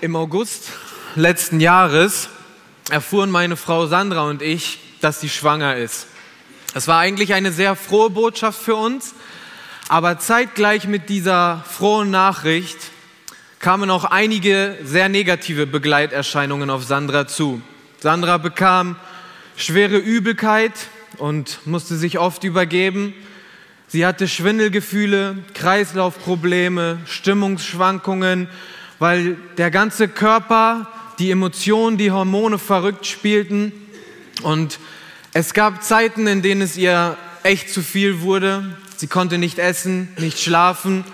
Im 0.00 0.14
August 0.14 0.70
letzten 1.16 1.58
Jahres 1.58 2.28
erfuhren 2.88 3.32
meine 3.32 3.56
Frau 3.56 3.88
Sandra 3.88 4.22
und 4.28 4.42
ich, 4.42 4.78
dass 5.00 5.20
sie 5.20 5.28
schwanger 5.28 5.74
ist. 5.74 6.06
Es 6.72 6.86
war 6.86 7.00
eigentlich 7.00 7.34
eine 7.34 7.50
sehr 7.50 7.74
frohe 7.74 8.08
Botschaft 8.08 8.62
für 8.62 8.76
uns, 8.76 9.14
aber 9.88 10.20
zeitgleich 10.20 10.86
mit 10.86 11.08
dieser 11.08 11.64
frohen 11.68 12.12
Nachricht 12.12 12.76
kamen 13.58 13.90
auch 13.90 14.04
einige 14.04 14.78
sehr 14.84 15.08
negative 15.08 15.66
Begleiterscheinungen 15.66 16.70
auf 16.70 16.84
Sandra 16.84 17.26
zu. 17.26 17.60
Sandra 17.98 18.38
bekam 18.38 18.94
schwere 19.56 19.96
Übelkeit 19.96 20.74
und 21.16 21.66
musste 21.66 21.96
sich 21.96 22.20
oft 22.20 22.44
übergeben. 22.44 23.14
Sie 23.88 24.06
hatte 24.06 24.28
Schwindelgefühle, 24.28 25.38
Kreislaufprobleme, 25.54 26.98
Stimmungsschwankungen, 27.06 28.48
weil 28.98 29.36
der 29.56 29.70
ganze 29.70 30.08
Körper, 30.08 30.86
die 31.18 31.30
Emotionen, 31.30 31.98
die 31.98 32.10
Hormone 32.10 32.58
verrückt 32.58 33.06
spielten. 33.06 33.72
Und 34.42 34.78
es 35.32 35.54
gab 35.54 35.82
Zeiten, 35.82 36.26
in 36.26 36.42
denen 36.42 36.62
es 36.62 36.76
ihr 36.76 37.16
echt 37.42 37.70
zu 37.70 37.82
viel 37.82 38.20
wurde. 38.20 38.76
Sie 38.96 39.06
konnte 39.06 39.38
nicht 39.38 39.58
essen, 39.58 40.08
nicht 40.18 40.40
schlafen. 40.40 41.04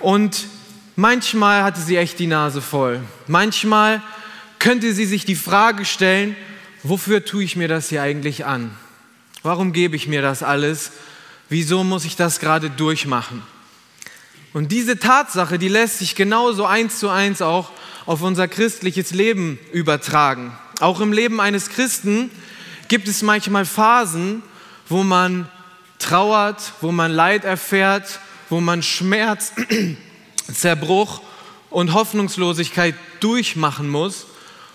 Und 0.00 0.46
manchmal 0.96 1.62
hatte 1.62 1.80
sie 1.80 1.96
echt 1.96 2.18
die 2.18 2.26
Nase 2.26 2.60
voll. 2.60 3.00
Manchmal 3.26 4.02
könnte 4.58 4.92
sie 4.92 5.06
sich 5.06 5.24
die 5.24 5.36
Frage 5.36 5.84
stellen, 5.84 6.36
wofür 6.82 7.24
tue 7.24 7.44
ich 7.44 7.56
mir 7.56 7.68
das 7.68 7.88
hier 7.88 8.02
eigentlich 8.02 8.44
an? 8.44 8.70
Warum 9.42 9.72
gebe 9.72 9.94
ich 9.94 10.08
mir 10.08 10.22
das 10.22 10.42
alles? 10.42 10.92
Wieso 11.48 11.84
muss 11.84 12.04
ich 12.04 12.16
das 12.16 12.40
gerade 12.40 12.70
durchmachen? 12.70 13.42
Und 14.54 14.70
diese 14.70 15.00
Tatsache, 15.00 15.58
die 15.58 15.66
lässt 15.66 15.98
sich 15.98 16.14
genauso 16.14 16.64
eins 16.64 17.00
zu 17.00 17.08
eins 17.08 17.42
auch 17.42 17.72
auf 18.06 18.22
unser 18.22 18.46
christliches 18.46 19.10
Leben 19.10 19.58
übertragen. 19.72 20.56
Auch 20.78 21.00
im 21.00 21.12
Leben 21.12 21.40
eines 21.40 21.70
Christen 21.70 22.30
gibt 22.86 23.08
es 23.08 23.22
manchmal 23.22 23.64
Phasen, 23.66 24.44
wo 24.88 25.02
man 25.02 25.48
trauert, 25.98 26.72
wo 26.80 26.92
man 26.92 27.10
Leid 27.10 27.44
erfährt, 27.44 28.20
wo 28.48 28.60
man 28.60 28.84
Schmerz, 28.84 29.52
Zerbruch 30.54 31.20
und 31.70 31.92
Hoffnungslosigkeit 31.92 32.94
durchmachen 33.18 33.88
muss. 33.88 34.26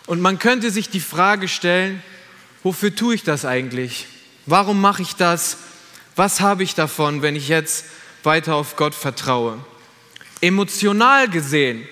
Und 0.07 0.19
man 0.19 0.39
könnte 0.39 0.71
sich 0.71 0.89
die 0.89 0.99
Frage 0.99 1.47
stellen, 1.47 2.03
wofür 2.63 2.93
tue 2.93 3.15
ich 3.15 3.23
das 3.23 3.45
eigentlich? 3.45 4.07
Warum 4.45 4.81
mache 4.81 5.03
ich 5.03 5.15
das? 5.15 5.55
Was 6.17 6.41
habe 6.41 6.63
ich 6.63 6.75
davon, 6.75 7.21
wenn 7.21 7.37
ich 7.37 7.47
jetzt 7.47 7.85
weiter 8.29 8.53
auf 8.53 8.75
Gott 8.75 8.93
vertraue. 8.93 9.57
Emotional 10.39 11.27
gesehen, 11.27 11.87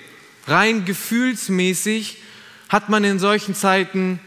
rein 0.46 0.86
gefühlsmäßig, 0.86 2.18
hat 2.70 2.90
man 2.90 3.04
in 3.04 3.18
solchen 3.18 3.56
Zeiten 3.56 4.20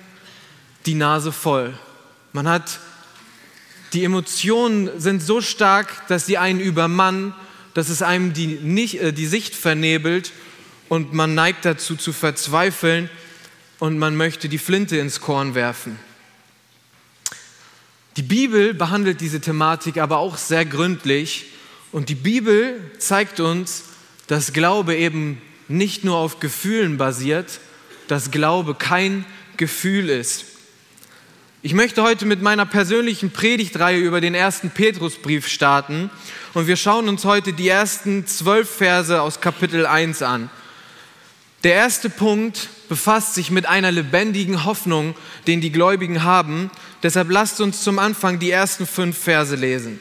die 0.86 0.94
Nase 0.94 1.30
voll. 1.30 1.72
Man 2.32 2.48
hat, 2.48 2.80
die 3.92 4.02
Emotionen 4.02 4.90
sind 4.98 5.22
so 5.22 5.40
stark, 5.40 6.08
dass 6.08 6.26
sie 6.26 6.36
einen 6.36 6.58
übermannen, 6.58 7.32
dass 7.74 7.88
es 7.88 8.02
einem 8.02 8.32
die, 8.32 8.48
nicht, 8.48 9.00
äh, 9.00 9.12
die 9.12 9.26
Sicht 9.26 9.54
vernebelt 9.54 10.32
und 10.88 11.12
man 11.12 11.36
neigt 11.36 11.64
dazu 11.64 11.94
zu 11.94 12.12
verzweifeln 12.12 13.08
und 13.78 13.98
man 13.98 14.16
möchte 14.16 14.48
die 14.48 14.58
Flinte 14.58 14.96
ins 14.96 15.20
Korn 15.20 15.54
werfen. 15.54 15.96
Die 18.16 18.22
Bibel 18.22 18.74
behandelt 18.74 19.20
diese 19.20 19.40
Thematik 19.40 19.98
aber 19.98 20.18
auch 20.18 20.36
sehr 20.36 20.64
gründlich 20.64 21.46
und 21.92 22.08
die 22.08 22.14
Bibel 22.14 22.80
zeigt 22.98 23.40
uns, 23.40 23.84
dass 24.26 24.52
Glaube 24.52 24.96
eben 24.96 25.40
nicht 25.68 26.04
nur 26.04 26.16
auf 26.16 26.40
Gefühlen 26.40 26.98
basiert, 26.98 27.60
dass 28.08 28.30
Glaube 28.30 28.74
kein 28.74 29.24
Gefühl 29.56 30.08
ist. 30.08 30.44
Ich 31.62 31.74
möchte 31.74 32.02
heute 32.02 32.24
mit 32.24 32.40
meiner 32.40 32.64
persönlichen 32.64 33.32
Predigtreihe 33.32 33.98
über 33.98 34.20
den 34.20 34.34
ersten 34.34 34.70
Petrusbrief 34.70 35.46
starten 35.46 36.10
und 36.54 36.66
wir 36.66 36.76
schauen 36.76 37.08
uns 37.08 37.24
heute 37.24 37.52
die 37.52 37.68
ersten 37.68 38.26
zwölf 38.26 38.70
Verse 38.70 39.20
aus 39.20 39.40
Kapitel 39.40 39.84
1 39.84 40.22
an. 40.22 40.48
Der 41.62 41.74
erste 41.74 42.08
Punkt 42.08 42.68
befasst 42.88 43.34
sich 43.34 43.50
mit 43.50 43.66
einer 43.66 43.92
lebendigen 43.92 44.64
Hoffnung, 44.64 45.14
den 45.46 45.60
die 45.60 45.70
Gläubigen 45.70 46.22
haben. 46.22 46.70
Deshalb 47.02 47.30
lasst 47.30 47.60
uns 47.60 47.82
zum 47.82 47.98
Anfang 47.98 48.38
die 48.38 48.50
ersten 48.50 48.86
fünf 48.86 49.18
Verse 49.18 49.54
lesen. 49.54 50.00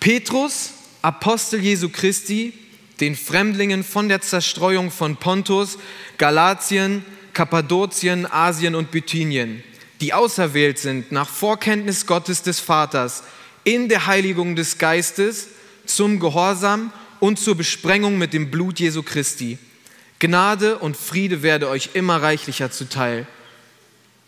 Petrus, 0.00 0.70
Apostel 1.02 1.60
Jesu 1.60 1.88
Christi, 1.88 2.52
den 3.00 3.16
Fremdlingen 3.16 3.84
von 3.84 4.08
der 4.08 4.20
Zerstreuung 4.20 4.90
von 4.90 5.16
Pontus, 5.16 5.78
Galatien, 6.18 7.04
Kappadokien, 7.32 8.26
Asien 8.30 8.74
und 8.74 8.90
Bithynien, 8.90 9.62
die 10.00 10.12
auserwählt 10.12 10.78
sind 10.78 11.12
nach 11.12 11.28
Vorkenntnis 11.28 12.06
Gottes 12.06 12.42
des 12.42 12.60
Vaters 12.60 13.22
in 13.64 13.88
der 13.88 14.06
Heiligung 14.06 14.56
des 14.56 14.78
Geistes 14.78 15.48
zum 15.84 16.20
Gehorsam 16.20 16.92
und 17.20 17.38
zur 17.38 17.56
Besprengung 17.56 18.18
mit 18.18 18.32
dem 18.32 18.50
Blut 18.50 18.80
Jesu 18.80 19.02
Christi. 19.02 19.58
Gnade 20.20 20.78
und 20.78 20.96
Friede 20.96 21.42
werde 21.42 21.68
euch 21.68 21.90
immer 21.94 22.22
reichlicher 22.22 22.70
zuteil 22.70 23.26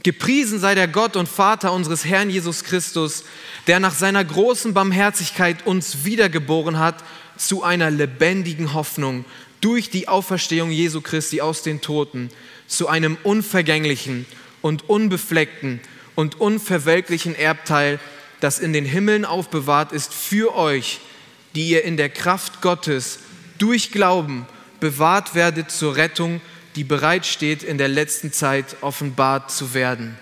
Gepriesen 0.03 0.59
sei 0.59 0.75
der 0.75 0.89
Gott 0.89 1.17
und 1.17 1.29
Vater 1.29 1.73
unseres 1.73 2.05
Herrn 2.05 2.31
Jesus 2.31 2.65
Christus, 2.65 3.25
der 3.67 3.81
nach 3.81 3.95
seiner 3.95 4.25
großen 4.25 4.73
Barmherzigkeit 4.73 5.67
uns 5.67 6.05
wiedergeboren 6.05 6.79
hat 6.79 7.05
zu 7.37 7.63
einer 7.63 7.91
lebendigen 7.91 8.73
Hoffnung 8.73 9.25
durch 9.61 9.91
die 9.91 10.09
Auferstehung 10.09 10.71
Jesu 10.71 11.03
Christi 11.03 11.43
aus 11.43 11.63
den 11.63 11.83
Toten, 11.83 12.31
zu 12.67 12.89
einem 12.89 13.19
unvergänglichen 13.25 14.25
und 14.63 14.89
unbefleckten 14.89 15.81
und 16.15 16.41
unverwelklichen 16.41 17.35
Erbteil, 17.35 17.99
das 18.41 18.59
in 18.59 18.73
den 18.73 18.87
Himmeln 18.87 19.27
aufbewahrt 19.27 19.93
ist 19.93 20.15
für 20.15 20.55
euch, 20.55 21.01
die 21.55 21.69
ihr 21.69 21.85
in 21.85 21.99
der 21.99 22.09
Kraft 22.09 22.63
Gottes 22.63 23.19
durch 23.59 23.93
Glauben 23.93 24.47
bewahrt 24.81 25.35
werdet 25.35 25.71
zur 25.71 25.97
Rettung 25.97 26.41
die 26.81 26.85
bereitsteht, 26.85 27.63
in 27.63 27.77
der 27.77 27.89
letzten 27.89 28.33
Zeit 28.33 28.79
offenbart 28.81 29.51
zu 29.51 29.75
werden. 29.75 30.19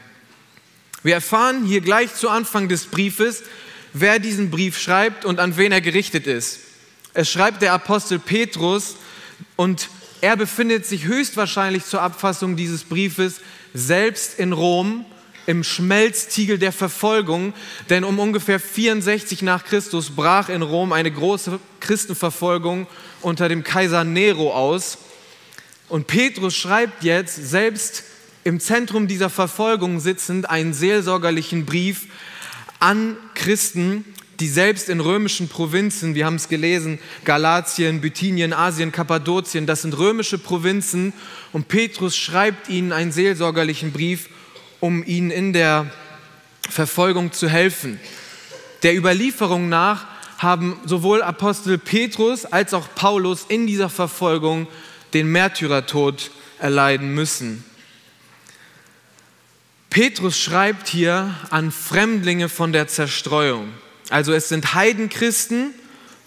Wir 1.05 1.15
erfahren 1.15 1.65
hier 1.65 1.81
gleich 1.81 2.13
zu 2.17 2.29
Anfang 2.29 2.69
des 2.69 2.87
Briefes, 2.87 3.45
wer 3.93 4.19
diesen 4.19 4.51
Brief 4.51 4.77
schreibt 4.77 5.25
und 5.25 5.39
an 5.39 5.57
wen 5.57 5.71
er 5.71 5.81
gerichtet 5.81 6.27
ist. 6.27 6.59
Es 7.15 7.31
schreibt 7.31 7.63
der 7.63 7.75
Apostel 7.75 8.19
Petrus 8.19 8.97
und 9.55 9.89
er 10.21 10.37
befindet 10.37 10.85
sich 10.85 11.05
höchstwahrscheinlich 11.05 11.85
zur 11.85 12.03
Abfassung 12.03 12.57
dieses 12.57 12.83
Briefes 12.83 13.41
selbst 13.73 14.41
in 14.41 14.53
Rom 14.53 15.05
im 15.47 15.63
Schmelztiegel 15.63 16.59
der 16.59 16.73
Verfolgung, 16.73 17.55
denn 17.89 18.03
um 18.03 18.19
ungefähr 18.19 18.59
64 18.59 19.43
nach 19.43 19.65
Christus 19.65 20.11
brach 20.11 20.49
in 20.49 20.63
Rom 20.63 20.93
eine 20.93 21.13
große 21.13 21.61
Christenverfolgung 21.79 22.89
unter 23.21 23.49
dem 23.49 23.63
Kaiser 23.63 24.03
Nero 24.03 24.53
aus. 24.53 24.99
Und 25.89 26.07
Petrus 26.07 26.55
schreibt 26.55 27.03
jetzt, 27.03 27.37
selbst 27.37 28.05
im 28.45 28.61
Zentrum 28.61 29.09
dieser 29.09 29.31
Verfolgung 29.31 30.01
sitzend, 30.01 30.49
einen 30.49 30.75
seelsorgerlichen 30.75 31.65
Brief 31.65 32.07
an 32.79 33.17
Christen, 33.35 34.05
die 34.41 34.49
selbst 34.49 34.89
in 34.89 35.01
römischen 35.01 35.49
Provinzen, 35.49 36.15
wir 36.15 36.25
haben 36.25 36.37
es 36.37 36.49
gelesen, 36.49 37.01
Galatien, 37.25 38.01
Bithynien, 38.01 38.53
Asien, 38.53 38.93
Kappadokien, 38.93 39.67
das 39.67 39.83
sind 39.83 39.99
römische 39.99 40.39
Provinzen. 40.39 41.13
Und 41.53 41.67
Petrus 41.69 42.17
schreibt 42.17 42.69
ihnen 42.69 42.93
einen 42.93 43.11
seelsorgerlichen 43.11 43.93
Brief, 43.93 44.29
um 44.79 45.05
ihnen 45.05 45.33
in 45.33 45.53
der 45.53 45.91
Verfolgung 46.69 47.33
zu 47.33 47.49
helfen. 47.49 47.99
Der 48.85 48.97
Überlieferung 48.97 49.69
nach 49.69 50.07
haben 50.39 50.79
sowohl 50.85 51.21
Apostel 51.23 51.79
Petrus 51.79 52.45
als 52.45 52.75
auch 52.75 52.87
Paulus 52.95 53.45
in 53.49 53.67
dieser 53.67 53.89
Verfolgung 53.89 54.69
den 55.15 55.31
Märtyrertod 55.31 56.31
erleiden 56.59 57.15
müssen. 57.15 57.65
Petrus 59.91 60.39
schreibt 60.39 60.89
hier 60.89 61.35
an 61.51 61.73
Fremdlinge 61.73 62.49
von 62.49 62.73
der 62.73 62.89
Zerstreuung. 62.89 63.69
Also 64.11 64.33
es 64.33 64.49
sind 64.49 64.75
Heidenchristen, 64.75 65.73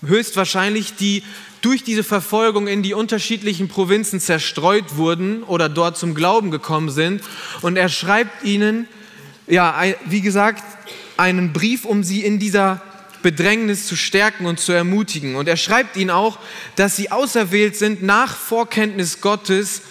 höchstwahrscheinlich, 0.05 0.95
die 0.95 1.23
durch 1.61 1.83
diese 1.83 2.03
Verfolgung 2.03 2.67
in 2.67 2.81
die 2.81 2.93
unterschiedlichen 2.93 3.67
Provinzen 3.67 4.19
zerstreut 4.19 4.97
wurden 4.97 5.43
oder 5.43 5.69
dort 5.69 5.95
zum 5.97 6.15
Glauben 6.15 6.49
gekommen 6.49 6.89
sind. 6.89 7.21
Und 7.61 7.77
er 7.77 7.89
schreibt 7.89 8.43
ihnen, 8.43 8.87
ja, 9.47 9.75
wie 10.05 10.21
gesagt, 10.21 10.63
einen 11.17 11.53
Brief, 11.53 11.85
um 11.85 12.03
sie 12.03 12.21
in 12.21 12.39
dieser 12.39 12.81
Bedrängnis 13.21 13.87
zu 13.87 13.95
stärken 13.95 14.45
und 14.45 14.59
zu 14.59 14.71
ermutigen. 14.71 15.35
Und 15.35 15.47
er 15.47 15.57
schreibt 15.57 15.97
ihnen 15.97 16.09
auch, 16.09 16.39
dass 16.75 16.95
sie 16.95 17.11
auserwählt 17.11 17.75
sind 17.75 18.03
nach 18.03 18.35
Vorkenntnis 18.35 19.21
Gottes 19.21 19.81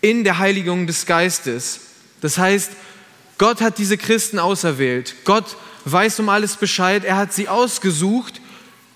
in 0.00 0.24
der 0.24 0.38
Heiligung 0.38 0.86
des 0.86 1.06
Geistes. 1.06 1.80
Das 2.20 2.38
heißt, 2.38 2.72
Gott 3.38 3.60
hat 3.60 3.78
diese 3.78 3.98
Christen 3.98 4.38
auserwählt. 4.38 5.14
Gott 5.24 5.56
weiß 5.84 6.20
um 6.20 6.28
alles 6.28 6.56
Bescheid. 6.56 7.04
Er 7.04 7.16
hat 7.16 7.32
sie 7.32 7.48
ausgesucht 7.48 8.40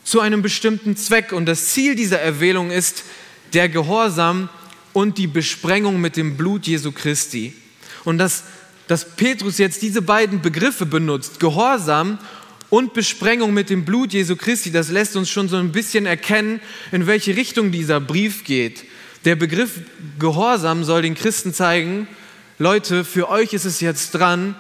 zu 0.05 0.20
einem 0.20 0.43
bestimmten 0.43 0.96
Zweck. 0.96 1.32
Und 1.32 1.46
das 1.46 1.69
Ziel 1.69 1.94
dieser 1.94 2.20
Erwählung 2.20 2.70
ist 2.70 3.05
der 3.52 3.69
Gehorsam 3.69 4.49
und 4.93 5.19
die 5.19 5.26
Besprengung 5.26 6.00
mit 6.00 6.17
dem 6.17 6.37
Blut 6.37 6.67
Jesu 6.67 6.93
Christi. 6.93 7.55
Und 8.05 8.19
dass, 8.19 8.44
dass 8.88 9.05
Petrus 9.17 9.58
jetzt 9.58 9.82
diese 9.82 10.02
beiden 10.02 10.40
Begriffe 10.40 10.87
benutzt, 10.87 11.38
Gehorsam 11.38 12.19
und 12.70 12.94
Besprengung 12.94 13.52
mit 13.52 13.69
dem 13.69 13.84
Blut 13.84 14.12
Jesu 14.12 14.37
Christi, 14.37 14.70
das 14.70 14.90
lässt 14.90 15.17
uns 15.17 15.28
schon 15.28 15.49
so 15.49 15.56
ein 15.56 15.72
bisschen 15.72 16.06
erkennen, 16.06 16.61
in 16.93 17.06
welche 17.06 17.37
Richtung 17.37 17.72
dieser 17.72 18.00
Brief 18.00 18.44
geht. 18.44 18.84
Der 19.25 19.37
Begriff 19.37 19.81
Gehorsam 20.19 20.84
soll 20.84 21.02
den 21.02 21.14
Christen 21.14 21.52
zeigen, 21.52 22.06
Leute, 22.58 23.05
für 23.05 23.28
euch 23.28 23.52
ist 23.52 23.64
es 23.64 23.81
jetzt 23.81 24.12
dran, 24.12 24.55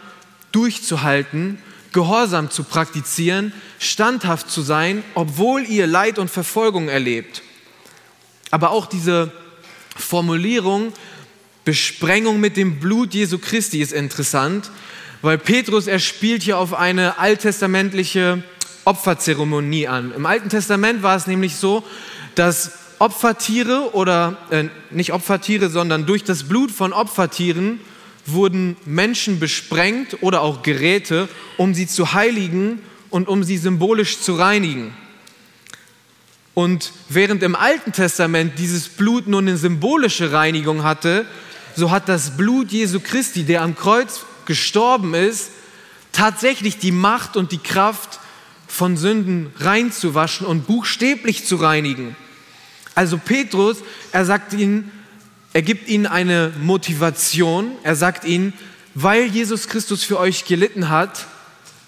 durchzuhalten, 0.52 1.58
Gehorsam 1.92 2.50
zu 2.50 2.64
praktizieren, 2.64 3.52
standhaft 3.78 4.50
zu 4.50 4.62
sein, 4.62 5.02
obwohl 5.14 5.64
ihr 5.64 5.86
Leid 5.86 6.18
und 6.18 6.30
Verfolgung 6.30 6.88
erlebt. 6.88 7.42
Aber 8.50 8.70
auch 8.70 8.86
diese 8.86 9.32
Formulierung 9.96 10.92
Besprengung 11.64 12.40
mit 12.40 12.56
dem 12.56 12.80
Blut 12.80 13.14
Jesu 13.14 13.38
Christi 13.38 13.80
ist 13.80 13.92
interessant, 13.92 14.70
weil 15.22 15.38
Petrus, 15.38 15.86
er 15.86 15.98
spielt 15.98 16.42
hier 16.42 16.58
auf 16.58 16.74
eine 16.74 17.18
alttestamentliche 17.18 18.42
Opferzeremonie 18.84 19.88
an. 19.88 20.12
Im 20.14 20.26
Alten 20.26 20.48
Testament 20.48 21.02
war 21.02 21.16
es 21.16 21.26
nämlich 21.26 21.56
so, 21.56 21.84
dass 22.34 22.72
Opfertiere 22.98 23.94
oder 23.94 24.36
äh, 24.50 24.64
nicht 24.90 25.12
Opfertiere, 25.12 25.70
sondern 25.70 26.06
durch 26.06 26.24
das 26.24 26.44
Blut 26.44 26.70
von 26.70 26.92
Opfertieren 26.92 27.80
wurden 28.26 28.76
Menschen 28.84 29.40
besprengt 29.40 30.18
oder 30.22 30.42
auch 30.42 30.62
Geräte, 30.62 31.28
um 31.56 31.74
sie 31.74 31.86
zu 31.86 32.12
heiligen 32.12 32.80
und 33.08 33.28
um 33.28 33.42
sie 33.42 33.56
symbolisch 33.56 34.20
zu 34.20 34.34
reinigen. 34.34 34.94
Und 36.54 36.92
während 37.08 37.42
im 37.42 37.56
Alten 37.56 37.92
Testament 37.92 38.58
dieses 38.58 38.88
Blut 38.88 39.26
nur 39.26 39.40
eine 39.40 39.56
symbolische 39.56 40.32
Reinigung 40.32 40.82
hatte, 40.82 41.24
so 41.76 41.90
hat 41.90 42.08
das 42.08 42.36
Blut 42.36 42.70
Jesu 42.70 43.00
Christi, 43.00 43.44
der 43.44 43.62
am 43.62 43.76
Kreuz 43.76 44.26
gestorben 44.46 45.14
ist, 45.14 45.50
tatsächlich 46.12 46.78
die 46.78 46.92
Macht 46.92 47.36
und 47.36 47.52
die 47.52 47.58
Kraft, 47.58 48.20
von 48.70 48.96
Sünden 48.96 49.52
reinzuwaschen 49.58 50.46
und 50.46 50.66
buchstäblich 50.66 51.44
zu 51.44 51.56
reinigen. 51.56 52.14
Also 52.94 53.18
Petrus, 53.18 53.78
er 54.12 54.24
sagt 54.24 54.52
ihnen, 54.52 54.92
er 55.52 55.62
gibt 55.62 55.88
ihnen 55.88 56.06
eine 56.06 56.52
Motivation. 56.62 57.72
Er 57.82 57.96
sagt 57.96 58.24
ihnen, 58.24 58.52
weil 58.94 59.24
Jesus 59.24 59.66
Christus 59.66 60.04
für 60.04 60.18
euch 60.18 60.44
gelitten 60.44 60.88
hat, 60.88 61.26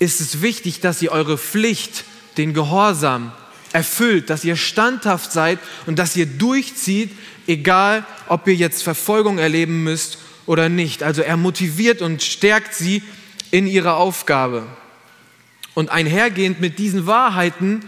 ist 0.00 0.20
es 0.20 0.42
wichtig, 0.42 0.80
dass 0.80 1.00
ihr 1.00 1.12
eure 1.12 1.38
Pflicht, 1.38 2.04
den 2.38 2.54
Gehorsam 2.54 3.30
erfüllt, 3.72 4.30
dass 4.30 4.42
ihr 4.42 4.56
standhaft 4.56 5.32
seid 5.32 5.58
und 5.86 5.98
dass 5.98 6.16
ihr 6.16 6.26
durchzieht, 6.26 7.10
egal 7.46 8.06
ob 8.26 8.48
ihr 8.48 8.54
jetzt 8.54 8.82
Verfolgung 8.82 9.38
erleben 9.38 9.84
müsst 9.84 10.18
oder 10.46 10.68
nicht. 10.68 11.02
Also 11.02 11.22
er 11.22 11.36
motiviert 11.36 12.02
und 12.02 12.22
stärkt 12.22 12.74
sie 12.74 13.02
in 13.50 13.66
ihrer 13.66 13.96
Aufgabe. 13.96 14.66
Und 15.74 15.90
einhergehend 15.90 16.60
mit 16.60 16.78
diesen 16.78 17.06
Wahrheiten 17.06 17.84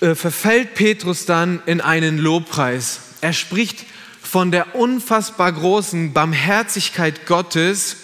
äh, 0.00 0.14
verfällt 0.14 0.74
Petrus 0.74 1.26
dann 1.26 1.62
in 1.66 1.80
einen 1.80 2.18
Lobpreis. 2.18 3.00
Er 3.20 3.32
spricht 3.32 3.84
von 4.20 4.50
der 4.50 4.74
unfassbar 4.74 5.52
großen 5.52 6.12
Barmherzigkeit 6.12 7.26
Gottes, 7.26 7.96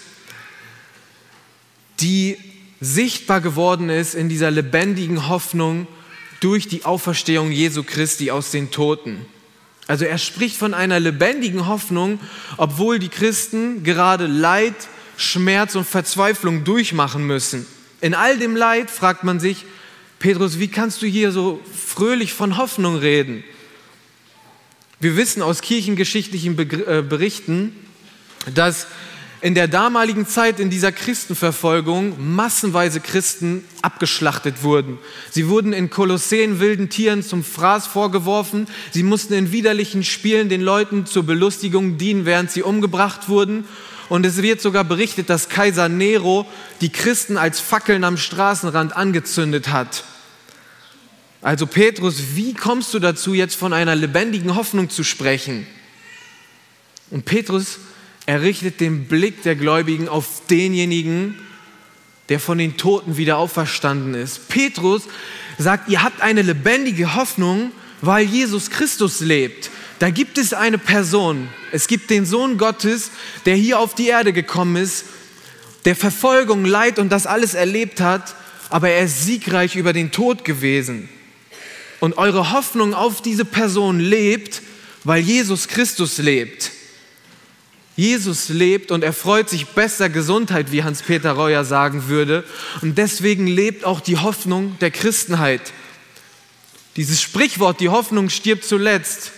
die 2.00 2.38
sichtbar 2.80 3.40
geworden 3.40 3.90
ist 3.90 4.14
in 4.14 4.28
dieser 4.28 4.50
lebendigen 4.50 5.28
Hoffnung 5.28 5.86
durch 6.40 6.68
die 6.68 6.84
Auferstehung 6.84 7.52
Jesu 7.52 7.82
Christi 7.82 8.30
aus 8.30 8.50
den 8.50 8.70
Toten. 8.70 9.26
Also 9.90 10.04
er 10.04 10.18
spricht 10.18 10.56
von 10.56 10.72
einer 10.72 11.00
lebendigen 11.00 11.66
Hoffnung, 11.66 12.20
obwohl 12.58 13.00
die 13.00 13.08
Christen 13.08 13.82
gerade 13.82 14.28
Leid, 14.28 14.76
Schmerz 15.16 15.74
und 15.74 15.84
Verzweiflung 15.84 16.62
durchmachen 16.62 17.26
müssen. 17.26 17.66
In 18.00 18.14
all 18.14 18.38
dem 18.38 18.54
Leid 18.54 18.88
fragt 18.88 19.24
man 19.24 19.40
sich, 19.40 19.64
Petrus, 20.20 20.60
wie 20.60 20.68
kannst 20.68 21.02
du 21.02 21.06
hier 21.06 21.32
so 21.32 21.60
fröhlich 21.74 22.32
von 22.32 22.56
Hoffnung 22.56 22.98
reden? 22.98 23.42
Wir 25.00 25.16
wissen 25.16 25.42
aus 25.42 25.60
kirchengeschichtlichen 25.60 26.56
äh, 26.56 27.02
Berichten, 27.02 27.74
dass 28.54 28.86
in 29.42 29.54
der 29.54 29.68
damaligen 29.68 30.26
Zeit 30.26 30.60
in 30.60 30.68
dieser 30.68 30.92
Christenverfolgung 30.92 32.34
massenweise 32.34 33.00
Christen 33.00 33.64
abgeschlachtet 33.80 34.62
wurden. 34.62 34.98
Sie 35.30 35.48
wurden 35.48 35.72
in 35.72 35.88
Kolosseen 35.88 36.60
wilden 36.60 36.90
Tieren 36.90 37.22
zum 37.22 37.42
Fraß 37.42 37.86
vorgeworfen. 37.86 38.66
Sie 38.90 39.02
mussten 39.02 39.32
in 39.32 39.50
widerlichen 39.50 40.04
Spielen 40.04 40.50
den 40.50 40.60
Leuten 40.60 41.06
zur 41.06 41.22
Belustigung 41.22 41.96
dienen, 41.96 42.26
während 42.26 42.50
sie 42.50 42.62
umgebracht 42.62 43.28
wurden. 43.28 43.64
Und 44.10 44.26
es 44.26 44.42
wird 44.42 44.60
sogar 44.60 44.84
berichtet, 44.84 45.30
dass 45.30 45.48
Kaiser 45.48 45.88
Nero 45.88 46.46
die 46.82 46.90
Christen 46.90 47.38
als 47.38 47.60
Fackeln 47.60 48.04
am 48.04 48.18
Straßenrand 48.18 48.94
angezündet 48.94 49.68
hat. 49.68 50.04
Also 51.40 51.66
Petrus, 51.66 52.34
wie 52.34 52.52
kommst 52.52 52.92
du 52.92 52.98
dazu, 52.98 53.32
jetzt 53.32 53.54
von 53.54 53.72
einer 53.72 53.94
lebendigen 53.94 54.56
Hoffnung 54.56 54.90
zu 54.90 55.02
sprechen? 55.04 55.66
Und 57.10 57.24
Petrus 57.24 57.78
er 58.30 58.42
richtet 58.42 58.78
den 58.78 59.06
Blick 59.06 59.42
der 59.42 59.56
Gläubigen 59.56 60.08
auf 60.08 60.42
denjenigen, 60.48 61.34
der 62.28 62.38
von 62.38 62.58
den 62.58 62.76
Toten 62.76 63.16
wieder 63.16 63.38
auferstanden 63.38 64.14
ist. 64.14 64.48
Petrus 64.48 65.02
sagt, 65.58 65.88
ihr 65.88 66.04
habt 66.04 66.20
eine 66.20 66.42
lebendige 66.42 67.16
Hoffnung, 67.16 67.72
weil 68.02 68.24
Jesus 68.24 68.70
Christus 68.70 69.18
lebt. 69.18 69.68
Da 69.98 70.10
gibt 70.10 70.38
es 70.38 70.54
eine 70.54 70.78
Person, 70.78 71.48
es 71.72 71.88
gibt 71.88 72.08
den 72.08 72.24
Sohn 72.24 72.56
Gottes, 72.56 73.10
der 73.46 73.56
hier 73.56 73.80
auf 73.80 73.96
die 73.96 74.06
Erde 74.06 74.32
gekommen 74.32 74.76
ist, 74.76 75.06
der 75.84 75.96
Verfolgung, 75.96 76.64
Leid 76.64 77.00
und 77.00 77.10
das 77.10 77.26
alles 77.26 77.54
erlebt 77.54 78.00
hat, 78.00 78.36
aber 78.68 78.90
er 78.90 79.06
ist 79.06 79.24
siegreich 79.24 79.74
über 79.74 79.92
den 79.92 80.12
Tod 80.12 80.44
gewesen. 80.44 81.08
Und 81.98 82.16
eure 82.16 82.52
Hoffnung 82.52 82.94
auf 82.94 83.22
diese 83.22 83.44
Person 83.44 83.98
lebt, 83.98 84.62
weil 85.02 85.20
Jesus 85.20 85.66
Christus 85.66 86.18
lebt. 86.18 86.70
Jesus 88.00 88.48
lebt 88.48 88.92
und 88.92 89.04
er 89.04 89.12
freut 89.12 89.50
sich 89.50 89.66
bester 89.66 90.08
Gesundheit, 90.08 90.72
wie 90.72 90.82
Hans-Peter 90.82 91.32
Reuer 91.32 91.66
sagen 91.66 92.08
würde. 92.08 92.44
Und 92.80 92.96
deswegen 92.96 93.46
lebt 93.46 93.84
auch 93.84 94.00
die 94.00 94.16
Hoffnung 94.16 94.78
der 94.80 94.90
Christenheit. 94.90 95.60
Dieses 96.96 97.20
Sprichwort, 97.20 97.78
die 97.78 97.90
Hoffnung 97.90 98.30
stirbt 98.30 98.64
zuletzt, 98.64 99.32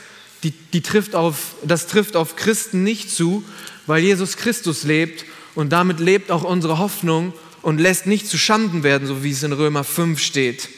die, 0.45 0.53
die 0.53 0.81
trifft 0.81 1.17
auf, 1.17 1.57
das 1.65 1.89
trifft 1.89 2.15
auf 2.15 2.37
Christen 2.37 2.85
nicht 2.85 3.11
zu, 3.11 3.43
weil 3.89 4.05
Jesus 4.05 4.37
Christus 4.37 4.85
lebt 4.85 5.25
und 5.57 5.71
damit 5.71 5.99
lebt 5.99 6.31
auch 6.31 6.45
unsere 6.45 6.79
Hoffnung 6.79 7.33
und 7.63 7.81
lässt 7.81 8.07
nicht 8.07 8.29
zu 8.29 8.39
Schanden 8.39 8.85
werden, 8.85 9.09
so 9.09 9.25
wie 9.25 9.33
es 9.33 9.43
in 9.43 9.53
Römer 9.53 9.83
5 9.83 10.21
steht. 10.21 10.69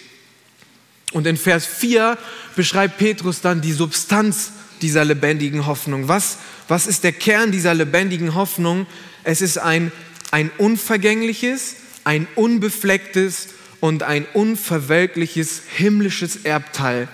Und 1.13 1.27
in 1.27 1.37
Vers 1.37 1.67
4 1.67 2.17
beschreibt 2.57 2.97
Petrus 2.97 3.43
dann 3.43 3.61
die 3.61 3.73
Substanz 3.73 4.53
dieser 4.83 5.05
lebendigen 5.05 5.67
Hoffnung. 5.67 6.09
Was, 6.09 6.39
was 6.69 6.87
ist 6.87 7.05
der 7.05 7.13
Kern 7.13 7.53
dieser 7.53 7.75
lebendigen 7.75 8.35
Hoffnung? 8.35 8.87
Es 9.23 9.41
ist 9.41 9.59
ein, 9.59 9.93
ein 10.31 10.51
unvergängliches, 10.59 11.77
ein 12.05 12.27
unbeflecktes 12.35 13.49
und 13.81 14.03
ein 14.03 14.27
unverwelkliches 14.33 15.63
himmlisches 15.77 16.45
Erbteil. 16.45 17.09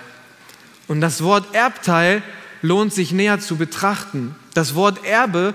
Und 0.87 1.01
das 1.01 1.23
Wort 1.23 1.53
Erbteil 1.55 2.21
lohnt 2.61 2.93
sich 2.93 3.11
näher 3.11 3.39
zu 3.39 3.55
betrachten. 3.55 4.35
Das 4.53 4.75
Wort 4.75 5.05
Erbe 5.05 5.53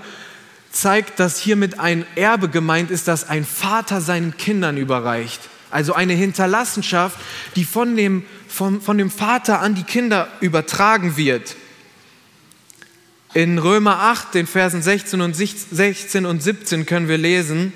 zeigt, 0.71 1.19
dass 1.19 1.39
hiermit 1.39 1.79
ein 1.79 2.05
Erbe 2.15 2.49
gemeint 2.49 2.91
ist, 2.91 3.07
das 3.07 3.27
ein 3.29 3.45
Vater 3.45 4.01
seinen 4.01 4.37
Kindern 4.37 4.77
überreicht. 4.77 5.41
Also 5.69 5.93
eine 5.93 6.13
Hinterlassenschaft, 6.13 7.17
die 7.55 7.65
von 7.65 7.95
dem, 7.95 8.23
von, 8.47 8.81
von 8.81 8.97
dem 8.97 9.11
Vater 9.11 9.59
an 9.59 9.75
die 9.75 9.83
Kinder 9.83 10.27
übertragen 10.39 11.17
wird. 11.17 11.55
In 13.33 13.57
Römer 13.57 13.99
8, 13.99 14.33
den 14.33 14.47
Versen 14.47 14.81
16 14.81 15.21
und 15.21 15.35
16 15.35 16.25
und 16.25 16.41
17 16.41 16.85
können 16.85 17.07
wir 17.07 17.17
lesen, 17.17 17.73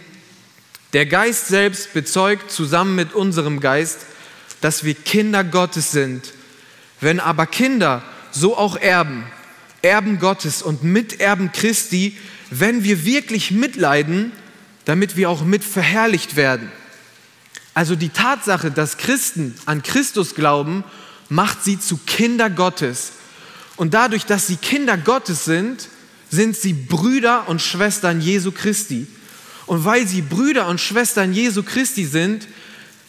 der 0.94 1.06
Geist 1.06 1.48
selbst 1.48 1.94
bezeugt 1.94 2.52
zusammen 2.52 2.96
mit 2.96 3.14
unserem 3.14 3.60
Geist, 3.60 4.00
dass 4.62 4.84
wir 4.84 4.94
Kinder 4.94 5.44
Gottes 5.44 5.92
sind. 5.92 6.34
Wenn 7.00 7.20
aber 7.20 7.46
Kinder, 7.46 8.04
so 8.32 8.58
auch 8.58 8.76
Erben, 8.78 9.26
Erben 9.82 10.20
Gottes 10.20 10.62
und 10.62 10.84
Miterben 10.84 11.52
Christi, 11.52 12.18
wenn 12.50 12.84
wir 12.84 13.06
wirklich 13.06 13.52
mitleiden, 13.52 14.32
damit 14.86 15.16
wir 15.16 15.30
auch 15.30 15.44
mit 15.44 15.64
verherrlicht 15.64 16.36
werden. 16.36 16.72
Also 17.74 17.96
die 17.96 18.10
Tatsache, 18.10 18.72
dass 18.72 18.98
Christen 18.98 19.56
an 19.66 19.82
Christus 19.84 20.36
glauben, 20.36 20.84
macht 21.30 21.64
sie 21.64 21.80
zu 21.80 21.98
Kinder 22.06 22.50
Gottes. 22.50 23.14
Und 23.82 23.96
dadurch, 23.96 24.28
dass 24.28 24.46
sie 24.46 24.58
Kinder 24.58 24.96
Gottes 24.96 25.44
sind, 25.44 25.90
sind 26.30 26.56
sie 26.56 26.72
Brüder 26.72 27.50
und 27.50 27.64
Schwestern 27.64 28.22
Jesu 28.22 28.52
Christi. 28.52 29.08
Und 29.66 29.86
weil 29.86 30.08
sie 30.08 30.22
Brüder 30.22 30.68
und 30.68 30.80
Schwestern 30.80 31.34
Jesu 31.34 31.64
Christi 31.64 32.06
sind, 32.06 32.48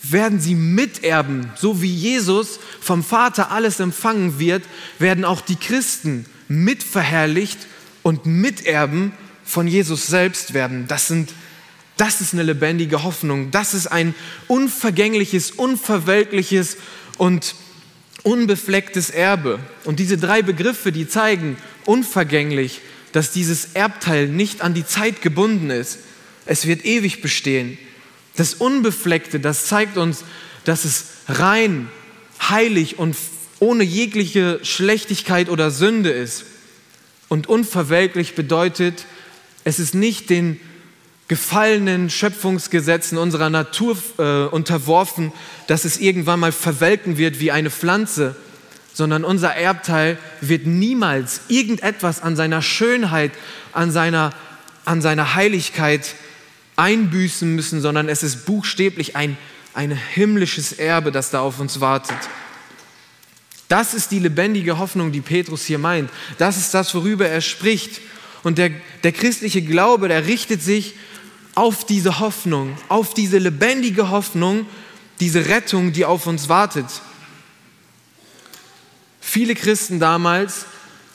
werden 0.02 0.40
sie 0.40 0.54
miterben. 0.54 1.52
So 1.56 1.82
wie 1.82 1.94
Jesus 1.94 2.58
vom 2.80 3.04
Vater 3.04 3.50
alles 3.50 3.80
empfangen 3.80 4.38
wird, 4.38 4.62
werden 4.98 5.26
auch 5.26 5.42
die 5.42 5.56
Christen 5.56 6.24
mitverherrlicht 6.48 7.58
und 8.02 8.24
miterben 8.24 9.12
von 9.44 9.66
Jesus 9.66 10.06
selbst 10.06 10.54
werden. 10.54 10.86
Das, 10.88 11.06
sind, 11.06 11.34
das 11.98 12.22
ist 12.22 12.32
eine 12.32 12.44
lebendige 12.44 13.02
Hoffnung. 13.02 13.50
Das 13.50 13.74
ist 13.74 13.88
ein 13.88 14.14
unvergängliches, 14.48 15.50
unverwelkliches 15.50 16.78
und 17.18 17.56
unbeflecktes 18.22 19.10
Erbe. 19.10 19.58
Und 19.84 19.98
diese 19.98 20.18
drei 20.18 20.42
Begriffe, 20.42 20.92
die 20.92 21.08
zeigen 21.08 21.56
unvergänglich, 21.84 22.80
dass 23.12 23.32
dieses 23.32 23.74
Erbteil 23.74 24.28
nicht 24.28 24.62
an 24.62 24.74
die 24.74 24.86
Zeit 24.86 25.22
gebunden 25.22 25.70
ist. 25.70 25.98
Es 26.46 26.66
wird 26.66 26.84
ewig 26.84 27.20
bestehen. 27.20 27.78
Das 28.36 28.54
Unbefleckte, 28.54 29.38
das 29.40 29.66
zeigt 29.66 29.96
uns, 29.98 30.24
dass 30.64 30.84
es 30.84 31.06
rein, 31.28 31.88
heilig 32.40 32.98
und 32.98 33.16
ohne 33.58 33.84
jegliche 33.84 34.60
Schlechtigkeit 34.64 35.48
oder 35.48 35.70
Sünde 35.70 36.10
ist. 36.10 36.44
Und 37.28 37.48
unverwelklich 37.48 38.34
bedeutet, 38.34 39.04
es 39.64 39.78
ist 39.78 39.94
nicht 39.94 40.30
den 40.30 40.60
gefallenen 41.32 42.10
Schöpfungsgesetzen 42.10 43.16
unserer 43.16 43.48
Natur 43.48 43.96
äh, 44.18 44.44
unterworfen, 44.44 45.32
dass 45.66 45.86
es 45.86 45.96
irgendwann 45.96 46.40
mal 46.40 46.52
verwelken 46.52 47.16
wird 47.16 47.40
wie 47.40 47.50
eine 47.50 47.70
Pflanze, 47.70 48.36
sondern 48.92 49.24
unser 49.24 49.54
Erbteil 49.54 50.18
wird 50.42 50.66
niemals 50.66 51.40
irgendetwas 51.48 52.20
an 52.20 52.36
seiner 52.36 52.60
Schönheit, 52.60 53.32
an 53.72 53.90
seiner, 53.90 54.34
an 54.84 55.00
seiner 55.00 55.34
Heiligkeit 55.34 56.16
einbüßen 56.76 57.50
müssen, 57.54 57.80
sondern 57.80 58.10
es 58.10 58.22
ist 58.22 58.44
buchstäblich 58.44 59.16
ein, 59.16 59.38
ein 59.72 59.90
himmlisches 59.90 60.74
Erbe, 60.74 61.12
das 61.12 61.30
da 61.30 61.40
auf 61.40 61.60
uns 61.60 61.80
wartet. 61.80 62.18
Das 63.68 63.94
ist 63.94 64.10
die 64.10 64.18
lebendige 64.18 64.76
Hoffnung, 64.76 65.12
die 65.12 65.22
Petrus 65.22 65.64
hier 65.64 65.78
meint. 65.78 66.10
Das 66.36 66.58
ist 66.58 66.74
das, 66.74 66.94
worüber 66.94 67.26
er 67.26 67.40
spricht. 67.40 68.02
Und 68.42 68.58
der, 68.58 68.70
der 69.02 69.12
christliche 69.12 69.62
Glaube, 69.62 70.08
der 70.08 70.26
richtet 70.26 70.62
sich 70.62 70.92
auf 71.54 71.84
diese 71.84 72.18
Hoffnung, 72.18 72.76
auf 72.88 73.14
diese 73.14 73.38
lebendige 73.38 74.10
Hoffnung, 74.10 74.66
diese 75.20 75.46
Rettung, 75.46 75.92
die 75.92 76.04
auf 76.04 76.26
uns 76.26 76.48
wartet. 76.48 76.86
Viele 79.20 79.54
Christen 79.54 80.00
damals, 80.00 80.66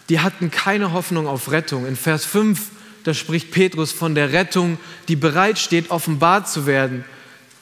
die 0.09 0.19
hatten 0.19 0.51
keine 0.51 0.93
Hoffnung 0.93 1.27
auf 1.27 1.51
Rettung. 1.51 1.85
In 1.85 1.95
Vers 1.95 2.25
5 2.25 2.71
da 3.07 3.13
spricht 3.13 3.51
Petrus 3.51 3.93
von 3.93 4.15
der 4.15 4.33
Rettung, 4.33 4.77
die 5.07 5.15
bereitsteht, 5.15 5.91
offenbart 5.91 6.49
zu 6.49 6.65
werden. 6.65 7.05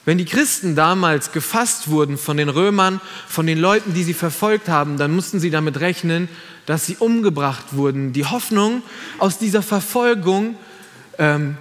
Wenn 0.03 0.17
die 0.17 0.25
Christen 0.25 0.75
damals 0.75 1.33
gefasst 1.33 1.87
wurden 1.87 2.17
von 2.17 2.37
den 2.37 2.49
Römern, 2.49 2.99
von 3.27 3.45
den 3.45 3.59
Leuten, 3.59 3.93
die 3.93 4.03
sie 4.03 4.15
verfolgt 4.15 4.69
haben, 4.69 4.97
dann 4.97 5.13
mussten 5.13 5.39
sie 5.39 5.51
damit 5.51 5.79
rechnen, 5.81 6.29
dass 6.65 6.87
sie 6.87 6.95
umgebracht 6.97 7.65
wurden. 7.73 8.11
Die 8.11 8.25
Hoffnung, 8.25 8.81
aus 9.19 9.37
dieser 9.37 9.61
Verfolgung 9.61 10.55
ähm, 11.19 11.57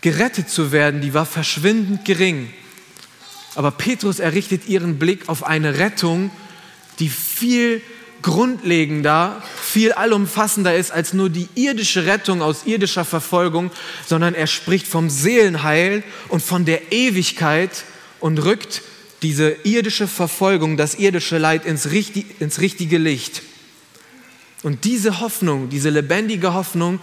gerettet 0.00 0.48
zu 0.48 0.72
werden, 0.72 1.00
die 1.00 1.14
war 1.14 1.26
verschwindend 1.26 2.04
gering. 2.04 2.52
Aber 3.54 3.70
Petrus 3.70 4.18
errichtet 4.18 4.68
ihren 4.68 4.98
Blick 4.98 5.28
auf 5.28 5.44
eine 5.44 5.78
Rettung, 5.78 6.30
die 6.98 7.08
viel 7.08 7.82
grundlegender, 8.22 9.42
viel 9.62 9.92
allumfassender 9.92 10.74
ist 10.74 10.92
als 10.92 11.12
nur 11.12 11.30
die 11.30 11.48
irdische 11.54 12.06
Rettung 12.06 12.42
aus 12.42 12.66
irdischer 12.66 13.04
Verfolgung, 13.04 13.70
sondern 14.06 14.34
er 14.34 14.46
spricht 14.46 14.86
vom 14.86 15.08
Seelenheil 15.08 16.02
und 16.28 16.42
von 16.42 16.64
der 16.64 16.92
Ewigkeit 16.92 17.84
und 18.20 18.38
rückt 18.44 18.82
diese 19.22 19.50
irdische 19.64 20.06
Verfolgung, 20.06 20.76
das 20.76 20.94
irdische 20.94 21.38
Leid 21.38 21.64
ins, 21.66 21.90
richtig, 21.90 22.40
ins 22.40 22.60
richtige 22.60 22.98
Licht. 22.98 23.42
Und 24.62 24.84
diese 24.84 25.20
Hoffnung, 25.20 25.70
diese 25.70 25.90
lebendige 25.90 26.52
Hoffnung, 26.52 27.00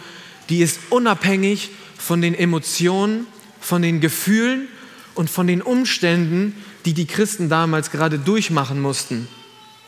die 0.50 0.60
ist 0.60 0.80
unabhängig 0.90 1.70
von 2.08 2.22
den 2.22 2.34
Emotionen, 2.34 3.28
von 3.60 3.82
den 3.82 4.00
Gefühlen 4.00 4.70
und 5.14 5.30
von 5.30 5.46
den 5.46 5.62
Umständen, 5.62 6.56
die 6.86 6.94
die 6.94 7.06
Christen 7.06 7.50
damals 7.50 7.92
gerade 7.92 8.18
durchmachen 8.18 8.80
mussten. 8.80 9.28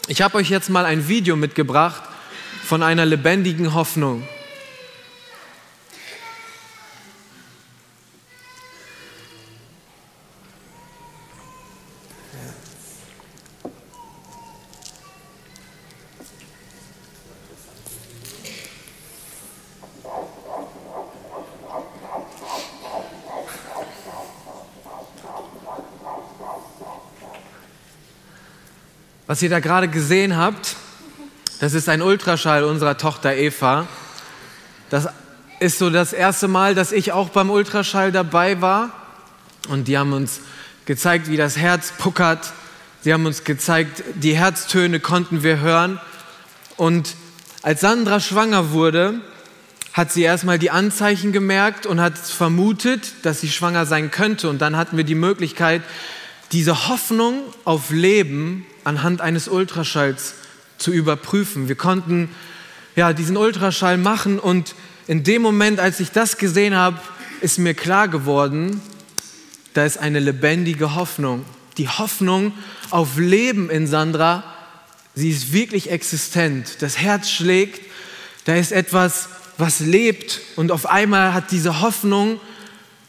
Ich 0.09 0.21
habe 0.21 0.37
euch 0.37 0.49
jetzt 0.49 0.69
mal 0.69 0.83
ein 0.83 1.07
Video 1.07 1.37
mitgebracht 1.37 2.03
von 2.65 2.83
einer 2.83 3.05
lebendigen 3.05 3.73
Hoffnung. 3.73 4.27
Was 29.39 29.43
ihr 29.43 29.49
da 29.49 29.61
gerade 29.61 29.87
gesehen 29.87 30.35
habt, 30.35 30.75
das 31.61 31.73
ist 31.73 31.87
ein 31.87 32.01
Ultraschall 32.01 32.65
unserer 32.65 32.97
Tochter 32.97 33.37
Eva. 33.37 33.87
Das 34.89 35.07
ist 35.61 35.79
so 35.79 35.89
das 35.89 36.11
erste 36.11 36.49
Mal, 36.49 36.75
dass 36.75 36.91
ich 36.91 37.13
auch 37.13 37.29
beim 37.29 37.49
Ultraschall 37.49 38.11
dabei 38.11 38.59
war. 38.59 38.91
Und 39.69 39.87
die 39.87 39.97
haben 39.97 40.11
uns 40.11 40.41
gezeigt, 40.83 41.29
wie 41.29 41.37
das 41.37 41.55
Herz 41.55 41.93
puckert. 41.97 42.51
Sie 42.99 43.13
haben 43.13 43.25
uns 43.25 43.45
gezeigt, 43.45 44.03
die 44.15 44.35
Herztöne 44.35 44.99
konnten 44.99 45.41
wir 45.41 45.61
hören. 45.61 46.01
Und 46.75 47.15
als 47.61 47.79
Sandra 47.79 48.19
schwanger 48.19 48.71
wurde, 48.71 49.21
hat 49.93 50.11
sie 50.11 50.23
erstmal 50.23 50.59
die 50.59 50.71
Anzeichen 50.71 51.31
gemerkt 51.31 51.85
und 51.85 52.01
hat 52.01 52.17
vermutet, 52.17 53.13
dass 53.23 53.39
sie 53.39 53.47
schwanger 53.47 53.85
sein 53.85 54.11
könnte. 54.11 54.49
Und 54.49 54.59
dann 54.59 54.75
hatten 54.75 54.97
wir 54.97 55.05
die 55.05 55.15
Möglichkeit, 55.15 55.81
diese 56.51 56.89
Hoffnung 56.89 57.39
auf 57.63 57.89
Leben 57.89 58.65
anhand 58.83 59.21
eines 59.21 59.47
Ultraschalls 59.47 60.33
zu 60.77 60.91
überprüfen. 60.91 61.67
Wir 61.67 61.75
konnten 61.75 62.29
ja 62.95 63.13
diesen 63.13 63.37
Ultraschall 63.37 63.97
machen 63.97 64.39
und 64.39 64.75
in 65.07 65.23
dem 65.23 65.41
Moment, 65.41 65.79
als 65.79 65.99
ich 65.99 66.11
das 66.11 66.37
gesehen 66.37 66.75
habe, 66.75 66.99
ist 67.41 67.57
mir 67.57 67.73
klar 67.73 68.07
geworden, 68.07 68.81
da 69.73 69.85
ist 69.85 69.97
eine 69.97 70.19
lebendige 70.19 70.95
Hoffnung. 70.95 71.45
Die 71.77 71.87
Hoffnung 71.87 72.53
auf 72.89 73.17
Leben 73.17 73.69
in 73.69 73.87
Sandra, 73.87 74.43
sie 75.15 75.29
ist 75.29 75.53
wirklich 75.53 75.89
existent. 75.89 76.77
Das 76.81 76.97
Herz 76.97 77.29
schlägt, 77.29 77.81
da 78.45 78.55
ist 78.55 78.71
etwas, 78.71 79.29
was 79.57 79.79
lebt 79.79 80.41
und 80.55 80.71
auf 80.71 80.85
einmal 80.85 81.33
hat 81.33 81.51
diese 81.51 81.81
Hoffnung, 81.81 82.39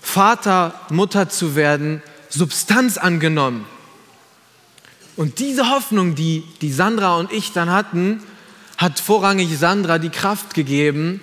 Vater, 0.01 0.75
Mutter 0.91 1.29
zu 1.29 1.55
werden, 1.55 2.03
Substanz 2.29 2.97
angenommen. 2.97 3.65
Und 5.21 5.39
diese 5.39 5.69
Hoffnung, 5.69 6.15
die, 6.15 6.45
die 6.63 6.73
Sandra 6.73 7.19
und 7.19 7.31
ich 7.31 7.53
dann 7.53 7.69
hatten, 7.69 8.23
hat 8.79 9.01
vorrangig 9.01 9.55
Sandra 9.59 9.99
die 9.99 10.09
Kraft 10.09 10.55
gegeben, 10.55 11.21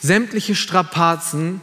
sämtliche 0.00 0.56
Strapazen, 0.56 1.60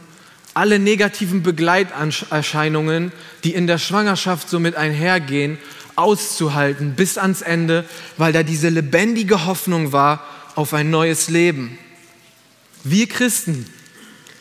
alle 0.54 0.78
negativen 0.78 1.42
Begleiterscheinungen, 1.42 3.12
die 3.44 3.52
in 3.52 3.66
der 3.66 3.76
Schwangerschaft 3.76 4.48
somit 4.48 4.74
einhergehen, 4.74 5.58
auszuhalten 5.96 6.94
bis 6.94 7.18
ans 7.18 7.42
Ende, 7.42 7.84
weil 8.16 8.32
da 8.32 8.42
diese 8.42 8.70
lebendige 8.70 9.44
Hoffnung 9.44 9.92
war 9.92 10.24
auf 10.54 10.72
ein 10.72 10.88
neues 10.88 11.28
Leben. 11.28 11.76
Wir 12.84 13.06
Christen, 13.06 13.66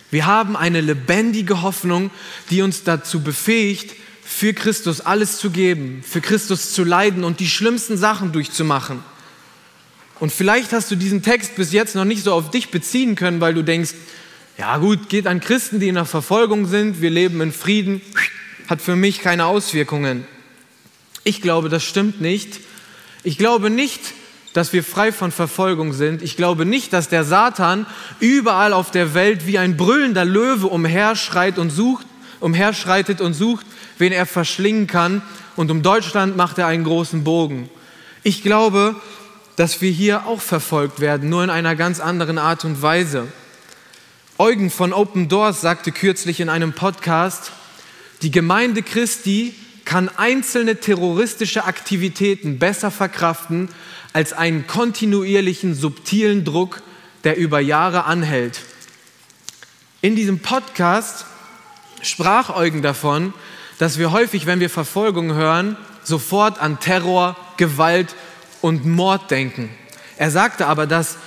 wir 0.09 0.25
haben 0.25 0.55
eine 0.55 0.79
lebendige 0.79 1.63
Hoffnung, 1.63 2.11
die 2.49 2.61
uns 2.61 2.85
dazu 2.85 3.21
befähigt, 3.21 3.93
für 4.27 4.55
Christus 4.55 5.01
alles 5.01 5.37
zu 5.37 5.51
geben, 5.51 6.03
für 6.05 6.19
Christus 6.19 6.71
zu 6.73 6.83
leiden 6.83 7.23
und 7.23 7.39
die 7.39 7.47
schlimmsten 7.47 7.95
Sachen 7.95 8.31
durchzumachen. 8.31 8.99
Und 10.19 10.31
vielleicht 10.31 10.73
hast 10.73 10.89
du 10.89 10.95
diesen 10.95 11.21
Text 11.21 11.55
bis 11.55 11.71
jetzt 11.71 11.95
noch 11.95 12.05
nicht 12.05 12.23
so 12.23 12.33
auf 12.33 12.49
dich 12.49 12.71
beziehen 12.71 13.15
können, 13.15 13.39
weil 13.39 13.53
du 13.53 13.61
denkst, 13.61 13.93
ja 14.57 14.77
gut, 14.77 15.09
geht 15.09 15.27
an 15.27 15.41
Christen, 15.41 15.79
die 15.79 15.89
in 15.89 15.95
der 15.95 16.05
Verfolgung 16.05 16.65
sind, 16.65 17.01
wir 17.01 17.11
leben 17.11 17.39
in 17.39 17.51
Frieden, 17.51 18.01
hat 18.67 18.81
für 18.81 18.95
mich 18.95 19.19
keine 19.19 19.45
Auswirkungen. 19.45 20.25
Ich 21.23 21.41
glaube, 21.41 21.69
das 21.69 21.83
stimmt 21.83 22.19
nicht. 22.19 22.61
Ich 23.23 23.37
glaube 23.37 23.69
nicht, 23.69 24.01
dass 24.53 24.73
wir 24.73 24.83
frei 24.83 25.11
von 25.11 25.31
Verfolgung 25.31 25.93
sind. 25.93 26.23
Ich 26.23 26.35
glaube 26.35 26.65
nicht, 26.65 26.93
dass 26.93 27.09
der 27.09 27.25
Satan 27.25 27.85
überall 28.19 28.73
auf 28.73 28.89
der 28.89 29.13
Welt 29.13 29.45
wie 29.45 29.59
ein 29.59 29.77
brüllender 29.77 30.25
Löwe 30.25 30.67
umherschreit 30.67 31.59
und 31.59 31.69
sucht, 31.69 32.07
umherschreitet 32.39 33.21
und 33.21 33.33
sucht, 33.33 33.65
wen 33.97 34.11
er 34.11 34.25
verschlingen 34.25 34.87
kann. 34.87 35.21
Und 35.55 35.71
um 35.71 35.81
Deutschland 35.81 36.37
macht 36.37 36.57
er 36.57 36.67
einen 36.67 36.83
großen 36.83 37.23
Bogen. 37.23 37.69
Ich 38.23 38.43
glaube, 38.43 38.95
dass 39.55 39.81
wir 39.81 39.91
hier 39.91 40.25
auch 40.25 40.41
verfolgt 40.41 40.99
werden, 40.99 41.29
nur 41.29 41.43
in 41.43 41.49
einer 41.49 41.75
ganz 41.75 41.99
anderen 41.99 42.37
Art 42.37 42.65
und 42.65 42.81
Weise. 42.81 43.27
Eugen 44.37 44.69
von 44.69 44.91
Open 44.91 45.29
Doors 45.29 45.61
sagte 45.61 45.91
kürzlich 45.91 46.41
in 46.41 46.49
einem 46.49 46.73
Podcast, 46.73 47.51
die 48.21 48.31
Gemeinde 48.31 48.83
Christi 48.83 49.53
kann 49.85 50.09
einzelne 50.09 50.79
terroristische 50.79 51.63
Aktivitäten 51.65 52.59
besser 52.59 52.91
verkraften 52.91 53.69
als 54.11 54.33
einen 54.33 54.67
kontinuierlichen, 54.67 55.75
subtilen 55.75 56.43
Druck, 56.43 56.81
der 57.23 57.37
über 57.37 57.59
Jahre 57.59 58.05
anhält. 58.05 58.61
In 60.01 60.15
diesem 60.15 60.39
Podcast 60.39 61.25
sprach 62.01 62.55
Eugen 62.55 62.81
davon, 62.81 63.33
dass 63.77 63.97
wir 63.97 64.11
häufig, 64.11 64.45
wenn 64.45 64.59
wir 64.59 64.69
Verfolgung 64.69 65.33
hören, 65.33 65.77
sofort 66.03 66.59
an 66.59 66.79
Terror, 66.79 67.35
Gewalt 67.57 68.15
und 68.61 68.85
Mord 68.85 69.31
denken. 69.31 69.69
Er 70.17 70.31
sagte 70.31 70.67
aber, 70.67 70.87
dass 70.87 71.17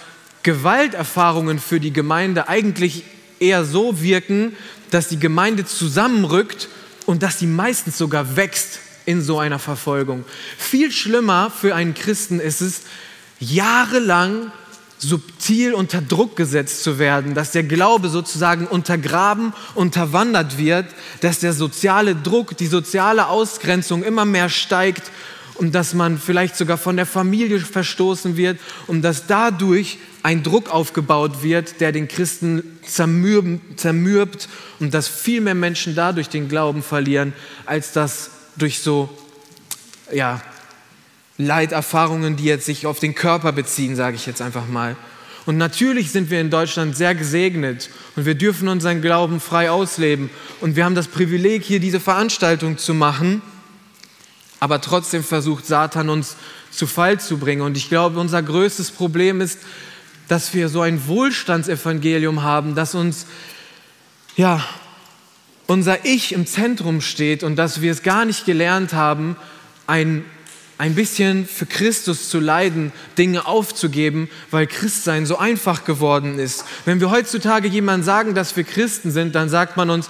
Gewalterfahrungen 0.43 1.59
für 1.59 1.81
die 1.81 1.93
Gemeinde 1.93 2.49
eigentlich 2.49 3.05
eher 3.39 3.65
so 3.65 4.01
wirken, 4.01 4.57
dass 4.91 5.09
die 5.09 5.21
Gemeinde 5.21 5.65
zusammenrückt 5.65 6.69
und 7.07 7.23
dass 7.23 7.39
sie 7.39 7.47
meistens 7.47 7.99
sogar 7.99 8.37
wächst 8.37 8.81
in 9.05 9.23
so 9.23 9.39
einer 9.39 9.59
Verfolgung. 9.59 10.25
Viel 10.57 10.93
schlimmer 10.93 11.51
für 11.51 11.75
einen 11.75 11.95
Christen 11.95 12.41
ist 12.41 12.61
es, 12.61 12.83
jahrelang 13.41 14.53
subtil 14.99 15.75
unter 15.75 16.01
Druck 16.01 16.37
gesetzt 16.37 16.83
zu 16.83 16.99
werden, 16.99 17.35
dass 17.35 17.53
der 17.53 17.63
Glaube 17.63 18.09
sozusagen 18.09 18.67
untergraben, 18.67 19.53
unterwandert 19.75 20.59
wird, 20.59 20.87
dass 21.21 21.39
der 21.39 21.53
soziale 21.53 22.17
Druck, 22.17 22.57
die 22.57 22.67
soziale 22.67 23.29
Ausgrenzung 23.29 24.03
immer 24.03 24.25
mehr 24.25 24.49
steigt 24.49 25.11
und 25.55 25.75
dass 25.75 25.95
man 25.95 26.19
vielleicht 26.19 26.57
sogar 26.57 26.79
von 26.79 26.97
der 26.97 27.07
Familie 27.07 27.61
verstoßen 27.61 28.37
wird 28.37 28.59
und 28.87 29.03
dass 29.03 29.27
dadurch 29.27 29.99
ein 30.23 30.43
Druck 30.43 30.71
aufgebaut 30.71 31.43
wird, 31.43 31.81
der 31.81 31.93
den 31.93 32.09
Christen 32.09 32.63
zermürbt 32.85 34.49
und 34.81 34.95
dass 34.95 35.09
viel 35.09 35.41
mehr 35.41 35.55
Menschen 35.55 35.95
dadurch 35.95 36.29
den 36.29 36.49
Glauben 36.49 36.83
verlieren, 36.83 37.33
als 37.67 37.93
das 37.93 38.31
durch 38.57 38.81
so 38.81 39.09
ja, 40.13 40.41
Leiterfahrungen, 41.39 42.37
die 42.37 42.45
jetzt 42.45 42.67
sich 42.67 42.87
auf 42.87 42.99
den 42.99 43.15
Körper 43.15 43.53
beziehen, 43.53 43.97
sage 43.97 44.17
ich 44.17 44.27
jetzt 44.27 44.43
einfach 44.43 44.67
mal. 44.67 44.97
Und 45.47 45.57
natürlich 45.57 46.11
sind 46.11 46.31
wir 46.31 46.41
in 46.43 46.51
Deutschland 46.51 46.95
sehr 46.95 47.15
gesegnet 47.15 47.89
und 48.17 48.27
wir 48.27 48.35
dürfen 48.35 48.69
unseren 48.69 49.01
Glauben 49.01 49.41
frei 49.41 49.71
ausleben. 49.71 50.29
Und 50.61 50.77
wir 50.77 50.85
haben 50.85 50.95
das 50.95 51.09
Privileg, 51.09 51.65
hier 51.65 51.81
diese 51.81 52.01
Veranstaltung 52.01 52.77
zu 52.77 52.93
machen. 52.93 53.41
Aber 54.61 54.81
trotzdem 54.83 55.25
versucht 55.25 55.65
Satan 55.65 56.11
uns 56.11 56.37
zu 56.71 56.87
Fall 56.87 57.19
zu 57.19 57.39
bringen. 57.39 57.63
Und 57.63 57.79
ich 57.79 57.89
glaube, 57.89 58.21
unser 58.21 58.43
größtes 58.43 58.91
Problem 58.91 59.41
ist, 59.41 59.61
dass 60.27 60.53
wir 60.53 60.69
so 60.69 60.83
ein 60.83 61.07
Wohlstandsevangelium 61.07 62.43
haben, 62.43 62.75
dass 62.75 62.95
uns 62.95 63.25
ja 64.37 64.63
unser 65.67 66.05
Ich 66.05 66.33
im 66.33 66.47
Zentrum 66.47 67.01
steht 67.01 67.43
und 67.43 67.57
dass 67.57 67.81
wir 67.81 67.93
es 67.93 68.03
gar 68.03 68.25
nicht 68.25 68.45
gelernt 68.45 68.93
haben, 68.93 69.37
ein 69.87 70.25
ein 70.79 70.95
bisschen 70.95 71.47
für 71.47 71.67
Christus 71.67 72.31
zu 72.31 72.39
leiden, 72.39 72.93
Dinge 73.19 73.47
aufzugeben, 73.47 74.31
weil 74.53 74.69
Christsein 74.69 75.27
so 75.27 75.37
einfach 75.37 75.85
geworden 75.85 76.39
ist. 76.39 76.65
Wenn 76.85 77.01
wir 77.01 77.11
heutzutage 77.11 77.67
jemandem 77.69 78.05
sagen, 78.05 78.35
dass 78.35 78.57
wir 78.57 78.63
Christen 78.63 79.11
sind, 79.11 79.35
dann 79.35 79.49
sagt 79.49 79.77
man 79.77 79.91
uns, 79.91 80.09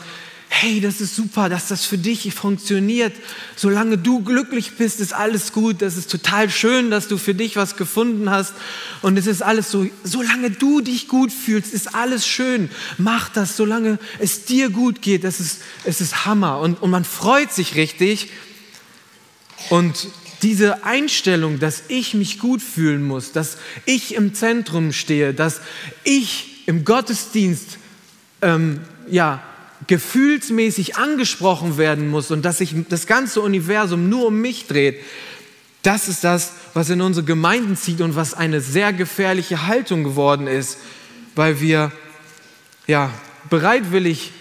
hey, 0.50 0.80
das 0.80 1.00
ist 1.00 1.14
super, 1.14 1.48
dass 1.48 1.68
das 1.68 1.84
für 1.84 1.98
dich 1.98 2.32
funktioniert. 2.34 3.14
Solange 3.56 3.98
du 3.98 4.22
glücklich 4.22 4.76
bist, 4.76 5.00
ist 5.00 5.12
alles 5.12 5.52
gut. 5.52 5.82
Das 5.82 5.96
ist 5.96 6.10
total 6.10 6.50
schön, 6.50 6.90
dass 6.90 7.08
du 7.08 7.18
für 7.18 7.34
dich 7.34 7.56
was 7.56 7.76
gefunden 7.76 8.30
hast. 8.30 8.54
Und 9.02 9.18
es 9.18 9.26
ist 9.26 9.42
alles 9.42 9.70
so, 9.70 9.86
solange 10.04 10.50
du 10.50 10.80
dich 10.80 11.08
gut 11.08 11.32
fühlst, 11.32 11.72
ist 11.72 11.94
alles 11.94 12.26
schön. 12.26 12.70
Mach 12.96 13.28
das, 13.28 13.56
solange 13.56 13.98
es 14.18 14.44
dir 14.46 14.70
gut 14.70 15.02
geht. 15.02 15.24
Das 15.24 15.38
ist, 15.38 15.60
es 15.84 16.00
ist 16.00 16.24
Hammer. 16.24 16.60
Und, 16.60 16.82
und 16.82 16.90
man 16.90 17.04
freut 17.04 17.52
sich 17.52 17.74
richtig. 17.74 18.30
Und 19.70 20.08
diese 20.42 20.84
Einstellung, 20.84 21.58
dass 21.58 21.82
ich 21.88 22.14
mich 22.14 22.38
gut 22.38 22.62
fühlen 22.62 23.02
muss, 23.02 23.32
dass 23.32 23.58
ich 23.84 24.14
im 24.14 24.34
Zentrum 24.34 24.92
stehe, 24.92 25.34
dass 25.34 25.60
ich 26.04 26.66
im 26.66 26.84
Gottesdienst 26.84 27.78
ähm, 28.42 28.80
ja, 29.08 29.42
gefühlsmäßig 29.86 30.96
angesprochen 30.96 31.78
werden 31.78 32.08
muss 32.08 32.30
und 32.30 32.44
dass 32.44 32.58
sich 32.58 32.74
das 32.88 33.06
ganze 33.06 33.40
Universum 33.40 34.08
nur 34.08 34.26
um 34.26 34.40
mich 34.40 34.66
dreht, 34.66 35.00
das 35.82 36.08
ist 36.08 36.24
das, 36.24 36.52
was 36.74 36.90
in 36.90 37.00
unsere 37.00 37.24
Gemeinden 37.24 37.76
zieht 37.76 38.00
und 38.00 38.16
was 38.16 38.34
eine 38.34 38.60
sehr 38.60 38.92
gefährliche 38.92 39.66
Haltung 39.66 40.04
geworden 40.04 40.46
ist, 40.46 40.78
weil 41.34 41.60
wir 41.60 41.92
ja, 42.86 43.10
bereitwillig 43.48 44.32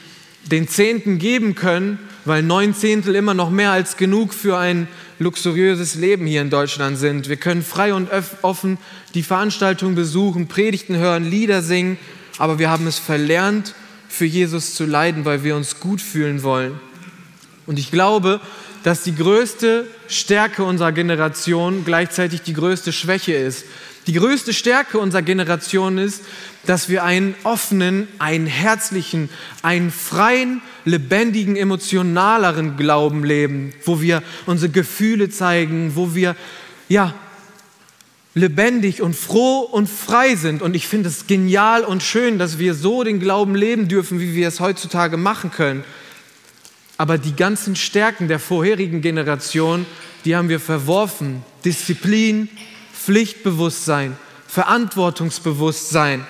den 0.45 0.67
Zehnten 0.67 1.19
geben 1.19 1.55
können, 1.55 1.99
weil 2.25 2.41
neun 2.43 2.73
Zehntel 2.73 3.15
immer 3.15 3.33
noch 3.33 3.49
mehr 3.49 3.71
als 3.71 3.97
genug 3.97 4.33
für 4.33 4.57
ein 4.57 4.87
luxuriöses 5.19 5.95
Leben 5.95 6.25
hier 6.25 6.41
in 6.41 6.49
Deutschland 6.49 6.97
sind. 6.97 7.29
Wir 7.29 7.37
können 7.37 7.63
frei 7.63 7.93
und 7.93 8.09
offen 8.41 8.77
die 9.13 9.23
Veranstaltung 9.23 9.95
besuchen, 9.95 10.47
Predigten 10.47 10.97
hören, 10.97 11.25
Lieder 11.29 11.61
singen, 11.61 11.97
aber 12.37 12.59
wir 12.59 12.69
haben 12.69 12.87
es 12.87 12.99
verlernt, 12.99 13.73
für 14.07 14.25
Jesus 14.25 14.75
zu 14.75 14.85
leiden, 14.85 15.25
weil 15.25 15.43
wir 15.43 15.55
uns 15.55 15.79
gut 15.79 16.01
fühlen 16.01 16.43
wollen. 16.43 16.79
Und 17.65 17.77
ich 17.79 17.91
glaube, 17.91 18.39
dass 18.83 19.03
die 19.03 19.15
größte 19.15 19.85
Stärke 20.07 20.63
unserer 20.63 20.91
Generation 20.91 21.83
gleichzeitig 21.83 22.41
die 22.41 22.53
größte 22.53 22.93
Schwäche 22.93 23.33
ist. 23.33 23.65
Die 24.07 24.13
größte 24.13 24.53
Stärke 24.53 24.99
unserer 24.99 25.21
Generation 25.21 25.97
ist, 25.97 26.23
dass 26.65 26.87
wir 26.87 27.03
einen 27.03 27.35
offenen, 27.43 28.07
einen 28.19 28.47
herzlichen, 28.47 29.29
einen 29.63 29.91
freien, 29.91 30.61
lebendigen, 30.85 31.57
emotionaleren 31.57 32.77
Glauben 32.77 33.25
leben, 33.25 33.73
wo 33.83 33.99
wir 33.99 34.23
unsere 34.45 34.71
Gefühle 34.71 35.29
zeigen, 35.29 35.91
wo 35.95 36.15
wir 36.15 36.37
ja 36.87 37.13
lebendig 38.33 39.01
und 39.01 39.13
froh 39.13 39.59
und 39.59 39.89
frei 39.89 40.35
sind. 40.35 40.61
Und 40.61 40.73
ich 40.73 40.87
finde 40.87 41.09
es 41.09 41.27
genial 41.27 41.83
und 41.83 42.01
schön, 42.01 42.39
dass 42.39 42.59
wir 42.59 42.75
so 42.75 43.03
den 43.03 43.19
Glauben 43.19 43.55
leben 43.55 43.89
dürfen, 43.89 44.21
wie 44.21 44.35
wir 44.35 44.47
es 44.47 44.61
heutzutage 44.61 45.17
machen 45.17 45.51
können. 45.51 45.83
Aber 46.97 47.17
die 47.17 47.35
ganzen 47.35 47.75
Stärken 47.75 48.29
der 48.29 48.39
vorherigen 48.39 49.01
Generation, 49.01 49.85
die 50.23 50.35
haben 50.35 50.47
wir 50.47 50.61
verworfen. 50.61 51.43
Disziplin, 51.65 52.47
Pflichtbewusstsein, 53.07 54.17
Verantwortungsbewusstsein, 54.49 56.27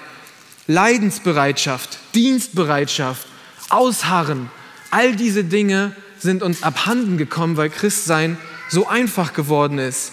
Leidensbereitschaft, 0.67 1.97
Dienstbereitschaft, 2.13 3.25
Ausharren, 3.69 4.51
all 4.91 5.15
diese 5.15 5.43
Dinge 5.43 5.95
sind 6.19 6.43
uns 6.43 6.61
abhanden 6.61 7.17
gekommen, 7.17 7.57
weil 7.57 7.71
Christsein 7.71 8.37
so 8.69 8.87
einfach 8.87 9.33
geworden 9.33 9.79
ist. 9.79 10.11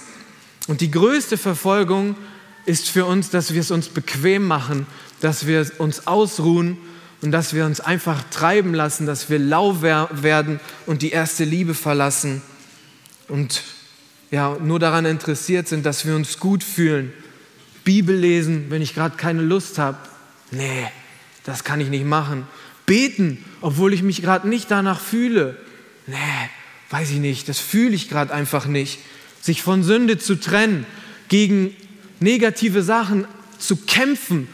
Und 0.67 0.81
die 0.81 0.91
größte 0.91 1.37
Verfolgung 1.37 2.17
ist 2.65 2.89
für 2.89 3.05
uns, 3.05 3.29
dass 3.29 3.53
wir 3.53 3.61
es 3.61 3.71
uns 3.71 3.89
bequem 3.89 4.47
machen, 4.47 4.87
dass 5.21 5.47
wir 5.47 5.71
uns 5.77 6.07
ausruhen 6.07 6.79
und 7.21 7.31
dass 7.31 7.53
wir 7.53 7.67
uns 7.67 7.81
einfach 7.83 8.23
treiben 8.31 8.73
lassen, 8.73 9.05
dass 9.05 9.29
wir 9.29 9.39
lau 9.39 9.83
werden 9.83 10.61
und 10.87 11.03
die 11.03 11.11
erste 11.11 11.45
Liebe 11.45 11.75
verlassen. 11.75 12.41
Und 13.29 13.63
ja, 14.35 14.59
nur 14.61 14.81
daran 14.81 15.05
interessiert 15.05 15.69
sind, 15.69 15.87
dass 15.87 16.05
wir 16.05 16.17
uns 16.17 16.41
gut 16.41 16.65
fühlen. 16.65 17.13
Bibel 17.85 18.17
lesen, 18.17 18.67
wenn 18.69 18.83
ich 18.83 18.93
gerade 18.93 19.17
keine 19.17 19.43
Lust 19.43 19.79
habe. 19.79 19.97
Nee, 20.51 20.89
das 21.45 21.63
kann 21.63 21.81
ich 21.81 21.89
nicht 21.89 22.05
machen. 22.05 22.45
Beten, 22.85 23.45
obwohl 23.61 23.95
ich 23.95 24.03
mich 24.03 24.23
gerade 24.23 24.49
nicht 24.49 24.73
danach 24.73 24.99
fühle. 24.99 25.57
Nee, 26.09 26.17
weiß 26.91 27.13
ich 27.13 27.19
nicht, 27.19 27.49
das 27.49 27.61
fühle 27.61 27.95
ich 27.95 28.09
gerade 28.09 28.35
einfach 28.35 28.67
nicht. 28.67 28.99
Sich 29.41 29.63
von 29.63 29.85
Sünde 29.85 30.19
zu 30.19 30.35
trennen, 30.35 30.85
gegen 31.29 31.73
negative 32.19 32.83
Sachen 32.83 33.27
zu 33.59 33.77
kämpfen, 33.77 34.49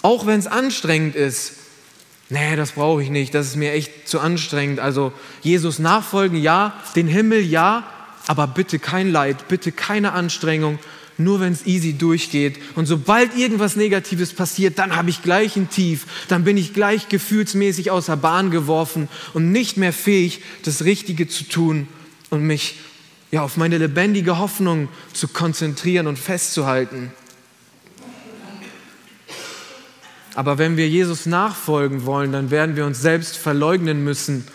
auch 0.00 0.24
wenn 0.24 0.40
es 0.40 0.46
anstrengend 0.46 1.16
ist. 1.16 1.52
Nee, 2.30 2.56
das 2.56 2.72
brauche 2.72 3.02
ich 3.02 3.10
nicht, 3.10 3.34
das 3.34 3.48
ist 3.48 3.56
mir 3.56 3.72
echt 3.72 4.08
zu 4.08 4.20
anstrengend. 4.20 4.80
Also 4.80 5.12
Jesus 5.42 5.78
nachfolgen, 5.78 6.40
ja, 6.40 6.72
den 6.96 7.08
Himmel, 7.08 7.42
ja, 7.42 7.86
aber 8.26 8.46
bitte 8.46 8.78
kein 8.78 9.10
Leid, 9.10 9.48
bitte 9.48 9.72
keine 9.72 10.12
Anstrengung, 10.12 10.78
nur 11.18 11.40
wenn 11.40 11.52
es 11.52 11.66
easy 11.66 11.94
durchgeht. 11.94 12.58
Und 12.76 12.86
sobald 12.86 13.36
irgendwas 13.36 13.76
Negatives 13.76 14.32
passiert, 14.32 14.78
dann 14.78 14.94
habe 14.96 15.10
ich 15.10 15.22
gleich 15.22 15.56
ein 15.56 15.68
Tief, 15.68 16.06
dann 16.28 16.44
bin 16.44 16.56
ich 16.56 16.72
gleich 16.72 17.08
gefühlsmäßig 17.08 17.90
außer 17.90 18.16
Bahn 18.16 18.50
geworfen 18.50 19.08
und 19.34 19.50
nicht 19.50 19.76
mehr 19.76 19.92
fähig, 19.92 20.40
das 20.62 20.84
Richtige 20.84 21.28
zu 21.28 21.44
tun 21.44 21.88
und 22.30 22.42
mich 22.42 22.76
ja, 23.30 23.42
auf 23.42 23.56
meine 23.56 23.78
lebendige 23.78 24.38
Hoffnung 24.38 24.88
zu 25.12 25.28
konzentrieren 25.28 26.06
und 26.06 26.18
festzuhalten. 26.18 27.12
Aber 30.34 30.56
wenn 30.56 30.76
wir 30.76 30.88
Jesus 30.88 31.26
nachfolgen 31.26 32.06
wollen, 32.06 32.30
dann 32.30 32.52
werden 32.52 32.76
wir 32.76 32.86
uns 32.86 33.02
selbst 33.02 33.36
verleugnen 33.36 34.04
müssen 34.04 34.46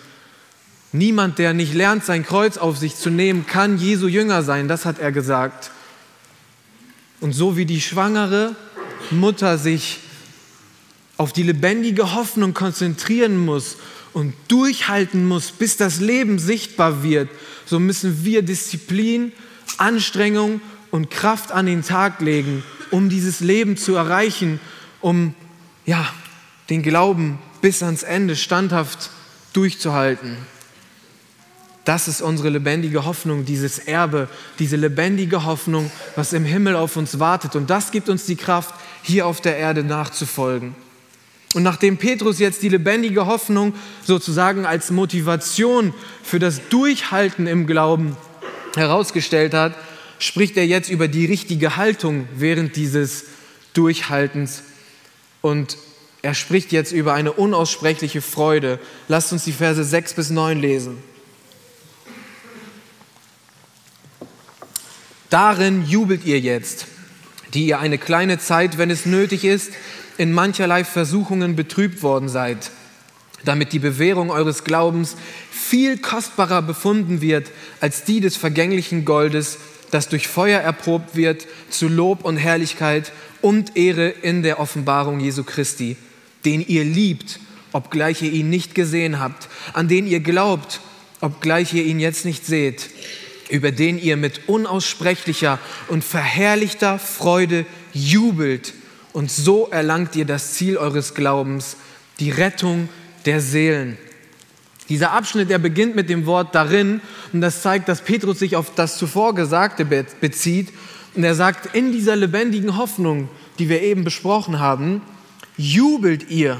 Niemand, 0.94 1.40
der 1.40 1.54
nicht 1.54 1.74
lernt, 1.74 2.06
sein 2.06 2.24
Kreuz 2.24 2.58
auf 2.58 2.78
sich 2.78 2.96
zu 2.96 3.10
nehmen, 3.10 3.48
kann 3.48 3.80
Jesu 3.80 4.08
Jünger 4.08 4.44
sein. 4.44 4.68
Das 4.68 4.86
hat 4.86 5.00
er 5.00 5.12
gesagt. 5.12 5.72
Und 7.20 7.34
so 7.34 7.58
wie 7.58 7.66
die 7.66 7.82
schwangere 7.82 8.56
Mutter 9.10 9.58
sich 9.58 10.00
auf 11.18 11.34
die 11.34 11.44
lebendige 11.44 12.14
Hoffnung 12.14 12.54
konzentrieren 12.54 13.38
muss 13.38 13.78
und 14.14 14.36
durchhalten 14.50 15.28
muss, 15.28 15.52
bis 15.52 15.78
das 15.78 16.00
Leben 16.00 16.38
sichtbar 16.38 17.02
wird, 17.02 17.30
so 17.66 17.80
müssen 17.80 18.24
wir 18.24 18.44
Disziplin, 18.44 19.32
Anstrengung 19.78 20.62
und 20.92 21.10
Kraft 21.10 21.52
an 21.52 21.66
den 21.66 21.84
Tag 21.84 22.22
legen, 22.22 22.64
um 22.92 23.10
dieses 23.10 23.40
Leben 23.40 23.78
zu 23.78 23.96
erreichen, 23.96 24.60
um 25.02 25.34
ja, 25.88 26.08
den 26.70 26.84
Glauben 26.84 27.40
bis 27.62 27.82
ans 27.82 28.04
Ende 28.04 28.36
standhaft 28.36 29.10
durchzuhalten. 29.54 30.38
Das 31.86 32.08
ist 32.08 32.22
unsere 32.22 32.50
lebendige 32.50 33.04
Hoffnung, 33.04 33.44
dieses 33.44 33.78
Erbe, 33.80 34.30
diese 34.58 34.78
lebendige 34.78 35.44
Hoffnung, 35.44 35.92
was 36.16 36.32
im 36.32 36.46
Himmel 36.46 36.76
auf 36.76 36.96
uns 36.96 37.20
wartet. 37.20 37.56
Und 37.56 37.70
das 37.70 37.92
gibt 37.92 38.08
uns 38.08 38.26
die 38.26 38.38
Kraft, 38.38 38.74
hier 39.02 39.28
auf 39.28 39.42
der 39.42 39.58
Erde 39.58 39.84
nachzufolgen. 39.84 40.76
Und 41.54 41.64
nachdem 41.64 41.98
Petrus 41.98 42.40
jetzt 42.40 42.64
die 42.64 42.70
lebendige 42.70 43.26
Hoffnung 43.26 43.74
sozusagen 44.06 44.66
als 44.66 44.92
Motivation 44.92 45.94
für 46.24 46.40
das 46.40 46.62
Durchhalten 46.70 47.48
im 47.48 47.68
Glauben 47.68 48.16
herausgestellt 48.76 49.54
hat, 49.54 49.76
spricht 50.20 50.58
er 50.58 50.66
jetzt 50.66 50.90
über 50.90 51.08
die 51.08 51.26
richtige 51.26 51.76
Haltung 51.76 52.28
während 52.36 52.76
dieses 52.76 53.26
Durchhaltens. 53.74 54.64
Und 55.42 55.78
er 56.22 56.34
spricht 56.34 56.72
jetzt 56.72 56.94
über 56.94 57.14
eine 57.14 57.34
unaussprechliche 57.34 58.22
Freude. 58.22 58.80
Lasst 59.10 59.34
uns 59.34 59.44
die 59.44 59.52
Verse 59.52 59.84
6 59.84 60.14
bis 60.14 60.30
9 60.30 60.60
lesen. 60.60 61.13
Darin 65.34 65.84
jubelt 65.88 66.26
ihr 66.26 66.40
jetzt, 66.40 66.86
die 67.56 67.66
ihr 67.66 67.80
eine 67.80 67.98
kleine 67.98 68.38
Zeit, 68.38 68.78
wenn 68.78 68.92
es 68.92 69.08
nötig 69.08 69.46
ist, 69.46 69.72
in 70.20 70.32
mancherlei 70.32 70.84
Versuchungen 70.84 71.56
betrübt 71.56 72.04
worden 72.04 72.30
seid, 72.30 72.70
damit 73.44 73.74
die 73.74 73.80
Bewährung 73.80 74.30
eures 74.30 74.64
Glaubens 74.64 75.16
viel 75.50 75.98
kostbarer 75.98 76.62
befunden 76.62 77.20
wird 77.22 77.50
als 77.82 78.04
die 78.04 78.20
des 78.20 78.38
vergänglichen 78.38 79.06
Goldes, 79.06 79.58
das 79.90 80.08
durch 80.08 80.28
Feuer 80.28 80.60
erprobt 80.60 81.16
wird, 81.16 81.48
zu 81.72 81.88
Lob 81.88 82.26
und 82.26 82.38
Herrlichkeit 82.38 83.12
und 83.42 83.76
Ehre 83.76 84.10
in 84.10 84.44
der 84.44 84.60
Offenbarung 84.60 85.20
Jesu 85.20 85.44
Christi, 85.44 85.98
den 86.46 86.64
ihr 86.64 86.84
liebt, 86.84 87.40
obgleich 87.72 88.22
ihr 88.22 88.32
ihn 88.32 88.52
nicht 88.52 88.76
gesehen 88.76 89.20
habt, 89.20 89.50
an 89.74 89.88
den 89.88 90.06
ihr 90.06 90.20
glaubt, 90.20 90.80
obgleich 91.22 91.74
ihr 91.74 91.86
ihn 91.86 92.00
jetzt 92.00 92.24
nicht 92.24 92.46
seht 92.46 92.88
über 93.54 93.72
den 93.72 94.00
ihr 94.00 94.18
mit 94.18 94.50
unaussprechlicher 94.50 95.60
und 95.88 96.04
verherrlichter 96.04 96.98
Freude 96.98 97.68
jubelt. 97.94 98.74
Und 99.14 99.30
so 99.32 99.68
erlangt 99.70 100.16
ihr 100.16 100.26
das 100.26 100.54
Ziel 100.54 100.76
eures 100.76 101.14
Glaubens, 101.14 101.78
die 102.20 102.32
Rettung 102.32 102.90
der 103.28 103.42
Seelen. 103.42 104.00
Dieser 104.90 105.12
Abschnitt, 105.12 105.52
der 105.52 105.60
beginnt 105.60 105.96
mit 105.96 106.10
dem 106.10 106.26
Wort 106.26 106.56
darin 106.56 107.00
und 107.32 107.42
das 107.42 107.62
zeigt, 107.62 107.88
dass 107.88 108.02
Petrus 108.02 108.40
sich 108.40 108.56
auf 108.56 108.74
das 108.74 108.98
zuvor 108.98 109.36
Gesagte 109.36 109.86
bezieht. 109.86 110.70
Und 111.14 111.24
er 111.24 111.36
sagt, 111.36 111.76
in 111.76 111.92
dieser 111.92 112.16
lebendigen 112.16 112.76
Hoffnung, 112.76 113.30
die 113.60 113.70
wir 113.70 113.84
eben 113.84 114.04
besprochen 114.04 114.60
haben, 114.60 115.04
jubelt 115.58 116.32
ihr. 116.32 116.58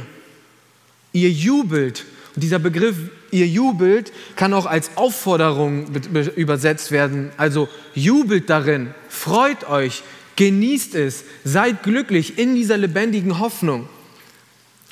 Ihr 1.12 1.32
jubelt. 1.32 2.06
Und 2.36 2.44
dieser 2.44 2.60
Begriff 2.60 2.98
ihr 3.34 3.48
jubelt, 3.48 4.14
kann 4.36 4.54
auch 4.54 4.66
als 4.66 4.92
Aufforderung 4.96 5.88
übersetzt 6.36 6.92
werden. 6.92 7.32
Also 7.38 7.68
jubelt 7.94 8.50
darin, 8.50 8.94
freut 9.10 9.68
euch, 9.70 10.04
genießt 10.36 10.96
es, 10.96 11.26
seid 11.44 11.84
glücklich 11.84 12.38
in 12.38 12.56
dieser 12.56 12.78
lebendigen 12.78 13.40
Hoffnung. 13.40 13.90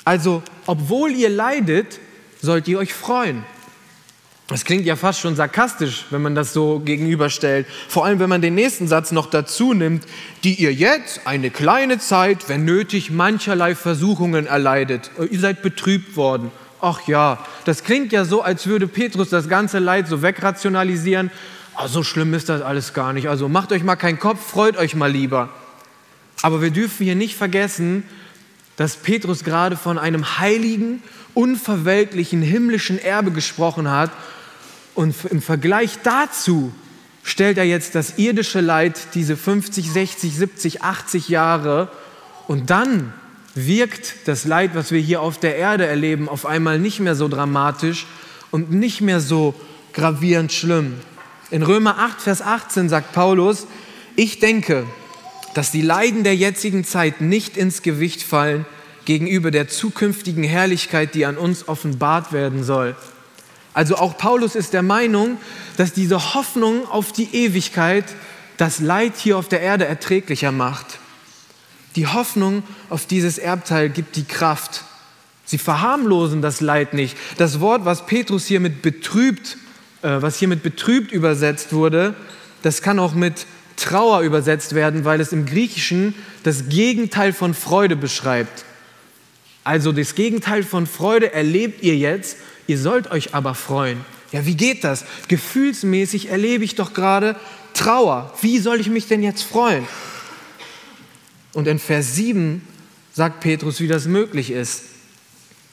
Also, 0.04 0.42
obwohl 0.66 1.12
ihr 1.12 1.30
leidet, 1.30 2.00
sollt 2.40 2.66
ihr 2.68 2.78
euch 2.78 2.92
freuen. 2.92 3.44
Das 4.48 4.64
klingt 4.64 4.84
ja 4.84 4.96
fast 4.96 5.20
schon 5.20 5.36
sarkastisch, 5.36 6.06
wenn 6.10 6.20
man 6.20 6.34
das 6.34 6.52
so 6.52 6.80
gegenüberstellt. 6.80 7.66
Vor 7.88 8.04
allem, 8.04 8.18
wenn 8.18 8.28
man 8.28 8.42
den 8.42 8.54
nächsten 8.54 8.88
Satz 8.88 9.12
noch 9.12 9.30
dazu 9.30 9.72
nimmt, 9.72 10.04
die 10.44 10.54
ihr 10.54 10.74
jetzt 10.74 11.26
eine 11.26 11.50
kleine 11.50 11.98
Zeit, 11.98 12.48
wenn 12.48 12.64
nötig, 12.64 13.10
mancherlei 13.10 13.74
Versuchungen 13.74 14.46
erleidet. 14.46 15.10
Ihr 15.30 15.40
seid 15.40 15.62
betrübt 15.62 16.16
worden 16.16 16.50
ach 16.82 17.06
ja, 17.06 17.38
das 17.64 17.84
klingt 17.84 18.12
ja 18.12 18.24
so, 18.24 18.42
als 18.42 18.66
würde 18.66 18.86
Petrus 18.86 19.30
das 19.30 19.48
ganze 19.48 19.78
Leid 19.78 20.08
so 20.08 20.20
wegrationalisieren. 20.20 21.30
Oh, 21.78 21.86
so 21.86 22.02
schlimm 22.02 22.34
ist 22.34 22.48
das 22.48 22.60
alles 22.60 22.92
gar 22.92 23.12
nicht. 23.12 23.28
Also 23.28 23.48
macht 23.48 23.72
euch 23.72 23.84
mal 23.84 23.96
keinen 23.96 24.18
Kopf, 24.18 24.44
freut 24.44 24.76
euch 24.76 24.94
mal 24.94 25.10
lieber. 25.10 25.48
Aber 26.42 26.60
wir 26.60 26.70
dürfen 26.70 27.04
hier 27.04 27.14
nicht 27.14 27.36
vergessen, 27.36 28.02
dass 28.76 28.96
Petrus 28.96 29.44
gerade 29.44 29.76
von 29.76 29.96
einem 29.96 30.38
heiligen, 30.38 31.02
unverweltlichen, 31.34 32.42
himmlischen 32.42 32.98
Erbe 32.98 33.30
gesprochen 33.30 33.90
hat. 33.90 34.10
Und 34.94 35.14
im 35.30 35.40
Vergleich 35.40 35.98
dazu 36.02 36.74
stellt 37.22 37.58
er 37.58 37.64
jetzt 37.64 37.94
das 37.94 38.18
irdische 38.18 38.60
Leid, 38.60 39.14
diese 39.14 39.36
50, 39.36 39.90
60, 39.90 40.36
70, 40.36 40.82
80 40.82 41.28
Jahre 41.28 41.88
und 42.48 42.70
dann 42.70 43.14
wirkt 43.54 44.14
das 44.26 44.44
Leid, 44.44 44.70
was 44.74 44.92
wir 44.92 45.00
hier 45.00 45.20
auf 45.20 45.38
der 45.38 45.56
Erde 45.56 45.86
erleben, 45.86 46.28
auf 46.28 46.46
einmal 46.46 46.78
nicht 46.78 47.00
mehr 47.00 47.14
so 47.14 47.28
dramatisch 47.28 48.06
und 48.50 48.70
nicht 48.70 49.00
mehr 49.00 49.20
so 49.20 49.54
gravierend 49.92 50.52
schlimm. 50.52 50.94
In 51.50 51.62
Römer 51.62 51.98
8, 51.98 52.20
Vers 52.20 52.42
18 52.42 52.88
sagt 52.88 53.12
Paulus, 53.12 53.66
ich 54.16 54.38
denke, 54.38 54.86
dass 55.54 55.70
die 55.70 55.82
Leiden 55.82 56.24
der 56.24 56.34
jetzigen 56.34 56.84
Zeit 56.84 57.20
nicht 57.20 57.56
ins 57.56 57.82
Gewicht 57.82 58.22
fallen 58.22 58.64
gegenüber 59.04 59.50
der 59.50 59.68
zukünftigen 59.68 60.44
Herrlichkeit, 60.44 61.14
die 61.14 61.26
an 61.26 61.36
uns 61.36 61.68
offenbart 61.68 62.32
werden 62.32 62.64
soll. 62.64 62.96
Also 63.74 63.96
auch 63.96 64.16
Paulus 64.16 64.54
ist 64.54 64.72
der 64.72 64.82
Meinung, 64.82 65.38
dass 65.76 65.92
diese 65.92 66.34
Hoffnung 66.34 66.88
auf 66.88 67.12
die 67.12 67.34
Ewigkeit 67.34 68.04
das 68.56 68.80
Leid 68.80 69.14
hier 69.16 69.38
auf 69.38 69.48
der 69.48 69.60
Erde 69.60 69.86
erträglicher 69.86 70.52
macht. 70.52 70.98
Die 71.96 72.06
Hoffnung 72.06 72.62
auf 72.88 73.06
dieses 73.06 73.38
Erbteil 73.38 73.90
gibt 73.90 74.16
die 74.16 74.24
Kraft. 74.24 74.84
Sie 75.44 75.58
verharmlosen 75.58 76.40
das 76.40 76.60
Leid 76.60 76.94
nicht. 76.94 77.16
Das 77.36 77.60
Wort, 77.60 77.84
was 77.84 78.06
Petrus 78.06 78.46
hier 78.46 78.60
mit 78.60 78.80
betrübt, 78.80 79.58
äh, 80.02 80.22
was 80.22 80.38
hier 80.38 80.48
mit 80.48 80.62
betrübt 80.62 81.12
übersetzt 81.12 81.72
wurde, 81.72 82.14
das 82.62 82.80
kann 82.80 82.98
auch 82.98 83.14
mit 83.14 83.46
Trauer 83.76 84.20
übersetzt 84.20 84.74
werden, 84.74 85.04
weil 85.04 85.20
es 85.20 85.32
im 85.32 85.44
Griechischen 85.44 86.14
das 86.42 86.68
Gegenteil 86.68 87.32
von 87.32 87.54
Freude 87.54 87.96
beschreibt. 87.96 88.64
Also 89.64 89.92
das 89.92 90.14
Gegenteil 90.14 90.62
von 90.62 90.86
Freude 90.86 91.32
erlebt 91.32 91.82
ihr 91.82 91.96
jetzt, 91.96 92.36
ihr 92.66 92.78
sollt 92.78 93.10
euch 93.10 93.34
aber 93.34 93.54
freuen. 93.54 94.00
Ja, 94.32 94.46
wie 94.46 94.56
geht 94.56 94.84
das? 94.84 95.04
Gefühlsmäßig 95.28 96.30
erlebe 96.30 96.64
ich 96.64 96.74
doch 96.74 96.94
gerade 96.94 97.36
Trauer. 97.74 98.32
Wie 98.40 98.58
soll 98.58 98.80
ich 98.80 98.88
mich 98.88 99.06
denn 99.08 99.22
jetzt 99.22 99.42
freuen? 99.42 99.86
Und 101.52 101.68
in 101.68 101.78
Vers 101.78 102.14
7 102.14 102.62
sagt 103.12 103.40
Petrus, 103.40 103.80
wie 103.80 103.88
das 103.88 104.06
möglich 104.06 104.50
ist. 104.50 104.84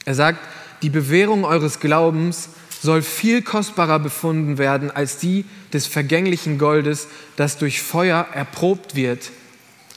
Er 0.04 0.14
sagt, 0.14 0.40
die 0.82 0.90
Bewährung 0.90 1.44
eures 1.44 1.80
Glaubens 1.80 2.50
soll 2.82 3.02
viel 3.02 3.42
kostbarer 3.42 3.98
befunden 3.98 4.58
werden 4.58 4.90
als 4.90 5.18
die 5.18 5.44
des 5.72 5.86
vergänglichen 5.86 6.58
Goldes, 6.58 7.08
das 7.36 7.58
durch 7.58 7.82
Feuer 7.82 8.26
erprobt 8.32 8.94
wird. 8.94 9.30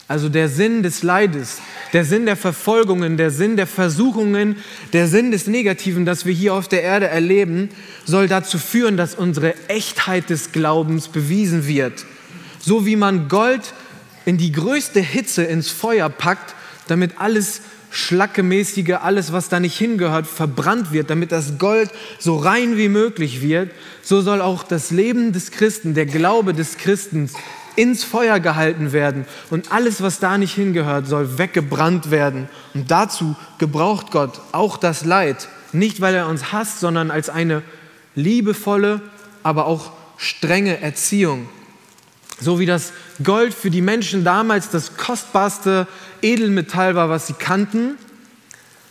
Also 0.10 0.28
der 0.28 0.50
Sinn 0.50 0.84
des 0.84 1.02
Leides, 1.02 1.60
der 1.94 2.04
Sinn 2.04 2.26
der 2.26 2.36
Verfolgungen, 2.36 3.16
der 3.16 3.32
Sinn 3.32 3.56
der 3.56 3.68
Versuchungen, 3.68 4.58
der 4.92 5.08
Sinn 5.08 5.32
des 5.32 5.48
Negativen, 5.48 6.06
das 6.06 6.26
wir 6.26 6.34
hier 6.34 6.54
auf 6.54 6.68
der 6.68 6.84
Erde 6.84 7.08
erleben, 7.08 7.70
soll 8.04 8.28
dazu 8.28 8.58
führen, 8.58 8.98
dass 8.98 9.16
unsere 9.16 9.56
Echtheit 9.70 10.30
des 10.30 10.52
Glaubens 10.52 11.08
bewiesen 11.08 11.68
wird. 11.68 12.06
So 12.60 12.86
wie 12.86 12.98
man 12.98 13.30
Gold 13.30 13.74
in 14.26 14.38
die 14.38 14.52
größte 14.52 15.00
Hitze 15.00 15.44
ins 15.44 15.70
Feuer 15.70 16.10
packt, 16.10 16.56
damit 16.88 17.20
alles 17.20 17.62
Schlackemäßige, 17.92 18.96
alles, 19.02 19.32
was 19.34 19.50
da 19.50 19.60
nicht 19.60 19.78
hingehört, 19.78 20.26
verbrannt 20.26 20.92
wird, 20.92 21.12
damit 21.12 21.32
das 21.32 21.60
Gold 21.60 21.92
so 22.18 22.38
rein 22.38 22.76
wie 22.76 22.90
möglich 22.90 23.42
wird, 23.42 23.70
so 24.02 24.22
soll 24.22 24.42
auch 24.42 24.64
das 24.64 24.90
Leben 24.90 25.32
des 25.32 25.52
Christen, 25.52 25.94
der 25.94 26.08
Glaube 26.08 26.54
des 26.56 26.78
Christen 26.78 27.30
ins 27.76 28.04
Feuer 28.04 28.40
gehalten 28.40 28.94
werden 28.94 29.26
und 29.52 29.72
alles, 29.72 30.02
was 30.02 30.20
da 30.20 30.38
nicht 30.40 30.56
hingehört, 30.56 31.08
soll 31.08 31.38
weggebrannt 31.38 32.10
werden. 32.10 32.50
Und 32.74 32.90
dazu 32.90 33.36
gebraucht 33.60 34.10
Gott 34.12 34.42
auch 34.52 34.78
das 34.78 35.06
Leid, 35.06 35.48
nicht 35.72 36.02
weil 36.02 36.16
er 36.16 36.28
uns 36.28 36.52
hasst, 36.52 36.80
sondern 36.80 37.12
als 37.12 37.30
eine 37.30 37.62
liebevolle, 38.16 39.02
aber 39.44 39.68
auch 39.68 39.92
strenge 40.18 40.82
Erziehung. 40.82 41.48
So 42.42 42.60
wie 42.60 42.66
das 42.66 42.94
Gold 43.24 43.54
für 43.54 43.70
die 43.70 43.82
Menschen 43.82 44.24
damals 44.24 44.70
das 44.70 44.98
kostbarste 44.98 45.88
Edelmetall 46.22 46.96
war, 46.96 47.10
was 47.10 47.28
sie 47.28 47.34
kannten, 47.34 47.98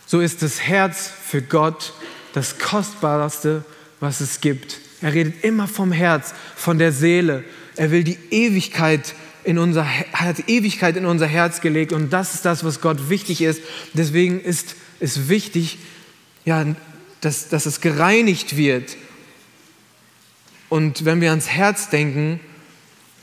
so 0.05 0.19
ist 0.19 0.41
das 0.41 0.61
Herz 0.61 1.09
für 1.25 1.41
Gott 1.41 1.93
das 2.33 2.59
kostbarste, 2.59 3.63
was 3.99 4.21
es 4.21 4.41
gibt. 4.41 4.79
Er 5.01 5.13
redet 5.13 5.43
immer 5.43 5.67
vom 5.67 5.91
Herz, 5.91 6.33
von 6.55 6.77
der 6.77 6.91
Seele. 6.91 7.43
Er 7.75 7.91
will 7.91 8.03
die 8.03 8.17
Ewigkeit 8.31 9.15
in 9.43 9.57
unser, 9.57 9.85
hat 10.13 10.47
Ewigkeit 10.47 10.97
in 10.97 11.05
unser 11.05 11.27
Herz 11.27 11.61
gelegt 11.61 11.91
und 11.91 12.11
das 12.11 12.33
ist 12.33 12.45
das, 12.45 12.63
was 12.63 12.81
Gott 12.81 13.09
wichtig 13.09 13.41
ist. 13.41 13.61
Deswegen 13.93 14.39
ist 14.39 14.75
es 14.99 15.27
wichtig, 15.27 15.77
ja, 16.45 16.65
dass, 17.21 17.49
dass 17.49 17.65
es 17.65 17.81
gereinigt 17.81 18.57
wird. 18.57 18.95
Und 20.69 21.05
wenn 21.05 21.21
wir 21.21 21.29
ans 21.29 21.47
Herz 21.47 21.89
denken, 21.89 22.39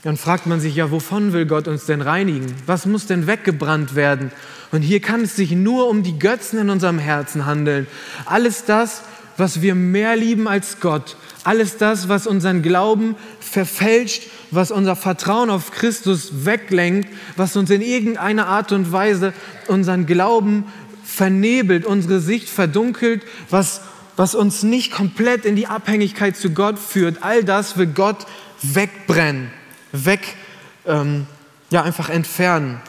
dann 0.03 0.17
fragt 0.17 0.47
man 0.47 0.59
sich 0.59 0.75
ja, 0.75 0.89
wovon 0.91 1.31
will 1.31 1.45
Gott 1.45 1.67
uns 1.67 1.85
denn 1.85 2.01
reinigen? 2.01 2.55
Was 2.65 2.85
muss 2.85 3.05
denn 3.05 3.27
weggebrannt 3.27 3.95
werden? 3.95 4.31
Und 4.71 4.81
hier 4.81 4.99
kann 4.99 5.21
es 5.21 5.35
sich 5.35 5.51
nur 5.51 5.89
um 5.89 6.01
die 6.01 6.17
Götzen 6.17 6.59
in 6.59 6.69
unserem 6.69 6.97
Herzen 6.97 7.45
handeln. 7.45 7.87
Alles 8.25 8.65
das, 8.65 9.03
was 9.37 9.61
wir 9.61 9.75
mehr 9.75 10.15
lieben 10.15 10.47
als 10.47 10.79
Gott. 10.79 11.17
Alles 11.43 11.77
das, 11.77 12.09
was 12.09 12.27
unseren 12.27 12.61
Glauben 12.61 13.15
verfälscht, 13.39 14.23
was 14.51 14.71
unser 14.71 14.95
Vertrauen 14.95 15.49
auf 15.49 15.71
Christus 15.71 16.45
weglenkt, 16.45 17.09
was 17.35 17.55
uns 17.55 17.69
in 17.69 17.81
irgendeiner 17.81 18.47
Art 18.47 18.71
und 18.71 18.91
Weise 18.91 19.33
unseren 19.67 20.05
Glauben 20.05 20.65
vernebelt, 21.03 21.85
unsere 21.85 22.19
Sicht 22.19 22.49
verdunkelt, 22.49 23.23
was, 23.49 23.81
was 24.15 24.35
uns 24.35 24.63
nicht 24.63 24.91
komplett 24.91 25.45
in 25.45 25.55
die 25.55 25.67
Abhängigkeit 25.67 26.37
zu 26.37 26.51
Gott 26.51 26.79
führt. 26.79 27.17
All 27.21 27.43
das 27.43 27.77
will 27.77 27.87
Gott 27.87 28.25
wegbrennen, 28.61 29.51
weg, 29.91 30.35
ähm, 30.85 31.27
ja, 31.69 31.83
einfach 31.83 32.09
entfernen. 32.09 32.81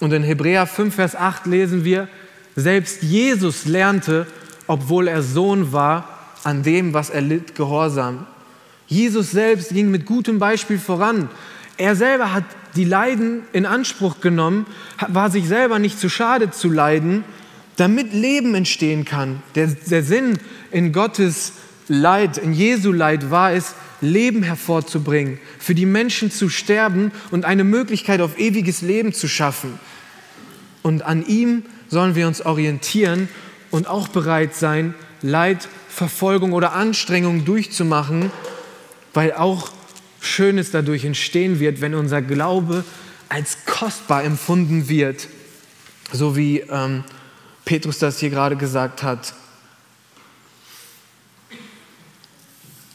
Und 0.00 0.12
in 0.12 0.22
Hebräer 0.22 0.66
5, 0.66 0.94
Vers 0.94 1.16
8 1.16 1.46
lesen 1.46 1.84
wir, 1.84 2.08
selbst 2.54 3.02
Jesus 3.02 3.66
lernte, 3.66 4.26
obwohl 4.66 5.08
er 5.08 5.22
Sohn 5.22 5.72
war, 5.72 6.08
an 6.44 6.62
dem, 6.62 6.94
was 6.94 7.10
er 7.10 7.22
litt, 7.22 7.54
gehorsam. 7.54 8.26
Jesus 8.86 9.32
selbst 9.32 9.70
ging 9.70 9.90
mit 9.90 10.06
gutem 10.06 10.38
Beispiel 10.38 10.78
voran. 10.78 11.28
Er 11.76 11.96
selber 11.96 12.32
hat 12.32 12.44
die 12.76 12.84
Leiden 12.84 13.42
in 13.52 13.66
Anspruch 13.66 14.20
genommen, 14.20 14.66
war 15.08 15.30
sich 15.30 15.48
selber 15.48 15.78
nicht 15.78 15.98
zu 15.98 16.08
schade 16.08 16.50
zu 16.50 16.70
leiden, 16.70 17.24
damit 17.76 18.12
Leben 18.12 18.54
entstehen 18.54 19.04
kann. 19.04 19.42
Der, 19.54 19.66
der 19.66 20.02
Sinn 20.02 20.38
in 20.70 20.92
Gottes 20.92 21.52
Leid, 21.88 22.38
in 22.38 22.52
Jesu 22.52 22.92
Leid 22.92 23.30
war 23.30 23.52
es, 23.52 23.74
Leben 24.00 24.42
hervorzubringen, 24.42 25.38
für 25.58 25.74
die 25.74 25.86
Menschen 25.86 26.30
zu 26.30 26.48
sterben 26.48 27.12
und 27.30 27.44
eine 27.44 27.64
Möglichkeit 27.64 28.20
auf 28.20 28.38
ewiges 28.38 28.82
Leben 28.82 29.12
zu 29.12 29.28
schaffen. 29.28 29.78
Und 30.82 31.02
an 31.02 31.24
ihm 31.26 31.64
sollen 31.88 32.14
wir 32.14 32.26
uns 32.26 32.42
orientieren 32.42 33.28
und 33.70 33.86
auch 33.86 34.08
bereit 34.08 34.54
sein, 34.54 34.94
Leid, 35.22 35.68
Verfolgung 35.88 36.52
oder 36.52 36.72
Anstrengung 36.72 37.44
durchzumachen, 37.44 38.30
weil 39.14 39.32
auch 39.32 39.70
Schönes 40.20 40.70
dadurch 40.70 41.04
entstehen 41.04 41.58
wird, 41.58 41.80
wenn 41.80 41.94
unser 41.94 42.20
Glaube 42.20 42.84
als 43.28 43.64
kostbar 43.64 44.24
empfunden 44.24 44.88
wird, 44.88 45.28
so 46.12 46.36
wie 46.36 46.60
ähm, 46.60 47.02
Petrus 47.64 47.98
das 47.98 48.20
hier 48.20 48.30
gerade 48.30 48.56
gesagt 48.56 49.02
hat. 49.02 49.34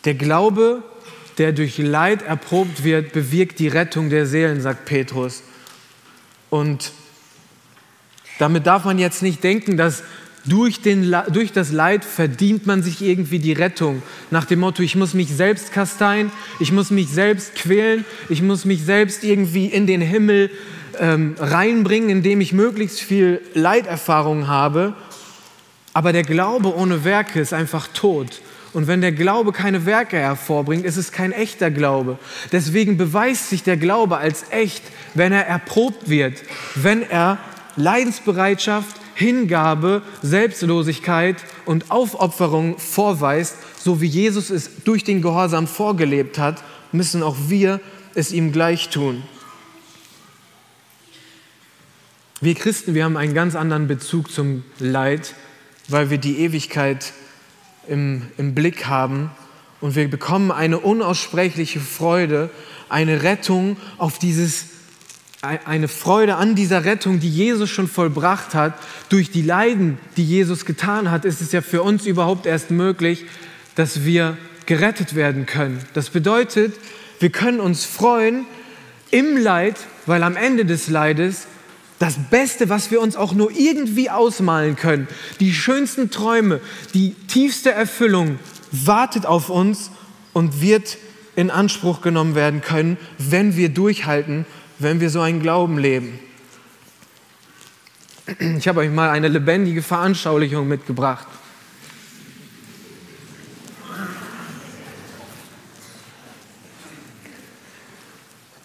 Der 0.06 0.16
Glaube, 0.16 0.84
der 1.38 1.52
durch 1.52 1.78
Leid 1.78 2.22
erprobt 2.22 2.84
wird, 2.84 3.14
bewirkt 3.14 3.60
die 3.60 3.68
Rettung 3.68 4.10
der 4.10 4.26
Seelen, 4.26 4.62
sagt 4.62 4.86
Petrus. 4.86 5.44
Und 6.50 6.92
damit 8.40 8.68
darf 8.68 8.86
man 8.86 9.00
jetzt 9.00 9.22
nicht 9.22 9.44
denken, 9.44 9.78
dass 9.78 10.04
durch, 10.46 10.82
den, 10.82 11.16
durch 11.32 11.52
das 11.52 11.72
Leid 11.72 12.04
verdient 12.04 12.66
man 12.66 12.82
sich 12.82 13.02
irgendwie 13.02 13.40
die 13.40 13.54
Rettung. 13.54 14.02
Nach 14.32 14.46
dem 14.46 14.60
Motto, 14.60 14.82
ich 14.82 14.96
muss 14.96 15.14
mich 15.14 15.30
selbst 15.30 15.72
kasteien, 15.72 16.32
ich 16.60 16.72
muss 16.72 16.90
mich 16.90 17.10
selbst 17.10 17.56
quälen, 17.56 18.06
ich 18.30 18.42
muss 18.42 18.66
mich 18.66 18.84
selbst 18.84 19.24
irgendwie 19.24 19.68
in 19.68 19.86
den 19.86 20.02
Himmel 20.02 20.50
ähm, 21.00 21.36
reinbringen, 21.38 22.10
indem 22.10 22.42
ich 22.42 22.54
möglichst 22.54 23.02
viel 23.02 23.42
Leiterfahrung 23.54 24.48
habe. 24.48 24.96
Aber 25.94 26.14
der 26.14 26.24
Glaube 26.24 26.76
ohne 26.76 27.04
Werke 27.04 27.40
ist 27.40 27.54
einfach 27.54 27.88
tot. 27.88 28.42
Und 28.74 28.88
wenn 28.88 29.02
der 29.02 29.12
Glaube 29.12 29.52
keine 29.52 29.86
Werke 29.86 30.18
hervorbringt, 30.18 30.86
ist 30.86 30.98
es 30.98 31.12
kein 31.12 31.34
echter 31.34 31.72
Glaube. 31.72 32.18
Deswegen 32.52 32.98
beweist 32.98 33.50
sich 33.50 33.64
der 33.64 33.78
Glaube 33.78 34.18
als 34.18 34.46
echt, 34.50 34.84
wenn 35.14 35.34
er 35.34 35.46
erprobt 35.46 36.10
wird, 36.10 36.42
wenn 36.76 37.02
er 37.02 37.38
Leidensbereitschaft, 37.76 38.96
Hingabe, 39.16 40.02
Selbstlosigkeit 40.22 41.36
und 41.66 41.92
Aufopferung 41.92 42.78
vorweist, 42.80 43.58
so 43.78 44.02
wie 44.02 44.08
Jesus 44.08 44.50
es 44.50 44.84
durch 44.84 45.04
den 45.04 45.22
Gehorsam 45.22 45.68
vorgelebt 45.68 46.40
hat, 46.40 46.64
müssen 46.92 47.24
auch 47.24 47.36
wir 47.48 47.82
es 48.16 48.32
ihm 48.32 48.52
gleich 48.52 48.90
tun. 48.90 49.24
Wir 52.40 52.56
Christen, 52.56 52.96
wir 52.96 53.04
haben 53.04 53.18
einen 53.18 53.34
ganz 53.34 53.56
anderen 53.56 53.88
Bezug 53.88 54.32
zum 54.32 54.64
Leid, 54.80 55.36
weil 55.88 56.10
wir 56.10 56.18
die 56.18 56.40
Ewigkeit 56.40 57.14
im, 57.88 58.24
im 58.38 58.56
Blick 58.56 58.88
haben 58.88 59.32
und 59.82 59.96
wir 59.96 60.10
bekommen 60.10 60.52
eine 60.52 60.80
unaussprechliche 60.80 61.80
Freude, 61.80 62.50
eine 62.90 63.24
Rettung 63.24 63.78
auf 63.98 64.20
dieses 64.20 64.66
eine 65.42 65.88
Freude 65.88 66.36
an 66.36 66.54
dieser 66.54 66.86
Rettung, 66.86 67.20
die 67.20 67.30
Jesus 67.30 67.70
schon 67.72 67.88
vollbracht 67.88 68.54
hat, 68.54 68.76
durch 69.10 69.32
die 69.32 69.42
Leiden, 69.42 69.98
die 70.16 70.24
Jesus 70.24 70.66
getan 70.66 71.10
hat, 71.10 71.26
ist 71.26 71.42
es 71.42 71.52
ja 71.52 71.62
für 71.62 71.82
uns 71.82 72.06
überhaupt 72.06 72.46
erst 72.46 72.70
möglich, 72.70 73.26
dass 73.74 74.06
wir 74.06 74.38
gerettet 74.68 75.16
werden 75.16 75.48
können. 75.48 75.84
Das 75.96 76.12
bedeutet, 76.12 76.76
wir 77.20 77.32
können 77.32 77.60
uns 77.60 77.86
freuen 77.86 78.46
im 79.10 79.36
Leid, 79.36 79.78
weil 80.06 80.22
am 80.22 80.36
Ende 80.36 80.64
des 80.64 80.90
Leides 80.90 81.48
das 82.02 82.16
Beste, 82.30 82.70
was 82.70 82.92
wir 82.92 83.02
uns 83.02 83.16
auch 83.16 83.34
nur 83.34 83.52
irgendwie 83.52 84.10
ausmalen 84.10 84.76
können, 84.76 85.08
die 85.40 85.54
schönsten 85.54 86.10
Träume, 86.10 86.60
die 86.94 87.14
tiefste 87.28 87.72
Erfüllung 87.72 88.40
wartet 88.72 89.26
auf 89.26 89.50
uns 89.50 89.92
und 90.34 90.62
wird 90.62 90.98
in 91.36 91.50
Anspruch 91.52 92.02
genommen 92.02 92.36
werden 92.36 92.62
können, 92.62 92.98
wenn 93.18 93.56
wir 93.56 93.70
durchhalten 93.70 94.46
wenn 94.82 95.00
wir 95.00 95.10
so 95.10 95.22
einen 95.22 95.42
Glauben 95.42 95.78
leben. 95.78 96.20
Ich 98.40 98.68
habe 98.68 98.80
euch 98.82 98.92
mal 98.92 99.10
eine 99.10 99.28
lebendige 99.28 99.82
Veranschaulichung 99.82 100.68
mitgebracht. 100.68 101.28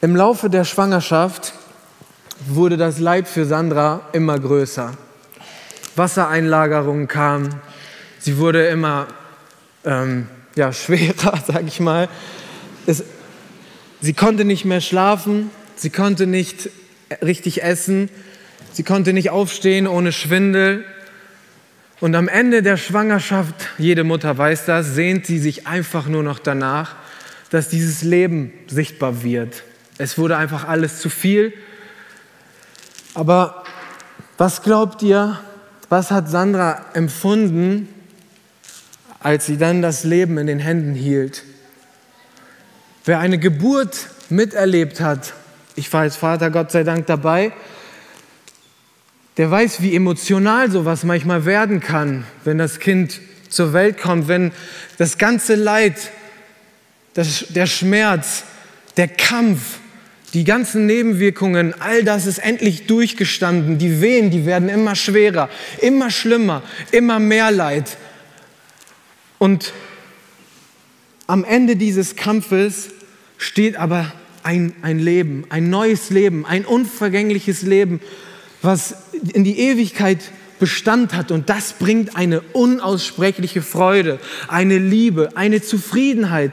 Im 0.00 0.14
Laufe 0.14 0.48
der 0.50 0.64
Schwangerschaft 0.64 1.52
wurde 2.46 2.76
das 2.76 2.98
Leid 2.98 3.28
für 3.28 3.46
Sandra 3.46 4.02
immer 4.12 4.38
größer. 4.38 4.92
Wassereinlagerungen 5.96 7.08
kamen, 7.08 7.54
sie 8.18 8.38
wurde 8.38 8.66
immer 8.66 9.06
ähm, 9.84 10.28
ja, 10.54 10.72
schwerer, 10.72 11.42
sage 11.46 11.66
ich 11.66 11.80
mal. 11.80 12.08
Es, 12.86 13.02
sie 14.00 14.12
konnte 14.12 14.44
nicht 14.44 14.64
mehr 14.64 14.80
schlafen, 14.80 15.50
Sie 15.76 15.90
konnte 15.90 16.26
nicht 16.26 16.70
richtig 17.22 17.62
essen. 17.62 18.08
Sie 18.72 18.82
konnte 18.82 19.12
nicht 19.12 19.30
aufstehen 19.30 19.86
ohne 19.86 20.10
Schwindel. 20.10 20.84
Und 22.00 22.14
am 22.14 22.28
Ende 22.28 22.62
der 22.62 22.78
Schwangerschaft, 22.78 23.54
jede 23.78 24.02
Mutter 24.02 24.36
weiß 24.36 24.64
das, 24.64 24.94
sehnt 24.94 25.26
sie 25.26 25.38
sich 25.38 25.66
einfach 25.66 26.08
nur 26.08 26.22
noch 26.22 26.38
danach, 26.38 26.96
dass 27.50 27.68
dieses 27.68 28.02
Leben 28.02 28.52
sichtbar 28.66 29.22
wird. 29.22 29.62
Es 29.98 30.18
wurde 30.18 30.36
einfach 30.36 30.66
alles 30.66 30.98
zu 30.98 31.10
viel. 31.10 31.52
Aber 33.16 33.64
was 34.36 34.62
glaubt 34.62 35.02
ihr, 35.02 35.40
was 35.88 36.10
hat 36.10 36.28
Sandra 36.28 36.84
empfunden, 36.92 37.88
als 39.20 39.46
sie 39.46 39.56
dann 39.56 39.80
das 39.80 40.04
Leben 40.04 40.36
in 40.36 40.46
den 40.46 40.58
Händen 40.58 40.94
hielt? 40.94 41.42
Wer 43.06 43.18
eine 43.18 43.38
Geburt 43.38 44.08
miterlebt 44.28 45.00
hat, 45.00 45.32
ich 45.76 45.90
war 45.94 46.02
als 46.02 46.16
Vater 46.16 46.50
Gott 46.50 46.70
sei 46.70 46.84
Dank 46.84 47.06
dabei, 47.06 47.52
der 49.38 49.50
weiß, 49.50 49.80
wie 49.80 49.96
emotional 49.96 50.70
sowas 50.70 51.02
manchmal 51.02 51.46
werden 51.46 51.80
kann, 51.80 52.26
wenn 52.44 52.58
das 52.58 52.80
Kind 52.80 53.22
zur 53.48 53.72
Welt 53.72 53.98
kommt, 53.98 54.28
wenn 54.28 54.52
das 54.98 55.16
ganze 55.16 55.54
Leid, 55.54 56.12
das, 57.14 57.46
der 57.48 57.66
Schmerz, 57.66 58.44
der 58.98 59.08
Kampf, 59.08 59.78
die 60.36 60.44
ganzen 60.44 60.84
Nebenwirkungen, 60.84 61.74
all 61.80 62.04
das 62.04 62.26
ist 62.26 62.36
endlich 62.36 62.86
durchgestanden. 62.86 63.78
Die 63.78 64.02
Wehen, 64.02 64.30
die 64.30 64.44
werden 64.44 64.68
immer 64.68 64.94
schwerer, 64.94 65.48
immer 65.80 66.10
schlimmer, 66.10 66.62
immer 66.92 67.18
mehr 67.18 67.50
Leid. 67.50 67.96
Und 69.38 69.72
am 71.26 71.42
Ende 71.42 71.76
dieses 71.76 72.16
Kampfes 72.16 72.90
steht 73.38 73.76
aber 73.76 74.12
ein, 74.42 74.74
ein 74.82 74.98
Leben, 74.98 75.46
ein 75.48 75.70
neues 75.70 76.10
Leben, 76.10 76.44
ein 76.44 76.66
unvergängliches 76.66 77.62
Leben, 77.62 78.02
was 78.60 78.94
in 79.32 79.42
die 79.42 79.58
Ewigkeit 79.58 80.20
Bestand 80.58 81.14
hat. 81.14 81.30
Und 81.30 81.48
das 81.48 81.72
bringt 81.72 82.14
eine 82.14 82.42
unaussprechliche 82.52 83.62
Freude, 83.62 84.18
eine 84.48 84.76
Liebe, 84.76 85.30
eine 85.34 85.62
Zufriedenheit. 85.62 86.52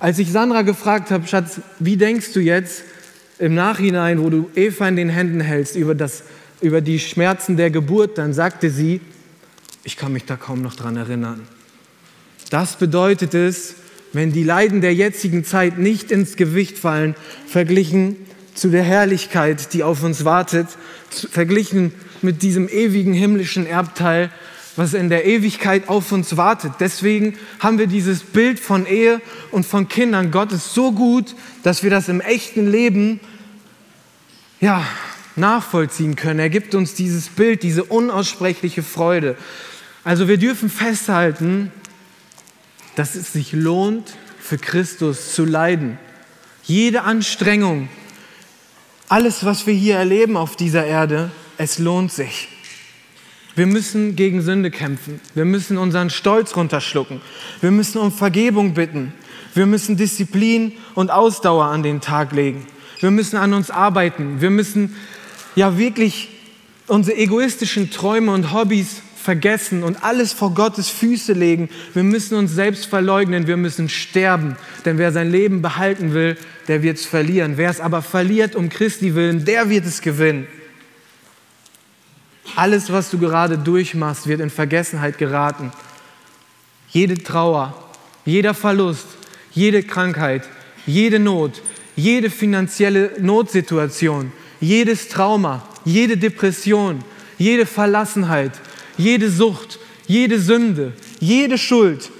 Als 0.00 0.18
ich 0.18 0.30
Sandra 0.30 0.60
gefragt 0.60 1.10
habe, 1.10 1.26
Schatz, 1.26 1.62
wie 1.78 1.96
denkst 1.96 2.34
du 2.34 2.40
jetzt 2.40 2.82
im 3.42 3.56
Nachhinein, 3.56 4.22
wo 4.22 4.30
du 4.30 4.48
Eva 4.54 4.86
in 4.86 4.94
den 4.94 5.08
Händen 5.08 5.40
hältst, 5.40 5.74
über, 5.74 5.96
das, 5.96 6.22
über 6.60 6.80
die 6.80 7.00
Schmerzen 7.00 7.56
der 7.56 7.72
Geburt, 7.72 8.16
dann 8.16 8.32
sagte 8.32 8.70
sie, 8.70 9.00
Ich 9.82 9.96
kann 9.96 10.12
mich 10.12 10.24
da 10.26 10.36
kaum 10.36 10.62
noch 10.62 10.74
dran 10.76 10.96
erinnern. 10.96 11.40
Das 12.50 12.76
bedeutet 12.76 13.34
es, 13.34 13.74
wenn 14.12 14.32
die 14.32 14.44
Leiden 14.44 14.80
der 14.80 14.94
jetzigen 14.94 15.44
Zeit 15.44 15.76
nicht 15.76 16.12
ins 16.12 16.36
Gewicht 16.36 16.78
fallen, 16.78 17.16
verglichen 17.48 18.14
zu 18.54 18.68
der 18.68 18.84
Herrlichkeit, 18.84 19.72
die 19.72 19.82
auf 19.82 20.04
uns 20.04 20.24
wartet, 20.24 20.68
verglichen 21.10 21.92
mit 22.20 22.42
diesem 22.42 22.68
ewigen 22.68 23.12
himmlischen 23.12 23.66
Erbteil, 23.66 24.30
was 24.76 24.94
in 24.94 25.08
der 25.08 25.26
Ewigkeit 25.26 25.88
auf 25.88 26.12
uns 26.12 26.36
wartet. 26.36 26.74
Deswegen 26.78 27.34
haben 27.58 27.78
wir 27.78 27.88
dieses 27.88 28.20
Bild 28.20 28.60
von 28.60 28.86
Ehe 28.86 29.20
und 29.50 29.66
von 29.66 29.88
Kindern. 29.88 30.30
Gott 30.30 30.52
ist 30.52 30.74
so 30.74 30.92
gut, 30.92 31.34
dass 31.64 31.82
wir 31.82 31.90
das 31.90 32.08
im 32.08 32.20
echten 32.20 32.70
Leben 32.70 33.18
ja, 34.62 34.86
nachvollziehen 35.34 36.16
können. 36.16 36.38
Er 36.38 36.48
gibt 36.48 36.74
uns 36.74 36.94
dieses 36.94 37.28
Bild, 37.28 37.62
diese 37.62 37.84
unaussprechliche 37.84 38.82
Freude. 38.82 39.36
Also 40.04 40.28
wir 40.28 40.38
dürfen 40.38 40.70
festhalten, 40.70 41.70
dass 42.94 43.16
es 43.16 43.32
sich 43.32 43.52
lohnt, 43.52 44.14
für 44.38 44.58
Christus 44.58 45.34
zu 45.34 45.44
leiden. 45.44 45.98
Jede 46.62 47.02
Anstrengung, 47.02 47.88
alles, 49.08 49.44
was 49.44 49.66
wir 49.66 49.74
hier 49.74 49.96
erleben 49.96 50.36
auf 50.36 50.56
dieser 50.56 50.86
Erde, 50.86 51.30
es 51.58 51.78
lohnt 51.78 52.12
sich. 52.12 52.48
Wir 53.54 53.66
müssen 53.66 54.16
gegen 54.16 54.42
Sünde 54.42 54.70
kämpfen. 54.70 55.20
Wir 55.34 55.44
müssen 55.44 55.76
unseren 55.76 56.08
Stolz 56.08 56.56
runterschlucken. 56.56 57.20
Wir 57.60 57.70
müssen 57.70 57.98
um 57.98 58.12
Vergebung 58.12 58.74
bitten. 58.74 59.12
Wir 59.54 59.66
müssen 59.66 59.96
Disziplin 59.96 60.72
und 60.94 61.10
Ausdauer 61.10 61.66
an 61.66 61.82
den 61.82 62.00
Tag 62.00 62.32
legen. 62.32 62.66
Wir 63.02 63.10
müssen 63.10 63.36
an 63.36 63.52
uns 63.52 63.68
arbeiten. 63.68 64.40
Wir 64.40 64.50
müssen 64.50 64.94
ja 65.56 65.76
wirklich 65.76 66.28
unsere 66.86 67.16
egoistischen 67.16 67.90
Träume 67.90 68.32
und 68.32 68.52
Hobbys 68.52 69.02
vergessen 69.20 69.82
und 69.82 70.04
alles 70.04 70.32
vor 70.32 70.54
Gottes 70.54 70.88
Füße 70.88 71.32
legen. 71.32 71.68
Wir 71.94 72.04
müssen 72.04 72.36
uns 72.36 72.52
selbst 72.52 72.86
verleugnen, 72.86 73.48
wir 73.48 73.56
müssen 73.56 73.88
sterben. 73.88 74.56
Denn 74.84 74.98
wer 74.98 75.10
sein 75.10 75.32
Leben 75.32 75.62
behalten 75.62 76.14
will, 76.14 76.36
der 76.68 76.84
wird 76.84 76.98
es 76.98 77.04
verlieren. 77.04 77.56
Wer 77.56 77.70
es 77.70 77.80
aber 77.80 78.02
verliert 78.02 78.54
um 78.54 78.68
Christi 78.68 79.16
willen, 79.16 79.44
der 79.44 79.68
wird 79.68 79.84
es 79.84 80.00
gewinnen. 80.00 80.46
Alles, 82.54 82.92
was 82.92 83.10
du 83.10 83.18
gerade 83.18 83.58
durchmachst, 83.58 84.28
wird 84.28 84.40
in 84.40 84.50
Vergessenheit 84.50 85.18
geraten. 85.18 85.72
Jede 86.88 87.20
Trauer, 87.20 87.74
jeder 88.24 88.54
Verlust, 88.54 89.06
jede 89.50 89.82
Krankheit, 89.82 90.48
jede 90.86 91.18
Not, 91.18 91.62
jede 91.96 92.30
finanzielle 92.30 93.12
Notsituation, 93.18 94.32
jedes 94.60 95.08
Trauma, 95.08 95.66
jede 95.84 96.16
Depression, 96.16 97.02
jede 97.38 97.66
Verlassenheit, 97.66 98.52
jede 98.96 99.30
Sucht, 99.30 99.78
jede 100.06 100.38
Sünde, 100.40 100.92
jede 101.20 101.58
Schuld, 101.58 102.10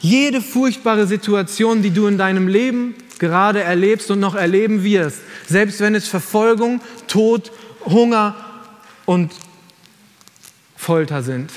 jede 0.00 0.40
furchtbare 0.40 1.06
Situation, 1.06 1.82
die 1.82 1.90
du 1.90 2.06
in 2.06 2.18
deinem 2.18 2.48
Leben 2.48 2.94
gerade 3.18 3.62
erlebst 3.62 4.10
und 4.10 4.20
noch 4.20 4.34
erleben 4.34 4.84
wirst, 4.84 5.20
selbst 5.46 5.80
wenn 5.80 5.94
es 5.94 6.06
Verfolgung, 6.06 6.80
Tod, 7.06 7.50
Hunger 7.84 8.36
und 9.06 9.32
Folter 10.76 11.22
sind. 11.22 11.50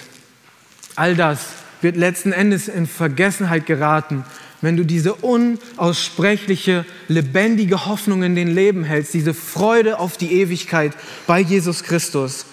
All 0.96 1.16
das 1.16 1.48
wird 1.82 1.98
letzten 1.98 2.32
Endes 2.32 2.68
in 2.68 2.88
Vergessenheit 2.88 3.66
geraten, 3.66 4.24
wenn 4.62 4.76
du 4.76 4.86
diese 4.86 5.14
unaussprechliche, 5.14 6.86
lebendige 7.08 7.86
Hoffnung 7.86 8.24
in 8.24 8.36
den 8.36 8.54
Leben 8.54 8.84
hältst, 8.84 9.14
diese 9.14 9.34
Freude 9.34 10.00
auf 10.00 10.18
die 10.18 10.34
Ewigkeit 10.34 10.94
bei 11.28 11.40
Jesus 11.40 11.84
Christus. 11.84 12.46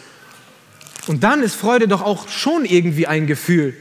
Und 1.06 1.24
dann 1.24 1.42
ist 1.42 1.54
Freude 1.54 1.88
doch 1.88 2.02
auch 2.02 2.28
schon 2.28 2.64
irgendwie 2.64 3.06
ein 3.06 3.26
Gefühl. 3.26 3.74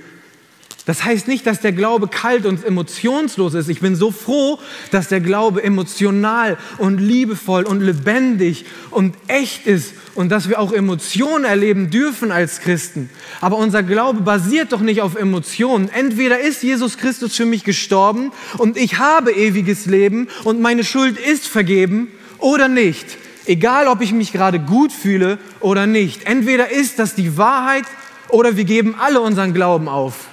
Das 0.85 1.03
heißt 1.03 1.27
nicht, 1.27 1.47
dass 1.47 1.61
der 1.61 1.71
Glaube 1.71 2.07
kalt 2.07 2.45
und 2.45 2.63
emotionslos 2.63 3.55
ist. 3.55 3.69
Ich 3.69 3.79
bin 3.79 3.95
so 3.95 4.11
froh, 4.11 4.59
dass 4.91 5.07
der 5.07 5.19
Glaube 5.19 5.63
emotional 5.63 6.57
und 6.77 6.99
liebevoll 6.99 7.63
und 7.63 7.81
lebendig 7.81 8.65
und 8.91 9.15
echt 9.27 9.65
ist 9.65 9.93
und 10.13 10.29
dass 10.29 10.47
wir 10.47 10.59
auch 10.59 10.71
Emotionen 10.71 11.43
erleben 11.43 11.89
dürfen 11.89 12.31
als 12.31 12.59
Christen. 12.59 13.09
Aber 13.41 13.57
unser 13.57 13.81
Glaube 13.81 14.21
basiert 14.21 14.73
doch 14.73 14.79
nicht 14.79 15.01
auf 15.01 15.15
Emotionen. 15.15 15.89
Entweder 15.89 16.39
ist 16.39 16.61
Jesus 16.61 16.97
Christus 16.97 17.35
für 17.35 17.45
mich 17.47 17.63
gestorben 17.63 18.31
und 18.59 18.77
ich 18.77 18.99
habe 18.99 19.31
ewiges 19.31 19.87
Leben 19.87 20.27
und 20.43 20.61
meine 20.61 20.83
Schuld 20.83 21.17
ist 21.17 21.47
vergeben 21.47 22.09
oder 22.37 22.67
nicht. 22.67 23.17
Egal, 23.47 23.87
ob 23.87 24.01
ich 24.01 24.13
mich 24.13 24.31
gerade 24.31 24.59
gut 24.59 24.91
fühle 24.91 25.39
oder 25.61 25.87
nicht. 25.87 26.25
Entweder 26.27 26.71
ist 26.71 26.99
das 26.99 27.15
die 27.15 27.37
Wahrheit 27.37 27.85
oder 28.29 28.55
wir 28.55 28.65
geben 28.65 28.95
alle 28.99 29.21
unseren 29.21 29.53
Glauben 29.53 29.87
auf. 29.87 30.27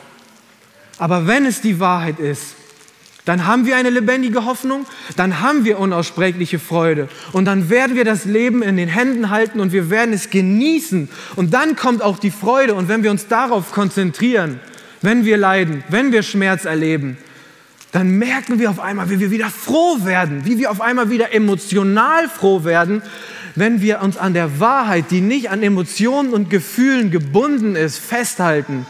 Aber 1.02 1.26
wenn 1.26 1.46
es 1.46 1.60
die 1.60 1.80
Wahrheit 1.80 2.20
ist, 2.20 2.54
dann 3.24 3.44
haben 3.44 3.66
wir 3.66 3.74
eine 3.74 3.90
lebendige 3.90 4.44
Hoffnung, 4.44 4.86
dann 5.16 5.40
haben 5.40 5.64
wir 5.64 5.80
unaussprechliche 5.80 6.60
Freude 6.60 7.08
und 7.32 7.44
dann 7.44 7.68
werden 7.68 7.96
wir 7.96 8.04
das 8.04 8.24
Leben 8.24 8.62
in 8.62 8.76
den 8.76 8.88
Händen 8.88 9.28
halten 9.28 9.58
und 9.58 9.72
wir 9.72 9.90
werden 9.90 10.14
es 10.14 10.30
genießen. 10.30 11.08
Und 11.34 11.54
dann 11.54 11.74
kommt 11.74 12.02
auch 12.02 12.20
die 12.20 12.30
Freude 12.30 12.74
und 12.74 12.86
wenn 12.86 13.02
wir 13.02 13.10
uns 13.10 13.26
darauf 13.26 13.72
konzentrieren, 13.72 14.60
wenn 15.00 15.24
wir 15.24 15.38
leiden, 15.38 15.82
wenn 15.88 16.12
wir 16.12 16.22
Schmerz 16.22 16.66
erleben, 16.66 17.16
dann 17.90 18.18
merken 18.18 18.60
wir 18.60 18.70
auf 18.70 18.78
einmal, 18.78 19.10
wie 19.10 19.18
wir 19.18 19.32
wieder 19.32 19.50
froh 19.50 20.04
werden, 20.04 20.44
wie 20.44 20.58
wir 20.58 20.70
auf 20.70 20.80
einmal 20.80 21.10
wieder 21.10 21.34
emotional 21.34 22.28
froh 22.28 22.62
werden, 22.62 23.02
wenn 23.56 23.80
wir 23.80 24.02
uns 24.02 24.16
an 24.16 24.34
der 24.34 24.60
Wahrheit, 24.60 25.06
die 25.10 25.20
nicht 25.20 25.50
an 25.50 25.64
Emotionen 25.64 26.32
und 26.32 26.48
Gefühlen 26.48 27.10
gebunden 27.10 27.74
ist, 27.74 27.98
festhalten 27.98 28.86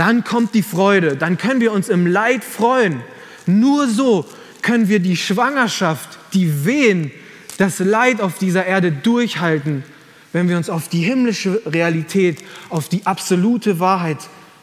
dann 0.00 0.24
kommt 0.24 0.54
die 0.54 0.62
Freude, 0.62 1.14
dann 1.14 1.36
können 1.36 1.60
wir 1.60 1.72
uns 1.72 1.90
im 1.90 2.06
Leid 2.06 2.42
freuen. 2.42 3.02
Nur 3.44 3.86
so 3.86 4.24
können 4.62 4.88
wir 4.88 4.98
die 4.98 5.14
Schwangerschaft, 5.14 6.18
die 6.32 6.64
Wehen, 6.64 7.10
das 7.58 7.80
Leid 7.80 8.22
auf 8.22 8.38
dieser 8.38 8.64
Erde 8.64 8.92
durchhalten, 8.92 9.84
wenn 10.32 10.48
wir 10.48 10.56
uns 10.56 10.70
auf 10.70 10.88
die 10.88 11.02
himmlische 11.02 11.60
Realität, 11.66 12.42
auf 12.70 12.88
die 12.88 13.04
absolute 13.04 13.78
Wahrheit 13.78 14.16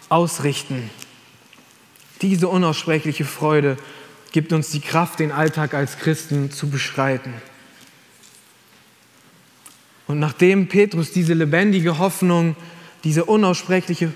ausrichten. 0.10 0.90
Diese 2.24 2.48
unaussprechliche 2.48 3.24
Freude 3.24 3.78
gibt 4.32 4.52
uns 4.54 4.72
die 4.72 4.82
Kraft, 4.82 5.20
den 5.20 5.32
Alltag 5.32 5.76
als 5.76 6.00
Christen 6.00 6.50
zu 6.50 6.72
beschreiten. 6.72 7.32
Und 10.08 10.18
nachdem 10.18 10.68
Petrus 10.68 11.12
diese 11.12 11.36
lebendige 11.36 12.00
Hoffnung, 12.00 12.56
diese 13.04 13.26
unaussprechliche 13.26 14.14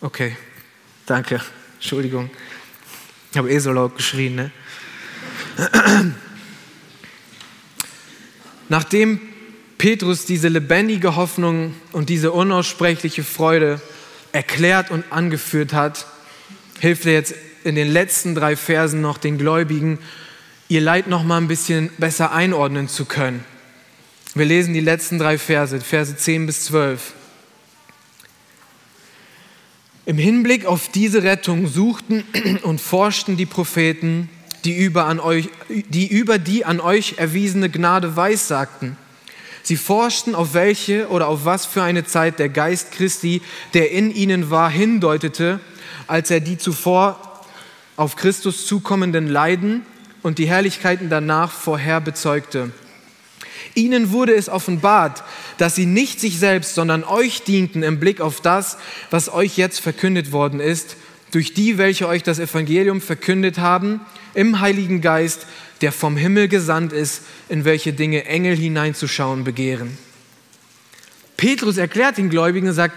Okay, 0.00 0.36
danke. 1.06 1.40
Entschuldigung. 1.74 2.30
Ich 3.32 3.38
habe 3.38 3.50
eh 3.50 3.58
so 3.58 3.72
laut 3.72 3.96
geschrien. 3.96 4.36
Ne? 4.36 4.50
Nachdem 8.68 9.20
Petrus 9.76 10.24
diese 10.24 10.48
lebendige 10.48 11.16
Hoffnung 11.16 11.74
und 11.92 12.08
diese 12.08 12.30
unaussprechliche 12.30 13.24
Freude 13.24 13.80
erklärt 14.32 14.90
und 14.90 15.04
angeführt 15.10 15.72
hat, 15.72 16.06
hilft 16.78 17.06
er 17.06 17.14
jetzt 17.14 17.34
in 17.64 17.74
den 17.74 17.88
letzten 17.88 18.36
drei 18.36 18.54
Versen 18.54 19.00
noch 19.00 19.18
den 19.18 19.36
Gläubigen, 19.36 19.98
ihr 20.68 20.80
Leid 20.80 21.08
noch 21.08 21.24
mal 21.24 21.38
ein 21.38 21.48
bisschen 21.48 21.90
besser 21.98 22.32
einordnen 22.32 22.88
zu 22.88 23.04
können. 23.04 23.44
Wir 24.34 24.44
lesen 24.44 24.74
die 24.74 24.80
letzten 24.80 25.18
drei 25.18 25.38
Verse, 25.38 25.80
Verse 25.80 26.16
10 26.16 26.46
bis 26.46 26.66
12. 26.66 27.14
Im 30.08 30.16
Hinblick 30.16 30.64
auf 30.64 30.88
diese 30.88 31.22
Rettung 31.22 31.66
suchten 31.66 32.24
und 32.62 32.80
forschten 32.80 33.36
die 33.36 33.44
Propheten, 33.44 34.30
die 34.64 34.74
über, 34.74 35.04
an 35.04 35.20
euch, 35.20 35.50
die 35.68 36.06
über 36.06 36.38
die 36.38 36.64
an 36.64 36.80
euch 36.80 37.16
erwiesene 37.18 37.68
Gnade 37.68 38.16
weissagten. 38.16 38.96
Sie 39.62 39.76
forschten, 39.76 40.34
auf 40.34 40.54
welche 40.54 41.08
oder 41.08 41.28
auf 41.28 41.44
was 41.44 41.66
für 41.66 41.82
eine 41.82 42.06
Zeit 42.06 42.38
der 42.38 42.48
Geist 42.48 42.92
Christi, 42.92 43.42
der 43.74 43.90
in 43.90 44.10
ihnen 44.10 44.50
war, 44.50 44.70
hindeutete, 44.70 45.60
als 46.06 46.30
er 46.30 46.40
die 46.40 46.56
zuvor 46.56 47.44
auf 47.96 48.16
Christus 48.16 48.64
zukommenden 48.64 49.28
Leiden 49.28 49.84
und 50.22 50.38
die 50.38 50.48
Herrlichkeiten 50.48 51.10
danach 51.10 51.52
vorher 51.52 52.00
bezeugte. 52.00 52.72
Ihnen 53.74 54.10
wurde 54.12 54.34
es 54.34 54.48
offenbart, 54.48 55.22
dass 55.58 55.74
sie 55.74 55.86
nicht 55.86 56.20
sich 56.20 56.38
selbst, 56.38 56.74
sondern 56.74 57.04
euch 57.04 57.42
dienten 57.42 57.82
im 57.82 58.00
Blick 58.00 58.20
auf 58.20 58.40
das, 58.40 58.78
was 59.10 59.32
euch 59.32 59.56
jetzt 59.56 59.80
verkündet 59.80 60.32
worden 60.32 60.60
ist, 60.60 60.96
durch 61.30 61.54
die, 61.54 61.78
welche 61.78 62.08
euch 62.08 62.22
das 62.22 62.38
Evangelium 62.38 63.00
verkündet 63.00 63.58
haben, 63.58 64.00
im 64.34 64.60
Heiligen 64.60 65.00
Geist, 65.00 65.46
der 65.80 65.92
vom 65.92 66.16
Himmel 66.16 66.48
gesandt 66.48 66.92
ist, 66.92 67.22
in 67.48 67.64
welche 67.64 67.92
Dinge 67.92 68.24
Engel 68.24 68.56
hineinzuschauen 68.56 69.44
begehren. 69.44 69.96
Petrus 71.36 71.76
erklärt 71.76 72.18
den 72.18 72.30
Gläubigen 72.30 72.68
und 72.68 72.74
sagt, 72.74 72.96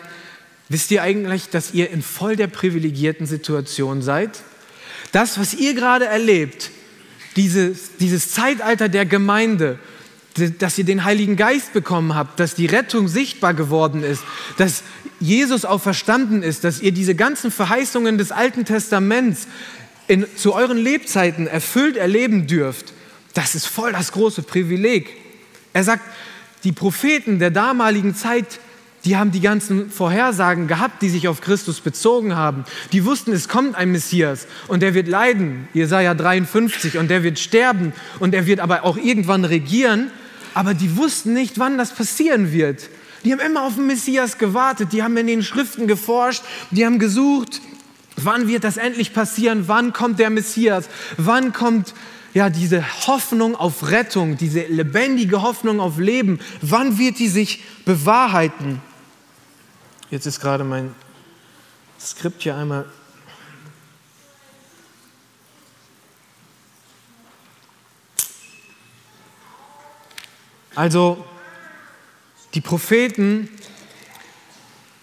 wisst 0.69 0.91
ihr 0.91 1.03
eigentlich, 1.03 1.49
dass 1.49 1.73
ihr 1.73 1.91
in 1.91 2.01
voll 2.01 2.35
der 2.35 2.47
privilegierten 2.47 3.27
Situation 3.27 4.01
seid? 4.01 4.41
Das, 5.11 5.39
was 5.39 5.53
ihr 5.53 5.73
gerade 5.73 6.05
erlebt, 6.05 6.71
dieses, 7.35 7.97
dieses 7.97 8.31
Zeitalter 8.31 8.89
der 8.89 9.05
Gemeinde, 9.05 9.77
dass 10.59 10.77
ihr 10.77 10.85
den 10.85 11.03
Heiligen 11.03 11.35
Geist 11.35 11.73
bekommen 11.73 12.15
habt, 12.15 12.39
dass 12.39 12.55
die 12.55 12.65
Rettung 12.65 13.07
sichtbar 13.07 13.53
geworden 13.53 14.03
ist, 14.03 14.23
dass 14.57 14.83
Jesus 15.19 15.65
auch 15.65 15.81
verstanden 15.81 16.41
ist, 16.41 16.63
dass 16.63 16.81
ihr 16.81 16.91
diese 16.91 17.15
ganzen 17.15 17.51
Verheißungen 17.51 18.17
des 18.17 18.31
Alten 18.31 18.65
Testaments 18.65 19.47
in, 20.07 20.25
zu 20.35 20.53
euren 20.53 20.77
Lebzeiten 20.77 21.47
erfüllt 21.47 21.97
erleben 21.97 22.47
dürft. 22.47 22.93
Das 23.33 23.55
ist 23.55 23.67
voll 23.67 23.91
das 23.91 24.11
große 24.11 24.43
Privileg. 24.43 25.09
Er 25.73 25.83
sagt, 25.83 26.03
die 26.63 26.71
Propheten 26.71 27.39
der 27.39 27.51
damaligen 27.51 28.15
Zeit, 28.15 28.59
die 29.05 29.17
haben 29.17 29.31
die 29.31 29.41
ganzen 29.41 29.89
Vorhersagen 29.89 30.67
gehabt, 30.67 31.01
die 31.01 31.09
sich 31.09 31.27
auf 31.27 31.41
Christus 31.41 31.79
bezogen 31.79 32.35
haben. 32.35 32.65
Die 32.91 33.05
wussten, 33.05 33.31
es 33.31 33.47
kommt 33.47 33.75
ein 33.75 33.91
Messias 33.91 34.47
und 34.67 34.81
der 34.81 34.93
wird 34.93 35.07
leiden, 35.07 35.67
Jesaja 35.73 36.13
53, 36.13 36.97
und 36.97 37.09
der 37.09 37.23
wird 37.23 37.39
sterben 37.39 37.93
und 38.19 38.33
er 38.33 38.45
wird 38.45 38.59
aber 38.59 38.83
auch 38.83 38.97
irgendwann 38.97 39.45
regieren. 39.45 40.11
Aber 40.53 40.73
die 40.73 40.97
wussten 40.97 41.33
nicht, 41.33 41.59
wann 41.59 41.77
das 41.77 41.93
passieren 41.93 42.51
wird. 42.51 42.89
Die 43.23 43.31
haben 43.31 43.39
immer 43.39 43.63
auf 43.63 43.75
den 43.75 43.87
Messias 43.87 44.37
gewartet, 44.37 44.93
die 44.93 45.03
haben 45.03 45.15
in 45.17 45.27
den 45.27 45.43
Schriften 45.43 45.87
geforscht, 45.87 46.43
die 46.71 46.85
haben 46.85 46.97
gesucht, 46.97 47.61
wann 48.15 48.47
wird 48.47 48.63
das 48.63 48.77
endlich 48.77 49.13
passieren, 49.13 49.67
wann 49.67 49.93
kommt 49.93 50.19
der 50.19 50.29
Messias, 50.29 50.89
wann 51.17 51.53
kommt 51.53 51.93
ja, 52.33 52.49
diese 52.49 52.83
Hoffnung 53.07 53.55
auf 53.55 53.89
Rettung, 53.89 54.37
diese 54.37 54.61
lebendige 54.61 55.41
Hoffnung 55.41 55.79
auf 55.79 55.97
Leben, 55.97 56.39
wann 56.61 56.97
wird 56.97 57.19
die 57.19 57.27
sich 57.27 57.63
bewahrheiten? 57.85 58.81
Jetzt 60.09 60.25
ist 60.25 60.39
gerade 60.39 60.63
mein 60.63 60.95
Skript 61.99 62.41
hier 62.41 62.55
einmal. 62.55 62.85
Also, 70.73 71.23
die 72.53 72.61
Propheten, 72.61 73.49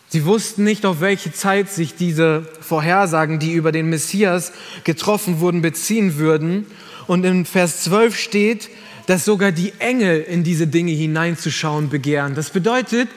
sie 0.08 0.24
wussten 0.24 0.64
nicht, 0.64 0.86
auf 0.86 1.00
welche 1.00 1.32
Zeit 1.32 1.70
sich 1.70 1.94
diese 1.94 2.48
Vorhersagen, 2.60 3.38
die 3.38 3.52
über 3.52 3.70
den 3.70 3.90
Messias 3.90 4.52
getroffen 4.84 5.40
wurden, 5.40 5.60
beziehen 5.60 6.16
würden. 6.16 6.66
Und 7.06 7.24
in 7.24 7.44
Vers 7.44 7.84
12 7.84 8.18
steht, 8.18 8.70
dass 9.06 9.24
sogar 9.24 9.52
die 9.52 9.72
Engel 9.78 10.20
in 10.20 10.44
diese 10.44 10.66
Dinge 10.66 10.92
hineinzuschauen 10.92 11.88
begehren. 11.88 12.34
Das 12.34 12.50
bedeutet, 12.50 13.08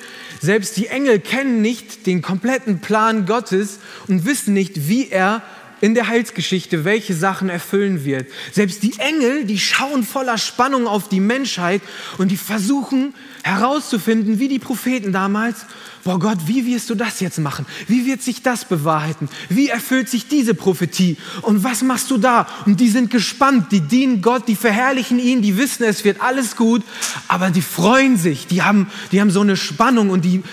selbst 0.41 0.77
die 0.77 0.87
Engel 0.87 1.19
kennen 1.19 1.61
nicht 1.61 2.05
den 2.05 2.21
kompletten 2.21 2.79
Plan 2.79 3.25
Gottes 3.25 3.79
und 4.07 4.25
wissen 4.25 4.53
nicht, 4.53 4.87
wie 4.87 5.09
er 5.09 5.41
in 5.81 5.95
der 5.95 6.07
Heilsgeschichte 6.07 6.85
welche 6.85 7.13
Sachen 7.13 7.49
erfüllen 7.49 8.05
wird. 8.05 8.27
Selbst 8.51 8.83
die 8.83 8.93
Engel, 8.99 9.45
die 9.45 9.59
schauen 9.59 10.03
voller 10.03 10.37
Spannung 10.37 10.87
auf 10.87 11.09
die 11.09 11.19
Menschheit 11.19 11.81
und 12.17 12.29
die 12.29 12.37
versuchen 12.37 13.13
herauszufinden, 13.43 14.39
wie 14.39 14.47
die 14.47 14.59
Propheten 14.59 15.11
damals, 15.11 15.65
boah 16.03 16.19
Gott, 16.19 16.37
wie 16.45 16.65
wirst 16.67 16.89
du 16.91 16.95
das 16.95 17.19
jetzt 17.19 17.39
machen? 17.39 17.65
Wie 17.87 18.05
wird 18.05 18.21
sich 18.21 18.43
das 18.43 18.65
bewahrheiten? 18.65 19.29
Wie 19.49 19.69
erfüllt 19.69 20.09
sich 20.09 20.27
diese 20.27 20.53
Prophetie? 20.53 21.17
Und 21.41 21.63
was 21.63 21.81
machst 21.81 22.11
du 22.11 22.17
da? 22.17 22.47
Und 22.65 22.79
die 22.79 22.89
sind 22.89 23.09
gespannt, 23.09 23.71
die 23.71 23.81
dienen 23.81 24.21
Gott, 24.21 24.47
die 24.47 24.55
verherrlichen 24.55 25.19
ihn, 25.19 25.41
die 25.41 25.57
wissen, 25.57 25.83
es 25.83 26.03
wird 26.03 26.21
alles 26.21 26.55
gut, 26.55 26.83
aber 27.27 27.49
die 27.49 27.61
freuen 27.61 28.17
sich, 28.17 28.47
die 28.47 28.61
haben, 28.61 28.87
die 29.11 29.19
haben 29.19 29.31
so 29.31 29.41
eine 29.41 29.57
Spannung 29.57 30.11
und 30.11 30.23
die, 30.23 30.43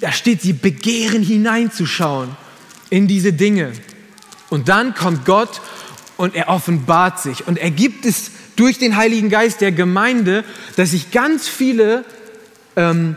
da 0.00 0.12
steht, 0.12 0.40
sie 0.40 0.54
begehren 0.54 1.22
hineinzuschauen 1.22 2.30
in 2.88 3.06
diese 3.06 3.32
Dinge. 3.32 3.72
Und 4.50 4.68
dann 4.68 4.94
kommt 4.94 5.24
Gott 5.24 5.60
und 6.16 6.34
er 6.34 6.48
offenbart 6.48 7.20
sich 7.20 7.46
und 7.46 7.56
er 7.56 7.70
gibt 7.70 8.04
es 8.04 8.30
durch 8.56 8.78
den 8.78 8.96
Heiligen 8.96 9.30
Geist 9.30 9.62
der 9.62 9.72
Gemeinde, 9.72 10.44
dass 10.76 10.90
sich 10.90 11.12
ganz 11.12 11.48
viele 11.48 12.04
ähm, 12.76 13.16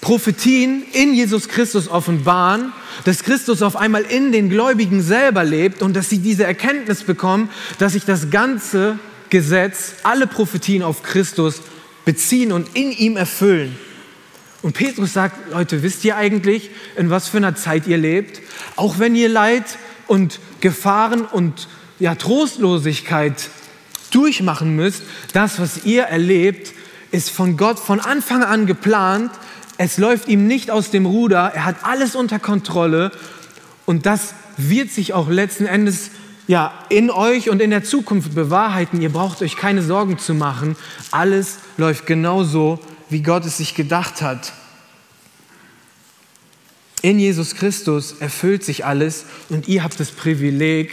Prophetien 0.00 0.82
in 0.92 1.14
Jesus 1.14 1.48
Christus 1.48 1.88
offenbaren, 1.88 2.72
dass 3.04 3.22
Christus 3.22 3.62
auf 3.62 3.76
einmal 3.76 4.02
in 4.02 4.32
den 4.32 4.48
Gläubigen 4.48 5.02
selber 5.02 5.44
lebt 5.44 5.82
und 5.82 5.94
dass 5.94 6.08
sie 6.08 6.18
diese 6.18 6.44
Erkenntnis 6.44 7.04
bekommen, 7.04 7.50
dass 7.78 7.92
sich 7.92 8.04
das 8.04 8.30
ganze 8.30 8.98
Gesetz, 9.28 9.92
alle 10.02 10.26
Prophetien 10.26 10.82
auf 10.82 11.02
Christus 11.02 11.60
beziehen 12.04 12.50
und 12.50 12.74
in 12.74 12.90
ihm 12.90 13.16
erfüllen. 13.16 13.76
Und 14.62 14.72
Petrus 14.72 15.12
sagt, 15.12 15.52
Leute, 15.52 15.82
wisst 15.82 16.04
ihr 16.04 16.16
eigentlich, 16.16 16.70
in 16.96 17.10
was 17.10 17.28
für 17.28 17.36
einer 17.36 17.54
Zeit 17.54 17.86
ihr 17.86 17.96
lebt? 17.96 18.40
Auch 18.76 18.98
wenn 18.98 19.14
ihr 19.14 19.28
Leid 19.28 19.64
und 20.10 20.40
Gefahren 20.60 21.24
und 21.24 21.68
ja, 22.00 22.16
Trostlosigkeit 22.16 23.48
durchmachen 24.10 24.74
müsst, 24.74 25.04
das, 25.34 25.60
was 25.60 25.84
ihr 25.84 26.02
erlebt, 26.02 26.72
ist 27.12 27.30
von 27.30 27.56
Gott 27.56 27.78
von 27.78 28.00
Anfang 28.00 28.42
an 28.42 28.66
geplant. 28.66 29.30
Es 29.78 29.98
läuft 29.98 30.26
ihm 30.26 30.48
nicht 30.48 30.68
aus 30.68 30.90
dem 30.90 31.06
Ruder. 31.06 31.52
Er 31.54 31.64
hat 31.64 31.76
alles 31.84 32.16
unter 32.16 32.40
Kontrolle. 32.40 33.12
Und 33.86 34.04
das 34.04 34.34
wird 34.56 34.90
sich 34.90 35.12
auch 35.12 35.28
letzten 35.28 35.66
Endes 35.66 36.10
ja, 36.48 36.72
in 36.88 37.10
euch 37.10 37.48
und 37.48 37.62
in 37.62 37.70
der 37.70 37.84
Zukunft 37.84 38.34
bewahrheiten. 38.34 39.00
Ihr 39.00 39.12
braucht 39.12 39.42
euch 39.42 39.54
keine 39.56 39.80
Sorgen 39.80 40.18
zu 40.18 40.34
machen. 40.34 40.74
Alles 41.12 41.58
läuft 41.76 42.06
genauso, 42.06 42.80
wie 43.10 43.22
Gott 43.22 43.46
es 43.46 43.58
sich 43.58 43.76
gedacht 43.76 44.22
hat. 44.22 44.54
In 47.02 47.18
Jesus 47.18 47.54
Christus 47.54 48.16
erfüllt 48.20 48.64
sich 48.64 48.84
alles 48.84 49.24
und 49.48 49.68
ihr 49.68 49.82
habt 49.82 49.98
das 49.98 50.10
Privileg, 50.10 50.92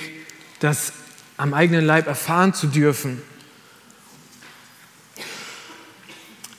das 0.60 0.94
am 1.36 1.54
eigenen 1.54 1.86
Leib 1.86 2.08
erfahren 2.08 2.54
zu 2.54 2.68
dürfen. 2.68 3.22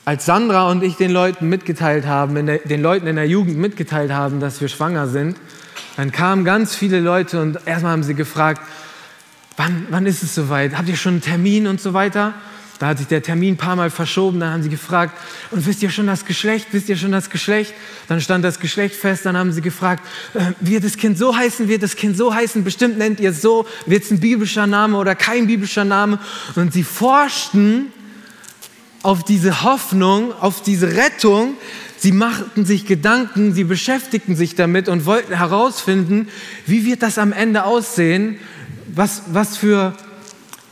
Als 0.05 0.25
Sandra 0.25 0.71
und 0.71 0.83
ich 0.83 0.97
den 0.97 1.11
Leuten 1.11 1.49
mitgeteilt 1.49 2.07
haben, 2.07 2.47
der, 2.47 2.59
den 2.59 2.83
Leuten 2.83 3.07
in 3.07 3.17
der 3.17 3.27
Jugend 3.27 3.59
mitgeteilt 3.59 4.11
haben, 4.11 4.41
dass 4.41 4.61
wir 4.61 4.69
schwanger 4.69 5.09
sind, 5.09 5.37
dann 5.97 6.13
kamen 6.13 6.45
ganz 6.45 6.75
viele 6.75 7.01
Leute 7.01 7.43
und 7.43 7.59
erstmal 7.67 7.93
haben 7.93 8.03
sie 8.03 8.15
gefragt, 8.15 8.63
wann, 9.57 9.87
wann 9.91 10.07
ist 10.07 10.23
es 10.23 10.35
soweit? 10.35 10.77
Habt 10.77 10.89
ihr 10.89 10.97
schon 10.97 11.15
einen 11.15 11.23
Termin 11.23 11.67
und 11.67 11.81
so 11.81 11.93
weiter? 11.93 12.35
Da 12.79 12.87
hat 12.89 12.99
sich 12.99 13.09
der 13.09 13.23
Termin 13.23 13.55
ein 13.55 13.57
paar 13.57 13.75
Mal 13.75 13.91
verschoben, 13.91 14.39
dann 14.39 14.53
haben 14.53 14.63
sie 14.63 14.69
gefragt, 14.69 15.19
und 15.51 15.67
wisst 15.67 15.83
ihr 15.83 15.91
schon 15.91 16.07
das 16.07 16.25
Geschlecht, 16.25 16.69
wisst 16.71 16.89
ihr 16.89 16.97
schon 16.97 17.11
das 17.11 17.29
Geschlecht? 17.29 17.75
Dann 18.07 18.21
stand 18.21 18.45
das 18.45 18.61
Geschlecht 18.61 18.95
fest, 18.95 19.27
dann 19.27 19.37
haben 19.37 19.53
sie 19.53 19.63
gefragt, 19.63 20.07
äh, 20.35 20.53
wird 20.61 20.85
das 20.85 20.97
Kind 20.97 21.19
so 21.19 21.37
heißen, 21.37 21.67
wird 21.69 21.83
das 21.83 21.97
Kind 21.97 22.17
so 22.17 22.33
heißen, 22.33 22.63
bestimmt 22.63 22.97
nennt 22.97 23.19
ihr 23.19 23.31
es 23.31 23.43
so, 23.43 23.67
wird 23.87 24.05
es 24.05 24.13
ein 24.13 24.21
biblischer 24.21 24.69
Name 24.69 24.97
oder 24.97 25.17
kein 25.17 25.49
biblischer 25.49 25.85
Name? 25.85 26.21
Und 26.55 26.73
sie 26.73 26.85
forschten 26.85 27.87
auf 29.03 29.25
diese 29.25 29.65
Hoffnung, 29.65 30.33
auf 30.41 30.63
diese 30.63 30.95
Rettung, 30.97 31.55
sie 31.97 32.13
machten 32.13 32.65
sich 32.65 32.87
Gedanken, 32.87 33.55
sie 33.55 33.65
beschäftigten 33.65 34.37
sich 34.37 34.55
damit 34.55 34.89
und 34.89 35.05
wollten 35.05 35.35
herausfinden, 35.35 36.29
wie 36.67 36.85
wird 36.85 37.03
das 37.03 37.19
am 37.19 37.33
Ende 37.33 37.65
aussehen, 37.65 38.39
was, 38.95 39.23
was 39.33 39.57
für 39.57 39.97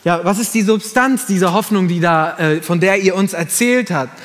ja, 0.06 0.24
was 0.24 0.38
ist 0.38 0.54
die 0.54 0.62
Substanz 0.62 1.26
dieser 1.26 1.52
Hoffnung, 1.52 1.88
die 1.88 1.98
da, 1.98 2.38
äh, 2.38 2.62
von 2.62 2.78
der 2.78 3.00
ihr 3.00 3.16
uns 3.16 3.32
erzählt 3.32 3.90
habt? 3.90 4.16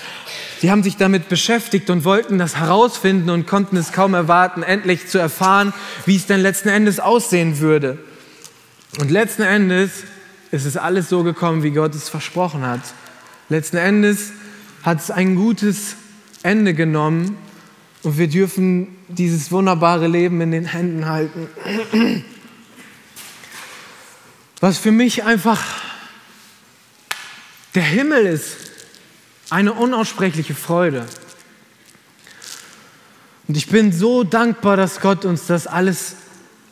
Sie 0.59 0.69
haben 0.69 0.83
sich 0.83 0.95
damit 0.95 1.27
beschäftigt 1.27 1.89
und 1.89 2.05
wollten 2.05 2.37
das 2.37 2.57
herausfinden 2.57 3.31
und 3.31 3.47
konnten 3.47 3.77
es 3.77 3.91
kaum 3.91 4.13
erwarten, 4.13 4.61
endlich 4.61 5.07
zu 5.07 5.17
erfahren, 5.17 5.73
wie 6.05 6.17
es 6.17 6.27
denn 6.27 6.39
letzten 6.39 6.69
Endes 6.69 6.99
aussehen 6.99 7.57
würde. 7.57 7.97
Und 8.99 9.09
letzten 9.09 9.41
Endes 9.41 10.03
ist 10.51 10.65
es 10.65 10.77
alles 10.77 11.09
so 11.09 11.23
gekommen, 11.23 11.63
wie 11.63 11.71
Gott 11.71 11.95
es 11.95 12.09
versprochen 12.09 12.63
hat. 12.63 12.81
Letzten 13.49 13.77
Endes 13.77 14.33
hat 14.83 14.99
es 14.99 15.09
ein 15.09 15.35
gutes 15.35 15.95
Ende 16.43 16.75
genommen 16.75 17.37
und 18.03 18.19
wir 18.19 18.27
dürfen 18.27 18.89
dieses 19.07 19.51
wunderbare 19.51 20.07
Leben 20.07 20.41
in 20.41 20.51
den 20.51 20.65
Händen 20.65 21.09
halten. 21.09 21.47
Was 24.61 24.77
für 24.77 24.91
mich 24.91 25.23
einfach 25.23 25.61
der 27.73 27.83
Himmel 27.83 28.27
ist, 28.27 28.57
eine 29.49 29.73
unaussprechliche 29.73 30.53
Freude. 30.53 31.05
Und 33.47 33.57
ich 33.57 33.67
bin 33.67 33.91
so 33.91 34.23
dankbar, 34.23 34.77
dass 34.77 35.01
Gott 35.01 35.25
uns 35.25 35.47
das 35.47 35.67
alles 35.67 36.15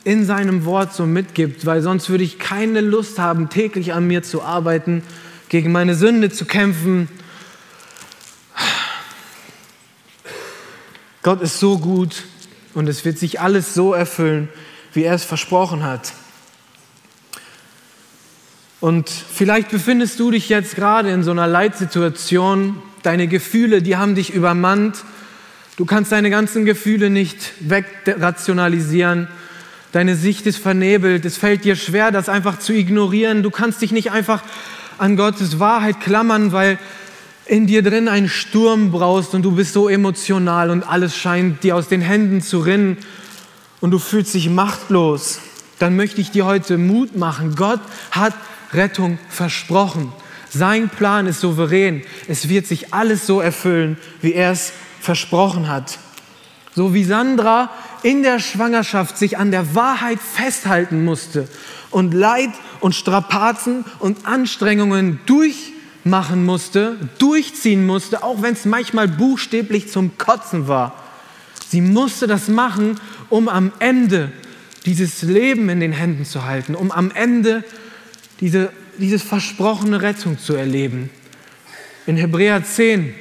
in 0.04 0.26
seinem 0.26 0.66
Wort 0.66 0.94
so 0.94 1.06
mitgibt, 1.06 1.66
weil 1.66 1.82
sonst 1.82 2.10
würde 2.10 2.24
ich 2.24 2.40
keine 2.40 2.82
Lust 2.82 3.18
haben, 3.18 3.50
täglich 3.50 3.92
an 3.92 4.08
mir 4.08 4.24
zu 4.24 4.44
arbeiten, 4.44 5.04
gegen 5.50 5.72
meine 5.72 5.96
Sünde 5.96 6.30
zu 6.30 6.46
kämpfen. 6.46 7.10
Gott 11.24 11.42
ist 11.42 11.60
so 11.60 11.80
gut 11.80 12.24
und 12.76 12.88
es 12.88 13.04
wird 13.04 13.18
sich 13.18 13.42
alles 13.42 13.74
so 13.74 13.94
erfüllen, 13.94 14.48
wie 14.94 15.04
er 15.04 15.16
es 15.16 15.26
versprochen 15.26 15.84
hat. 15.84 16.14
Und 18.82 19.10
vielleicht 19.10 19.70
befindest 19.70 20.20
du 20.20 20.32
dich 20.32 20.48
jetzt 20.50 20.76
gerade 20.76 21.10
in 21.10 21.24
so 21.24 21.32
einer 21.32 21.48
Leitsituation. 21.48 22.82
Deine 23.04 23.28
Gefühle, 23.28 23.82
die 23.82 23.98
haben 23.98 24.16
dich 24.16 24.34
übermannt. 24.34 25.04
Du 25.76 25.86
kannst 25.86 26.12
deine 26.12 26.30
ganzen 26.30 26.66
Gefühle 26.66 27.10
nicht 27.10 27.54
wegrationalisieren. 27.60 29.28
Deine 29.92 30.16
Sicht 30.16 30.46
ist 30.46 30.60
vernebelt. 30.60 31.26
Es 31.26 31.38
fällt 31.38 31.66
dir 31.66 31.76
schwer, 31.76 32.12
das 32.12 32.30
einfach 32.30 32.60
zu 32.60 32.74
ignorieren. 32.74 33.44
Du 33.44 33.50
kannst 33.50 33.82
dich 33.82 33.92
nicht 33.92 34.12
einfach 34.12 34.44
an 34.98 35.18
Gottes 35.18 35.60
Wahrheit 35.60 36.00
klammern, 36.00 36.52
weil 36.52 36.78
in 37.46 37.66
dir 37.66 37.82
drin 37.82 38.08
einen 38.08 38.30
Sturm 38.30 38.92
braust 38.92 39.34
und 39.34 39.42
du 39.42 39.54
bist 39.54 39.74
so 39.74 39.90
emotional 39.90 40.70
und 40.70 40.84
alles 40.84 41.18
scheint 41.18 41.64
dir 41.64 41.76
aus 41.76 41.88
den 41.88 42.02
Händen 42.02 42.42
zu 42.42 42.60
rinnen 42.60 42.98
und 43.82 43.92
du 43.92 43.98
fühlst 43.98 44.36
dich 44.36 44.50
machtlos, 44.50 45.40
dann 45.80 45.96
möchte 45.96 46.22
ich 46.22 46.30
dir 46.30 46.46
heute 46.46 46.78
Mut 46.78 47.16
machen. 47.16 47.56
Gott 47.56 47.80
hat 48.12 48.34
Rettung 48.74 49.18
versprochen. 49.30 50.12
Sein 50.50 50.90
Plan 50.90 51.28
ist 51.28 51.42
souverän. 51.42 52.04
Es 52.28 52.50
wird 52.50 52.66
sich 52.66 52.94
alles 52.94 53.28
so 53.28 53.40
erfüllen, 53.40 53.98
wie 54.22 54.34
er 54.34 54.52
es 54.52 54.74
versprochen 55.00 55.68
hat. 55.68 56.00
So 56.76 56.94
wie 56.94 57.04
Sandra 57.04 57.70
in 58.04 58.24
der 58.24 58.40
Schwangerschaft 58.40 59.18
sich 59.18 59.38
an 59.38 59.52
der 59.52 59.76
Wahrheit 59.76 60.20
festhalten 60.20 61.04
musste 61.04 61.48
und 61.92 62.14
Leid 62.14 62.52
und 62.80 62.96
Strapazen 62.96 63.86
und 64.00 64.26
Anstrengungen 64.26 65.20
durch 65.26 65.74
machen 66.04 66.46
musste, 66.46 66.98
durchziehen 67.18 67.86
musste, 67.86 68.24
auch 68.24 68.42
wenn 68.42 68.54
es 68.54 68.66
manchmal 68.66 69.08
buchstäblich 69.08 69.92
zum 69.92 70.18
Kotzen 70.18 70.68
war. 70.68 70.96
Sie 71.68 71.82
musste 71.82 72.26
das 72.26 72.48
machen, 72.48 73.00
um 73.30 73.48
am 73.48 73.72
Ende 73.80 74.32
dieses 74.86 75.22
Leben 75.22 75.70
in 75.70 75.80
den 75.80 75.92
Händen 75.92 76.26
zu 76.26 76.46
halten, 76.46 76.74
um 76.76 76.92
am 76.92 77.12
Ende 77.12 77.64
diese, 78.40 78.72
dieses 78.98 79.24
versprochene 79.24 80.02
Rettung 80.02 80.38
zu 80.38 80.56
erleben. 80.56 81.10
In 82.06 82.18
Hebräer 82.18 82.64
10, 82.64 83.14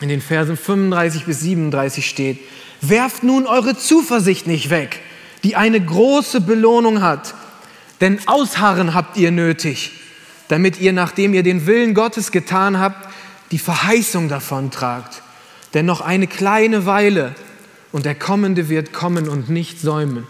in 0.00 0.08
den 0.08 0.20
Versen 0.20 0.56
35 0.56 1.24
bis 1.24 1.40
37 1.40 2.08
steht, 2.08 2.38
werft 2.80 3.22
nun 3.22 3.46
eure 3.46 3.76
Zuversicht 3.76 4.46
nicht 4.46 4.70
weg, 4.70 5.00
die 5.44 5.56
eine 5.56 5.80
große 5.80 6.40
Belohnung 6.40 7.02
hat, 7.02 7.34
denn 8.00 8.18
Ausharren 8.26 8.94
habt 8.94 9.16
ihr 9.16 9.30
nötig 9.30 9.92
damit 10.50 10.80
ihr, 10.80 10.92
nachdem 10.92 11.32
ihr 11.32 11.44
den 11.44 11.66
Willen 11.66 11.94
Gottes 11.94 12.32
getan 12.32 12.80
habt, 12.80 13.08
die 13.52 13.58
Verheißung 13.58 14.28
davon 14.28 14.72
tragt. 14.72 15.22
Denn 15.74 15.86
noch 15.86 16.00
eine 16.00 16.26
kleine 16.26 16.86
Weile 16.86 17.36
und 17.92 18.04
der 18.04 18.16
Kommende 18.16 18.68
wird 18.68 18.92
kommen 18.92 19.28
und 19.28 19.48
nicht 19.48 19.80
säumen. 19.80 20.26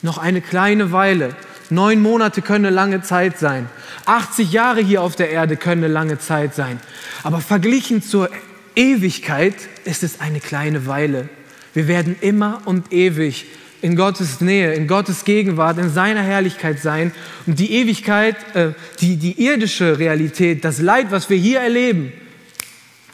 Noch 0.00 0.16
eine 0.16 0.40
kleine 0.40 0.92
Weile. 0.92 1.36
Neun 1.70 2.00
Monate 2.00 2.40
können 2.42 2.66
eine 2.66 2.74
lange 2.74 3.02
Zeit 3.02 3.38
sein. 3.38 3.68
80 4.06 4.52
Jahre 4.52 4.80
hier 4.80 5.02
auf 5.02 5.16
der 5.16 5.30
Erde 5.30 5.56
können 5.56 5.84
eine 5.84 5.92
lange 5.92 6.18
Zeit 6.18 6.54
sein. 6.54 6.80
Aber 7.22 7.40
verglichen 7.40 8.02
zur 8.02 8.30
Ewigkeit 8.74 9.54
ist 9.84 10.02
es 10.02 10.20
eine 10.20 10.40
kleine 10.40 10.86
Weile. 10.86 11.28
Wir 11.74 11.88
werden 11.88 12.16
immer 12.20 12.62
und 12.64 12.92
ewig 12.92 13.46
in 13.82 13.96
Gottes 13.96 14.40
Nähe, 14.40 14.74
in 14.74 14.88
Gottes 14.88 15.24
Gegenwart, 15.24 15.78
in 15.78 15.90
seiner 15.90 16.22
Herrlichkeit 16.22 16.80
sein. 16.80 17.12
Und 17.46 17.58
die 17.58 17.72
Ewigkeit, 17.72 18.36
äh, 18.54 18.72
die, 19.00 19.16
die 19.16 19.44
irdische 19.44 19.98
Realität, 19.98 20.64
das 20.64 20.80
Leid, 20.80 21.10
was 21.10 21.30
wir 21.30 21.36
hier 21.36 21.60
erleben, 21.60 22.12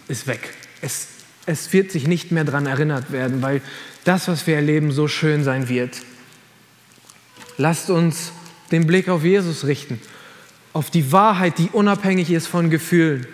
ist 0.09 0.26
weg. 0.26 0.55
Es, 0.80 1.09
es 1.46 1.72
wird 1.72 1.90
sich 1.90 2.07
nicht 2.07 2.30
mehr 2.30 2.44
daran 2.44 2.66
erinnert 2.66 3.11
werden, 3.11 3.42
weil 3.42 3.61
das, 4.05 4.28
was 4.28 4.46
wir 4.46 4.57
erleben, 4.57 4.92
so 4.92 5.09
schön 5.09 5.44
sein 5.44 5.68
wird. 5.68 5.96
Lasst 7.57 7.90
uns 7.90 8.32
den 8.74 8.86
Blick 8.86 9.08
auf 9.08 9.24
Jesus 9.24 9.66
richten, 9.66 10.00
auf 10.72 10.90
die 10.90 11.12
Wahrheit, 11.12 11.58
die 11.58 11.70
unabhängig 11.72 12.30
ist 12.30 12.48
von 12.48 12.68
Gefühlen. 12.68 13.26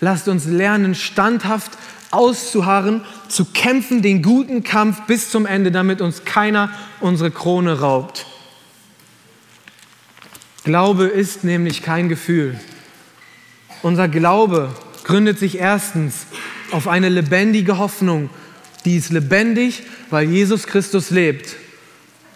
Lasst 0.00 0.26
uns 0.28 0.46
lernen, 0.46 0.94
standhaft 0.94 1.72
auszuharren, 2.10 3.02
zu 3.28 3.44
kämpfen, 3.44 4.00
den 4.00 4.22
guten 4.22 4.62
Kampf 4.62 5.02
bis 5.06 5.30
zum 5.30 5.46
Ende, 5.46 5.70
damit 5.70 6.00
uns 6.00 6.24
keiner 6.24 6.70
unsere 7.00 7.30
Krone 7.30 7.80
raubt. 7.80 8.26
Glaube 10.64 11.04
ist 11.04 11.44
nämlich 11.44 11.82
kein 11.82 12.08
Gefühl. 12.08 12.58
Unser 13.82 14.08
Glaube 14.08 14.74
gründet 15.04 15.38
sich 15.38 15.58
erstens 15.58 16.26
auf 16.72 16.88
eine 16.88 17.08
lebendige 17.08 17.78
Hoffnung. 17.78 18.30
Die 18.84 18.96
ist 18.96 19.12
lebendig, 19.12 19.82
weil 20.10 20.30
Jesus 20.30 20.66
Christus 20.66 21.10
lebt. 21.10 21.56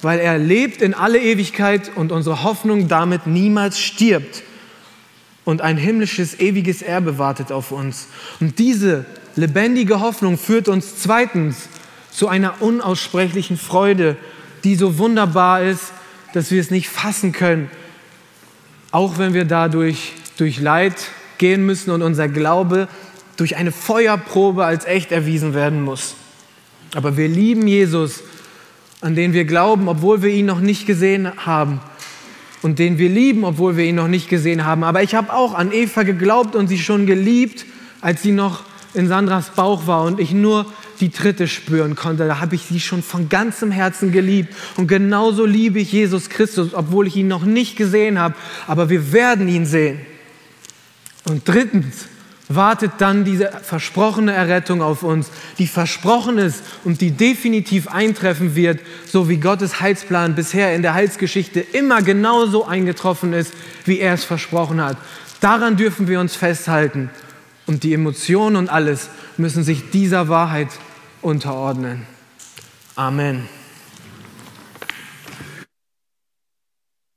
Weil 0.03 0.19
er 0.19 0.39
lebt 0.39 0.83
in 0.83 0.95
alle 0.95 1.21
Ewigkeit 1.21 1.91
und 1.95 2.13
unsere 2.13 2.43
Hoffnung 2.43 2.89
damit 2.89 3.27
niemals 3.27 3.79
stirbt. 3.79 4.43
Und 5.45 5.63
ein 5.63 5.77
himmlisches, 5.77 6.39
ewiges 6.39 6.83
Erbe 6.83 7.19
wartet 7.19 7.53
auf 7.53 7.73
uns. 7.73 8.09
Und 8.41 8.59
diese 8.59 9.05
Lebendige 9.37 10.01
Hoffnung 10.01 10.39
führt 10.39 10.69
uns 10.69 10.99
zweitens 11.03 11.69
zu 12.11 12.29
einer 12.29 12.61
unaussprechlichen 12.61 13.57
Freude, 13.57 14.17
die 14.65 14.75
so 14.75 14.99
wunderbar 14.99 15.63
ist, 15.63 15.93
dass 16.35 16.51
wir 16.51 16.61
es 16.61 16.71
nicht 16.71 16.89
fassen 16.89 17.33
können, 17.33 17.71
auch 18.91 19.19
wenn 19.19 19.35
wir 19.35 19.45
dadurch 19.45 20.13
durch 20.37 20.61
Leid 20.61 20.95
gehen 21.39 21.65
müssen 21.65 21.91
und 21.91 22.03
unser 22.03 22.29
Glaube 22.29 22.89
durch 23.37 23.57
eine 23.57 23.73
Feuerprobe 23.73 24.65
als 24.65 24.85
echt 24.85 25.13
erwiesen 25.13 25.55
werden 25.55 25.83
muss. 25.83 26.15
Aber 26.95 27.17
wir 27.17 27.29
lieben 27.29 27.67
Jesus, 27.67 28.23
an 29.01 29.15
den 29.15 29.33
wir 29.33 29.45
glauben, 29.45 29.89
obwohl 29.89 30.23
wir 30.23 30.31
ihn 30.31 30.47
noch 30.47 30.61
nicht 30.61 30.87
gesehen 30.87 31.31
haben. 31.45 31.81
Und 32.63 32.79
den 32.79 32.99
wir 32.99 33.09
lieben, 33.09 33.45
obwohl 33.45 33.77
wir 33.77 33.85
ihn 33.85 33.95
noch 33.95 34.09
nicht 34.09 34.29
gesehen 34.29 34.65
haben. 34.67 34.85
Aber 34.85 35.03
ich 35.03 35.15
habe 35.15 35.33
auch 35.33 35.55
an 35.55 35.73
Eva 35.73 36.03
geglaubt 36.03 36.55
und 36.55 36.69
sie 36.69 36.79
schon 36.79 37.07
geliebt, 37.07 37.65
als 38.03 38.23
sie 38.23 38.33
noch 38.33 38.65
in 38.93 39.09
Sandras 39.09 39.51
Bauch 39.51 39.87
war 39.87 40.05
und 40.05 40.21
ich 40.21 40.33
nur 40.33 40.67
die 41.01 41.11
Tritte 41.11 41.49
spüren 41.49 41.95
konnte, 41.95 42.27
da 42.27 42.41
habe 42.41 42.55
ich 42.55 42.63
sie 42.63 42.81
schon 42.81 43.03
von 43.03 43.31
ganzem 43.31 43.71
Herzen 43.71 44.13
geliebt. 44.13 44.55
Und 44.77 44.87
genauso 44.87 45.47
liebe 45.47 45.79
ich 45.79 45.93
Jesus 45.93 46.29
Christus, 46.29 46.75
obwohl 46.75 47.07
ich 47.07 47.17
ihn 47.17 47.29
noch 47.29 47.45
nicht 47.45 47.77
gesehen 47.77 48.19
habe, 48.19 48.35
aber 48.67 48.91
wir 48.91 49.13
werden 49.13 49.49
ihn 49.49 49.65
sehen. 49.65 50.01
Und 51.25 51.49
drittens 51.49 52.07
wartet 52.51 52.93
dann 52.99 53.25
diese 53.25 53.51
versprochene 53.63 54.33
Errettung 54.33 54.83
auf 54.83 55.03
uns, 55.03 55.31
die 55.59 55.69
versprochen 55.69 56.37
ist 56.37 56.63
und 56.85 57.01
die 57.01 57.13
definitiv 57.13 57.89
eintreffen 57.89 58.57
wird, 58.57 58.81
so 59.07 59.29
wie 59.29 59.39
Gottes 59.39 59.81
Heilsplan 59.81 60.35
bisher 60.35 60.75
in 60.75 60.83
der 60.83 60.95
Heilsgeschichte 60.95 61.61
immer 61.61 62.03
genauso 62.03 62.67
eingetroffen 62.67 63.33
ist, 63.33 63.55
wie 63.85 64.01
er 64.01 64.15
es 64.15 64.25
versprochen 64.25 64.83
hat. 64.83 64.97
Daran 65.41 65.77
dürfen 65.77 66.09
wir 66.09 66.21
uns 66.21 66.35
festhalten 66.35 67.09
und 67.67 67.85
die 67.85 67.95
Emotionen 67.95 68.57
und 68.57 68.69
alles 68.69 69.09
müssen 69.37 69.63
sich 69.63 69.91
dieser 69.91 70.29
Wahrheit 70.29 70.69
unterordnen. 71.23 72.05
Amen. 72.97 73.60